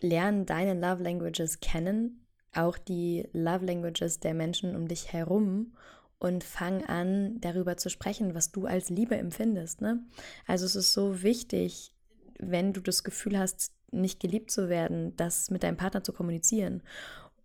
lern 0.00 0.46
deine 0.46 0.72
Love 0.74 1.02
Languages 1.02 1.60
kennen, 1.60 2.26
auch 2.54 2.78
die 2.78 3.28
Love 3.32 3.66
Languages 3.66 4.18
der 4.18 4.32
Menschen 4.32 4.74
um 4.74 4.88
dich 4.88 5.12
herum 5.12 5.76
und 6.18 6.42
fang 6.42 6.84
an, 6.86 7.38
darüber 7.40 7.76
zu 7.76 7.90
sprechen, 7.90 8.34
was 8.34 8.50
du 8.50 8.64
als 8.64 8.88
Liebe 8.88 9.16
empfindest. 9.16 9.82
Ne? 9.82 10.02
Also 10.46 10.64
es 10.64 10.74
ist 10.74 10.94
so 10.94 11.22
wichtig, 11.22 11.92
wenn 12.38 12.72
du 12.72 12.80
das 12.80 13.04
Gefühl 13.04 13.38
hast, 13.38 13.72
nicht 13.90 14.20
geliebt 14.20 14.50
zu 14.50 14.70
werden, 14.70 15.14
das 15.16 15.50
mit 15.50 15.64
deinem 15.64 15.76
Partner 15.76 16.02
zu 16.02 16.14
kommunizieren. 16.14 16.82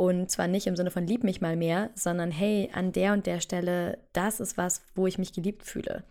Und 0.01 0.31
zwar 0.31 0.47
nicht 0.47 0.65
im 0.65 0.75
Sinne 0.75 0.89
von 0.89 1.05
lieb 1.05 1.23
mich 1.23 1.41
mal 1.41 1.55
mehr, 1.55 1.91
sondern 1.93 2.31
hey, 2.31 2.71
an 2.73 2.91
der 2.91 3.13
und 3.13 3.27
der 3.27 3.39
Stelle, 3.39 3.99
das 4.13 4.39
ist 4.39 4.57
was, 4.57 4.81
wo 4.95 5.05
ich 5.05 5.19
mich 5.19 5.31
geliebt 5.31 5.61
fühle. 5.61 6.03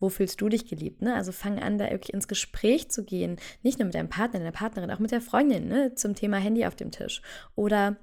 Wo 0.00 0.08
fühlst 0.08 0.40
du 0.40 0.48
dich 0.48 0.66
geliebt? 0.66 1.02
Ne? 1.02 1.14
Also 1.14 1.30
fang 1.30 1.58
an, 1.58 1.76
da 1.76 1.90
wirklich 1.90 2.14
ins 2.14 2.26
Gespräch 2.26 2.88
zu 2.88 3.04
gehen. 3.04 3.36
Nicht 3.62 3.78
nur 3.78 3.84
mit 3.84 3.94
deinem 3.94 4.08
Partner, 4.08 4.38
deiner 4.38 4.50
Partnerin, 4.50 4.90
auch 4.90 4.98
mit 4.98 5.10
der 5.10 5.20
Freundin 5.20 5.68
ne? 5.68 5.94
zum 5.94 6.14
Thema 6.14 6.38
Handy 6.38 6.64
auf 6.64 6.74
dem 6.74 6.90
Tisch. 6.90 7.20
Oder 7.54 7.98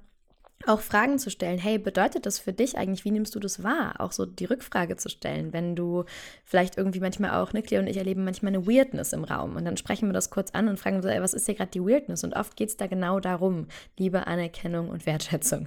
auch 0.66 0.80
Fragen 0.80 1.18
zu 1.18 1.30
stellen. 1.30 1.58
Hey, 1.58 1.78
bedeutet 1.78 2.26
das 2.26 2.38
für 2.38 2.52
dich 2.52 2.76
eigentlich, 2.76 3.04
wie 3.04 3.10
nimmst 3.10 3.34
du 3.34 3.40
das 3.40 3.62
wahr? 3.62 3.94
Auch 3.98 4.12
so 4.12 4.26
die 4.26 4.44
Rückfrage 4.44 4.96
zu 4.96 5.08
stellen, 5.08 5.52
wenn 5.52 5.76
du 5.76 6.04
vielleicht 6.44 6.76
irgendwie 6.76 7.00
manchmal 7.00 7.30
auch, 7.30 7.52
ne, 7.52 7.62
Cleo 7.62 7.80
und 7.80 7.86
ich 7.86 7.96
erleben 7.96 8.24
manchmal 8.24 8.54
eine 8.54 8.66
Weirdness 8.66 9.12
im 9.12 9.24
Raum 9.24 9.56
und 9.56 9.64
dann 9.64 9.76
sprechen 9.76 10.08
wir 10.08 10.12
das 10.12 10.30
kurz 10.30 10.50
an 10.50 10.68
und 10.68 10.78
fragen 10.78 11.02
so, 11.02 11.08
ey, 11.08 11.20
was 11.20 11.34
ist 11.34 11.46
hier 11.46 11.54
gerade 11.54 11.70
die 11.70 11.82
Weirdness? 11.82 12.24
Und 12.24 12.34
oft 12.34 12.56
geht 12.56 12.68
es 12.68 12.76
da 12.76 12.86
genau 12.86 13.20
darum, 13.20 13.66
Liebe, 13.98 14.26
Anerkennung 14.26 14.88
und 14.88 15.06
Wertschätzung. 15.06 15.66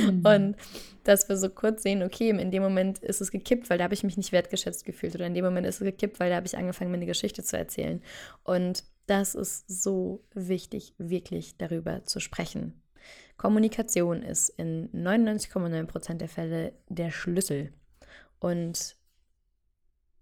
mhm. 0.00 0.24
Und 0.24 0.56
dass 1.04 1.28
wir 1.28 1.36
so 1.36 1.48
kurz 1.48 1.82
sehen, 1.82 2.02
okay, 2.02 2.30
in 2.30 2.50
dem 2.50 2.62
Moment 2.62 2.98
ist 2.98 3.20
es 3.20 3.30
gekippt, 3.30 3.70
weil 3.70 3.78
da 3.78 3.84
habe 3.84 3.94
ich 3.94 4.04
mich 4.04 4.16
nicht 4.16 4.32
wertgeschätzt 4.32 4.84
gefühlt 4.84 5.14
oder 5.14 5.26
in 5.26 5.34
dem 5.34 5.44
Moment 5.44 5.66
ist 5.66 5.80
es 5.80 5.84
gekippt, 5.84 6.20
weil 6.20 6.30
da 6.30 6.36
habe 6.36 6.46
ich 6.46 6.56
angefangen, 6.56 6.90
mir 6.90 6.98
eine 6.98 7.06
Geschichte 7.06 7.42
zu 7.42 7.56
erzählen. 7.56 8.02
Und 8.44 8.84
das 9.06 9.34
ist 9.34 9.68
so 9.68 10.24
wichtig, 10.34 10.94
wirklich 10.98 11.56
darüber 11.56 12.04
zu 12.04 12.20
sprechen 12.20 12.81
Kommunikation 13.42 14.22
ist 14.22 14.50
in 14.50 14.88
99,9% 14.92 16.14
der 16.14 16.28
Fälle 16.28 16.74
der 16.88 17.10
Schlüssel. 17.10 17.72
Und 18.38 18.94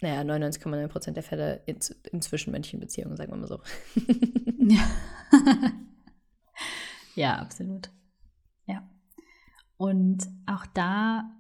naja, 0.01 0.23
99,9% 0.23 1.11
der 1.11 1.23
Fälle 1.23 1.61
in, 1.67 1.77
in 2.13 2.23
zwischenmenschlichen 2.23 2.81
Beziehungen, 2.81 3.19
sagen 3.19 3.33
wir 3.33 3.37
mal 3.37 3.47
so. 3.47 3.61
ja. 4.59 4.81
ja, 7.15 7.35
absolut. 7.37 7.91
Ja. 8.65 8.89
Und 9.77 10.27
auch 10.47 10.65
da 10.73 11.31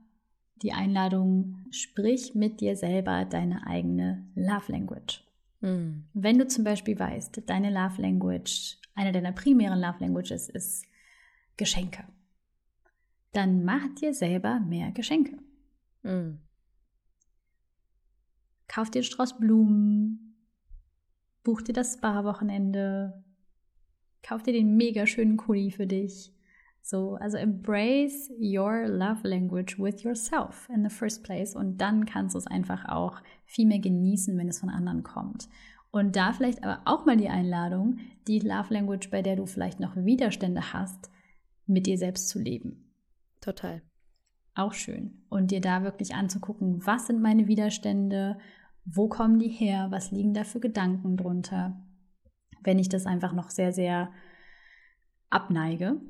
die 0.57 0.73
Einladung, 0.73 1.65
sprich 1.71 2.35
mit 2.35 2.61
dir 2.61 2.77
selber 2.77 3.25
deine 3.25 3.67
eigene 3.67 4.29
Love 4.35 4.71
Language. 4.71 5.25
Mhm. 5.63 6.05
Wenn 6.13 6.39
du 6.39 6.47
zum 6.47 6.63
Beispiel 6.63 6.99
weißt, 6.99 7.41
deine 7.47 7.71
Love 7.71 8.03
Language, 8.03 8.77
eine 8.95 9.13
deiner 9.13 9.33
primären 9.33 9.81
Love 9.81 9.97
Languages 10.01 10.51
ist 10.51 10.85
Geschenke. 11.61 12.05
Dann 13.33 13.65
mach 13.65 13.95
dir 14.01 14.15
selber 14.15 14.61
mehr 14.61 14.93
Geschenke. 14.93 15.37
Mhm. 16.03 16.39
Kauf 18.67 18.91
dir 18.91 19.03
Strauß 19.03 19.39
Blumen, 19.39 20.37
buch 21.45 21.61
dir 21.61 21.75
das 21.75 21.95
Spa-Wochenende, 21.95 23.23
kauf 24.23 24.43
dir 24.43 24.55
den 24.55 24.79
mega 24.79 25.07
schönen 25.07 25.37
Kuli 25.37 25.71
für 25.71 25.87
dich. 25.87 26.33
So, 26.81 27.17
also 27.17 27.37
embrace 27.37 28.31
your 28.41 28.89
love 28.89 29.29
language 29.29 29.79
with 29.79 30.03
yourself 30.03 30.67
in 30.75 30.83
the 30.83 30.95
first 30.95 31.23
place 31.23 31.55
und 31.55 31.77
dann 31.77 32.07
kannst 32.07 32.35
du 32.35 32.39
es 32.39 32.47
einfach 32.47 32.89
auch 32.89 33.21
viel 33.45 33.67
mehr 33.67 33.81
genießen, 33.81 34.37
wenn 34.39 34.49
es 34.49 34.61
von 34.61 34.71
anderen 34.71 35.03
kommt. 35.03 35.47
Und 35.91 36.17
da 36.17 36.33
vielleicht 36.33 36.65
aber 36.65 36.81
auch 36.87 37.05
mal 37.05 37.19
die 37.19 37.29
Einladung, 37.29 37.99
die 38.27 38.39
Love 38.39 38.73
Language, 38.73 39.11
bei 39.11 39.21
der 39.21 39.37
du 39.37 39.45
vielleicht 39.45 39.79
noch 39.79 39.95
Widerstände 39.95 40.73
hast, 40.73 41.11
mit 41.71 41.87
dir 41.87 41.99
selbst 41.99 42.29
zu 42.29 42.39
leben. 42.39 42.93
Total. 43.41 43.83
Auch 44.55 44.75
schön. 44.75 45.25
Und 45.29 45.51
dir 45.51 45.61
da 45.61 45.83
wirklich 45.83 46.15
anzugucken, 46.15 46.85
was 46.87 47.07
sind 47.07 47.23
meine 47.23 47.47
Widerstände, 47.47 48.39
wo 48.85 49.09
kommen 49.09 49.39
die 49.39 49.49
her, 49.49 49.89
was 49.91 50.11
liegen 50.11 50.35
da 50.35 50.45
für 50.45 50.61
Gedanken 50.61 51.17
drunter, 51.17 51.81
wenn 52.63 52.79
ich 52.79 52.89
das 52.89 53.07
einfach 53.07 53.33
noch 53.33 53.51
sehr, 53.51 53.73
sehr 53.73 54.13
abneige. 55.31 56.01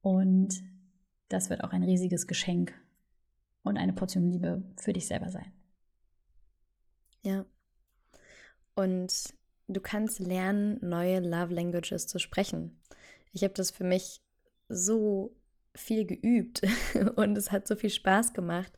Und 0.00 0.62
das 1.28 1.50
wird 1.50 1.64
auch 1.64 1.72
ein 1.72 1.82
riesiges 1.82 2.26
Geschenk 2.26 2.74
und 3.62 3.78
eine 3.78 3.92
Portion 3.92 4.30
Liebe 4.30 4.62
für 4.76 4.92
dich 4.92 5.06
selber 5.06 5.30
sein. 5.30 5.52
Ja. 7.24 7.46
Und 8.74 9.34
du 9.68 9.80
kannst 9.80 10.18
lernen, 10.18 10.78
neue 10.82 11.20
Love 11.20 11.54
Languages 11.54 12.06
zu 12.06 12.18
sprechen. 12.18 12.80
Ich 13.32 13.44
habe 13.44 13.54
das 13.54 13.70
für 13.70 13.84
mich 13.84 14.21
so 14.72 15.34
viel 15.74 16.04
geübt 16.04 16.62
und 17.16 17.36
es 17.36 17.50
hat 17.50 17.66
so 17.66 17.76
viel 17.76 17.90
Spaß 17.90 18.34
gemacht, 18.34 18.72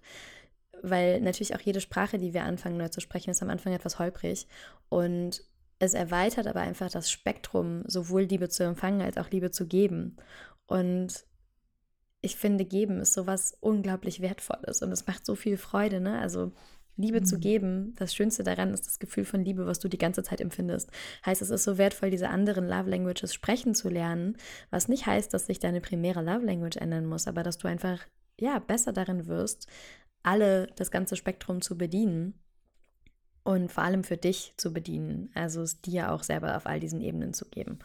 weil 0.83 1.21
natürlich 1.21 1.55
auch 1.55 1.61
jede 1.61 1.81
Sprache, 1.81 2.19
die 2.19 2.35
wir 2.35 2.45
anfangen 2.45 2.77
neu 2.77 2.89
zu 2.89 3.01
sprechen, 3.01 3.31
ist 3.31 3.43
am 3.43 3.51
Anfang 3.51 3.73
etwas 3.73 3.99
holprig 3.99 4.47
und 4.89 5.43
es 5.79 5.95
erweitert 5.95 6.47
aber 6.47 6.61
einfach 6.61 6.91
das 6.91 7.11
Spektrum, 7.11 7.83
sowohl 7.87 8.23
Liebe 8.23 8.49
zu 8.49 8.65
empfangen 8.65 9.03
als 9.03 9.19
auch 9.19 9.31
Liebe 9.31 9.51
zu 9.51 9.67
geben. 9.67 10.17
Und 10.67 11.25
ich 12.21 12.37
finde, 12.37 12.65
geben 12.65 13.01
ist 13.01 13.13
sowas 13.13 13.57
unglaublich 13.61 14.21
Wertvolles 14.21 14.83
und 14.83 14.93
es 14.93 15.07
macht 15.07 15.27
so 15.27 15.35
viel 15.35 15.59
Freude, 15.59 16.01
ne? 16.01 16.19
Also 16.19 16.53
Liebe 16.97 17.21
mhm. 17.21 17.25
zu 17.25 17.39
geben, 17.39 17.95
das 17.97 18.15
Schönste 18.15 18.43
daran 18.43 18.73
ist 18.73 18.87
das 18.87 18.99
Gefühl 18.99 19.25
von 19.25 19.45
Liebe, 19.45 19.67
was 19.67 19.79
du 19.79 19.89
die 19.89 19.99
ganze 19.99 20.23
Zeit 20.23 20.41
empfindest. 20.41 20.91
Heißt, 21.27 21.43
es 21.43 21.51
ist 21.51 21.65
so 21.65 21.79
wertvoll, 21.79 22.11
diese 22.11 22.29
anderen 22.29 22.69
Love 22.69 22.91
Languages 22.91 23.35
sprechen 23.35 23.75
zu 23.75 23.89
lernen, 23.89 24.37
was 24.71 24.89
nicht 24.89 25.07
heißt, 25.07 25.33
dass 25.35 25.47
sich 25.47 25.59
deine 25.59 25.81
primäre 25.81 26.23
Love 26.23 26.45
Language 26.45 26.77
ändern 26.77 27.07
muss, 27.07 27.27
aber 27.27 27.43
dass 27.43 27.59
du 27.59 27.69
einfach, 27.69 28.01
ja, 28.39 28.59
besser 28.59 28.93
darin 28.93 29.27
wirst, 29.27 29.67
alle 30.23 30.69
das 30.77 30.91
ganze 30.91 31.17
Spektrum 31.17 31.61
zu 31.61 31.77
bedienen 31.77 32.35
und 33.43 33.71
vor 33.71 33.85
allem 33.85 34.05
für 34.05 34.17
dich 34.17 34.55
zu 34.57 34.73
bedienen. 34.73 35.31
Also 35.35 35.63
es 35.63 35.81
dir 35.81 36.13
auch 36.13 36.23
selber 36.23 36.57
auf 36.57 36.67
all 36.67 36.81
diesen 36.81 37.01
Ebenen 37.01 37.35
zu 37.35 37.45
geben. 37.49 37.79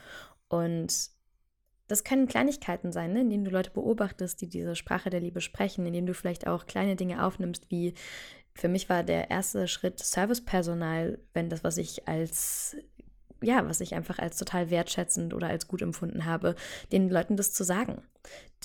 Und 0.47 1.12
das 1.89 2.03
können 2.03 2.28
Kleinigkeiten 2.28 2.91
sein, 2.91 3.14
ne? 3.14 3.22
indem 3.22 3.43
du 3.43 3.51
Leute 3.51 3.72
beobachtest, 3.72 4.39
die 4.41 4.47
diese 4.47 4.76
Sprache 4.76 5.10
der 5.10 5.20
Liebe 5.20 5.41
sprechen, 5.41 5.86
indem 5.88 6.05
du 6.05 6.14
vielleicht 6.14 6.47
auch 6.47 6.68
kleine 6.68 6.95
Dinge 6.95 7.26
aufnimmst, 7.26 7.70
wie 7.72 7.95
für 8.60 8.68
mich 8.68 8.89
war 8.89 9.03
der 9.03 9.30
erste 9.32 9.68
Schritt 9.68 9.99
Servicepersonal, 9.99 11.20
wenn 11.34 11.49
das, 11.49 11.64
was 11.64 11.78
ich 11.78 12.07
als 12.07 12.76
ja, 13.41 13.66
was 13.66 13.80
ich 13.80 13.95
einfach 13.95 14.20
als 14.20 14.36
total 14.36 14.70
wertschätzend 14.70 15.34
oder 15.34 15.47
als 15.47 15.70
gut 15.70 15.82
empfunden 15.82 16.26
habe, 16.26 16.55
den 16.91 17.10
Leuten 17.10 17.38
das 17.38 17.53
zu 17.53 17.64
sagen. 17.64 18.01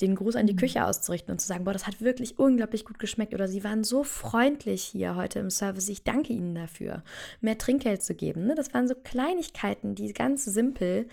Den 0.01 0.15
Gruß 0.15 0.35
an 0.35 0.47
die 0.47 0.53
mhm. 0.53 0.57
Küche 0.57 0.85
auszurichten 0.85 1.31
und 1.31 1.39
zu 1.39 1.47
sagen, 1.47 1.63
boah, 1.63 1.71
das 1.71 1.87
hat 1.87 2.01
wirklich 2.01 2.37
unglaublich 2.37 2.83
gut 2.83 2.99
geschmeckt 2.99 3.33
oder 3.33 3.47
sie 3.47 3.63
waren 3.63 3.85
so 3.85 4.03
freundlich 4.03 4.83
hier 4.83 5.15
heute 5.15 5.39
im 5.39 5.49
Service, 5.49 5.87
ich 5.87 6.03
danke 6.03 6.33
ihnen 6.33 6.53
dafür. 6.53 7.03
Mehr 7.39 7.57
Trinkgeld 7.57 8.03
zu 8.03 8.15
geben. 8.15 8.47
Ne? 8.47 8.55
Das 8.55 8.73
waren 8.73 8.89
so 8.89 8.95
Kleinigkeiten, 8.95 9.95
die 9.95 10.11
ganz 10.11 10.43
simpel 10.43 11.07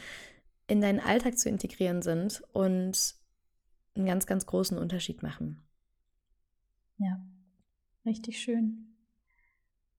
in 0.67 0.81
deinen 0.81 0.99
Alltag 0.99 1.39
zu 1.39 1.49
integrieren 1.49 2.03
sind 2.03 2.43
und 2.53 3.15
einen 3.95 4.07
ganz, 4.07 4.27
ganz 4.27 4.45
großen 4.45 4.77
Unterschied 4.77 5.23
machen. 5.23 5.63
Ja, 6.99 7.21
richtig 8.05 8.41
schön. 8.41 8.97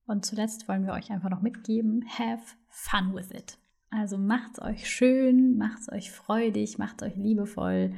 Und 0.06 0.26
zuletzt 0.26 0.68
wollen 0.68 0.86
wir 0.86 0.94
euch 0.94 1.12
einfach 1.12 1.30
noch 1.30 1.42
mitgeben, 1.42 2.06
have 2.08 2.44
fun 2.68 3.16
with 3.16 3.32
it. 3.32 3.58
Also 3.90 4.18
macht's 4.18 4.62
euch 4.62 4.90
schön, 4.90 5.58
macht's 5.58 5.92
euch 5.92 6.12
freudig, 6.12 6.78
macht's 6.78 7.04
euch 7.04 7.16
liebevoll 7.16 7.94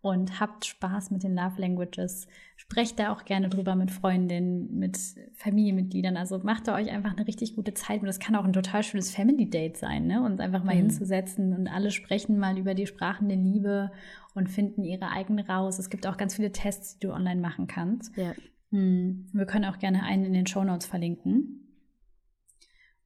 und 0.00 0.38
habt 0.38 0.64
Spaß 0.64 1.10
mit 1.10 1.24
den 1.24 1.34
Love 1.34 1.60
Languages. 1.60 2.28
Sprecht 2.56 2.98
da 2.98 3.12
auch 3.12 3.24
gerne 3.24 3.48
drüber 3.48 3.74
mit 3.74 3.90
Freundinnen, 3.90 4.78
mit 4.78 4.98
Familienmitgliedern. 5.34 6.16
Also 6.16 6.38
macht 6.38 6.68
da 6.68 6.76
euch 6.76 6.90
einfach 6.90 7.16
eine 7.16 7.26
richtig 7.26 7.56
gute 7.56 7.74
Zeit. 7.74 8.00
Und 8.00 8.06
das 8.06 8.20
kann 8.20 8.36
auch 8.36 8.44
ein 8.44 8.52
total 8.52 8.82
schönes 8.82 9.14
Family 9.14 9.50
Date 9.50 9.76
sein, 9.76 10.06
ne? 10.06 10.22
Uns 10.22 10.40
einfach 10.40 10.62
mal 10.62 10.74
mhm. 10.74 10.80
hinzusetzen 10.80 11.52
und 11.52 11.66
alle 11.66 11.90
sprechen 11.90 12.38
mal 12.38 12.58
über 12.58 12.74
die 12.74 12.86
Sprachen 12.86 13.28
der 13.28 13.38
Liebe 13.38 13.90
und 14.34 14.48
finden 14.48 14.84
ihre 14.84 15.10
eigene 15.10 15.48
raus. 15.48 15.78
Es 15.78 15.90
gibt 15.90 16.06
auch 16.06 16.16
ganz 16.16 16.36
viele 16.36 16.52
Tests, 16.52 16.98
die 16.98 17.06
du 17.06 17.12
online 17.12 17.40
machen 17.40 17.66
kannst. 17.66 18.16
Ja. 18.16 18.34
Hm. 18.70 19.28
Wir 19.32 19.46
können 19.46 19.64
auch 19.64 19.78
gerne 19.78 20.02
einen 20.02 20.24
in 20.24 20.32
den 20.32 20.46
Show 20.46 20.64
Notes 20.64 20.86
verlinken. 20.86 21.64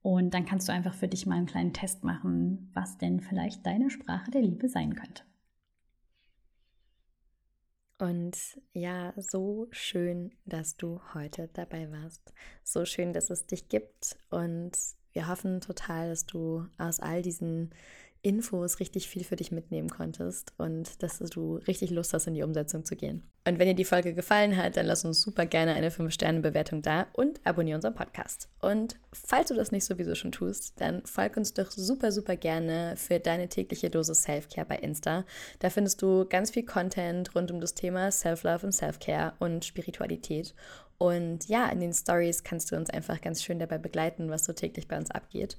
Und 0.01 0.33
dann 0.33 0.45
kannst 0.45 0.67
du 0.67 0.73
einfach 0.73 0.93
für 0.93 1.07
dich 1.07 1.25
mal 1.25 1.37
einen 1.37 1.45
kleinen 1.45 1.73
Test 1.73 2.03
machen, 2.03 2.69
was 2.73 2.97
denn 2.97 3.21
vielleicht 3.21 3.65
deine 3.65 3.89
Sprache 3.89 4.31
der 4.31 4.41
Liebe 4.41 4.67
sein 4.67 4.95
könnte. 4.95 5.23
Und 7.99 8.59
ja, 8.73 9.13
so 9.15 9.67
schön, 9.71 10.33
dass 10.45 10.75
du 10.75 10.99
heute 11.13 11.49
dabei 11.53 11.89
warst. 11.89 12.33
So 12.65 12.83
schön, 12.83 13.13
dass 13.13 13.29
es 13.29 13.45
dich 13.45 13.69
gibt. 13.69 14.17
Und 14.29 14.71
wir 15.13 15.29
hoffen 15.29 15.61
total, 15.61 16.09
dass 16.09 16.25
du 16.25 16.65
aus 16.77 16.99
all 16.99 17.21
diesen 17.21 17.73
Infos 18.23 18.79
richtig 18.79 19.09
viel 19.09 19.25
für 19.25 19.35
dich 19.35 19.51
mitnehmen 19.51 19.89
konntest 19.89 20.53
und 20.57 21.03
dass 21.03 21.19
du 21.19 21.57
richtig 21.67 21.91
Lust 21.91 22.13
hast, 22.13 22.25
in 22.25 22.33
die 22.33 22.41
Umsetzung 22.41 22.85
zu 22.85 22.95
gehen. 22.95 23.29
Und 23.45 23.59
wenn 23.59 23.67
dir 23.67 23.75
die 23.75 23.83
Folge 23.83 24.13
gefallen 24.13 24.55
hat, 24.55 24.77
dann 24.77 24.85
lass 24.85 25.03
uns 25.03 25.21
super 25.21 25.45
gerne 25.45 25.73
eine 25.73 25.89
5-Sterne-Bewertung 25.89 26.81
da 26.81 27.07
und 27.11 27.41
abonniere 27.43 27.75
unseren 27.75 27.95
Podcast. 27.95 28.47
Und 28.61 28.95
falls 29.11 29.49
du 29.49 29.55
das 29.55 29.73
nicht 29.73 29.83
sowieso 29.83 30.15
schon 30.15 30.31
tust, 30.31 30.79
dann 30.79 31.05
folg 31.05 31.35
uns 31.35 31.53
doch 31.53 31.69
super, 31.69 32.13
super 32.13 32.37
gerne 32.37 32.95
für 32.95 33.19
deine 33.19 33.49
tägliche 33.49 33.89
Dose 33.89 34.15
Self-Care 34.15 34.67
bei 34.67 34.77
Insta. 34.77 35.25
Da 35.59 35.69
findest 35.69 36.01
du 36.01 36.25
ganz 36.25 36.51
viel 36.51 36.63
Content 36.63 37.35
rund 37.35 37.51
um 37.51 37.59
das 37.59 37.73
Thema 37.73 38.09
Self-Love 38.09 38.67
und 38.67 38.71
Self-Care 38.71 39.33
und 39.39 39.65
Spiritualität. 39.65 40.55
Und 40.97 41.49
ja, 41.49 41.67
in 41.67 41.81
den 41.81 41.91
Stories 41.91 42.45
kannst 42.45 42.71
du 42.71 42.77
uns 42.77 42.89
einfach 42.89 43.19
ganz 43.19 43.43
schön 43.43 43.59
dabei 43.59 43.77
begleiten, 43.77 44.29
was 44.29 44.45
so 44.45 44.53
täglich 44.53 44.87
bei 44.87 44.97
uns 44.97 45.11
abgeht. 45.11 45.57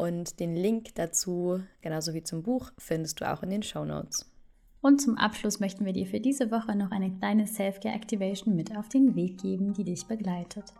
Und 0.00 0.40
den 0.40 0.56
Link 0.56 0.94
dazu, 0.94 1.60
genauso 1.82 2.14
wie 2.14 2.22
zum 2.22 2.42
Buch, 2.42 2.72
findest 2.78 3.20
du 3.20 3.30
auch 3.30 3.42
in 3.42 3.50
den 3.50 3.62
Show 3.62 3.84
Notes. 3.84 4.24
Und 4.80 5.02
zum 5.02 5.18
Abschluss 5.18 5.60
möchten 5.60 5.84
wir 5.84 5.92
dir 5.92 6.06
für 6.06 6.20
diese 6.20 6.50
Woche 6.50 6.74
noch 6.74 6.90
eine 6.90 7.12
kleine 7.18 7.46
Self-Care 7.46 7.94
Activation 7.94 8.56
mit 8.56 8.74
auf 8.74 8.88
den 8.88 9.14
Weg 9.14 9.42
geben, 9.42 9.74
die 9.74 9.84
dich 9.84 10.06
begleitet. 10.06 10.72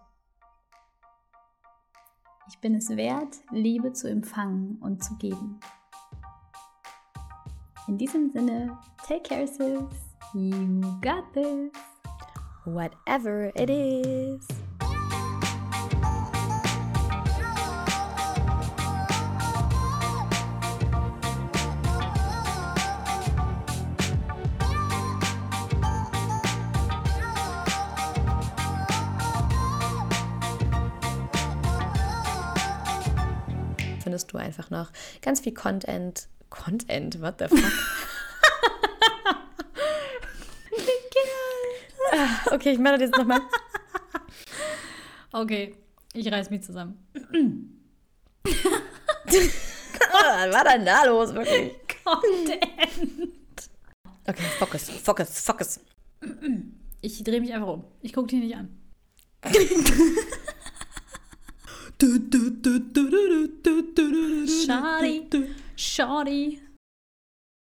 Ich 2.49 2.59
bin 2.61 2.75
es 2.75 2.89
wert, 2.89 3.37
Liebe 3.53 3.93
zu 3.93 4.09
empfangen 4.09 4.79
und 4.81 5.05
zu 5.05 5.15
geben. 5.17 5.61
In 7.89 7.99
diesem 7.99 8.31
Sinne, 8.31 8.79
take 9.07 9.25
care, 9.25 9.47
sis. 9.47 9.85
You 10.33 10.81
got 11.03 11.31
this. 11.35 11.71
Whatever 12.65 13.53
it 13.55 13.69
is. 13.69 14.60
Noch 34.71 34.91
ganz 35.23 35.41
viel 35.41 35.55
Content. 35.55 36.29
Content, 36.49 37.21
what 37.21 37.37
the 37.39 37.49
fuck? 37.49 37.59
Ah, 42.13 42.55
okay, 42.55 42.73
ich 42.73 42.79
mache 42.79 42.95
das 42.95 43.03
jetzt 43.03 43.17
nochmal. 43.17 43.41
Okay, 45.33 45.77
ich 46.13 46.31
reiß 46.31 46.51
mich 46.51 46.63
zusammen. 46.63 46.99
Was 49.23 50.53
war 50.53 50.65
denn 50.65 50.85
da 50.85 51.05
los, 51.05 51.33
wirklich? 51.33 51.73
Content. 52.05 53.31
Okay, 54.27 54.43
Fokus, 54.59 54.91
Fokus, 54.91 55.41
Fokus. 55.41 55.81
Ich 57.01 57.23
drehe 57.23 57.41
mich 57.41 57.53
einfach 57.55 57.69
um. 57.69 57.85
Ich 58.01 58.13
gucke 58.13 58.27
dich 58.29 58.41
nicht 58.41 58.57
an. 58.57 58.77
Shawty, 64.47 65.53
shawty. 65.77 66.61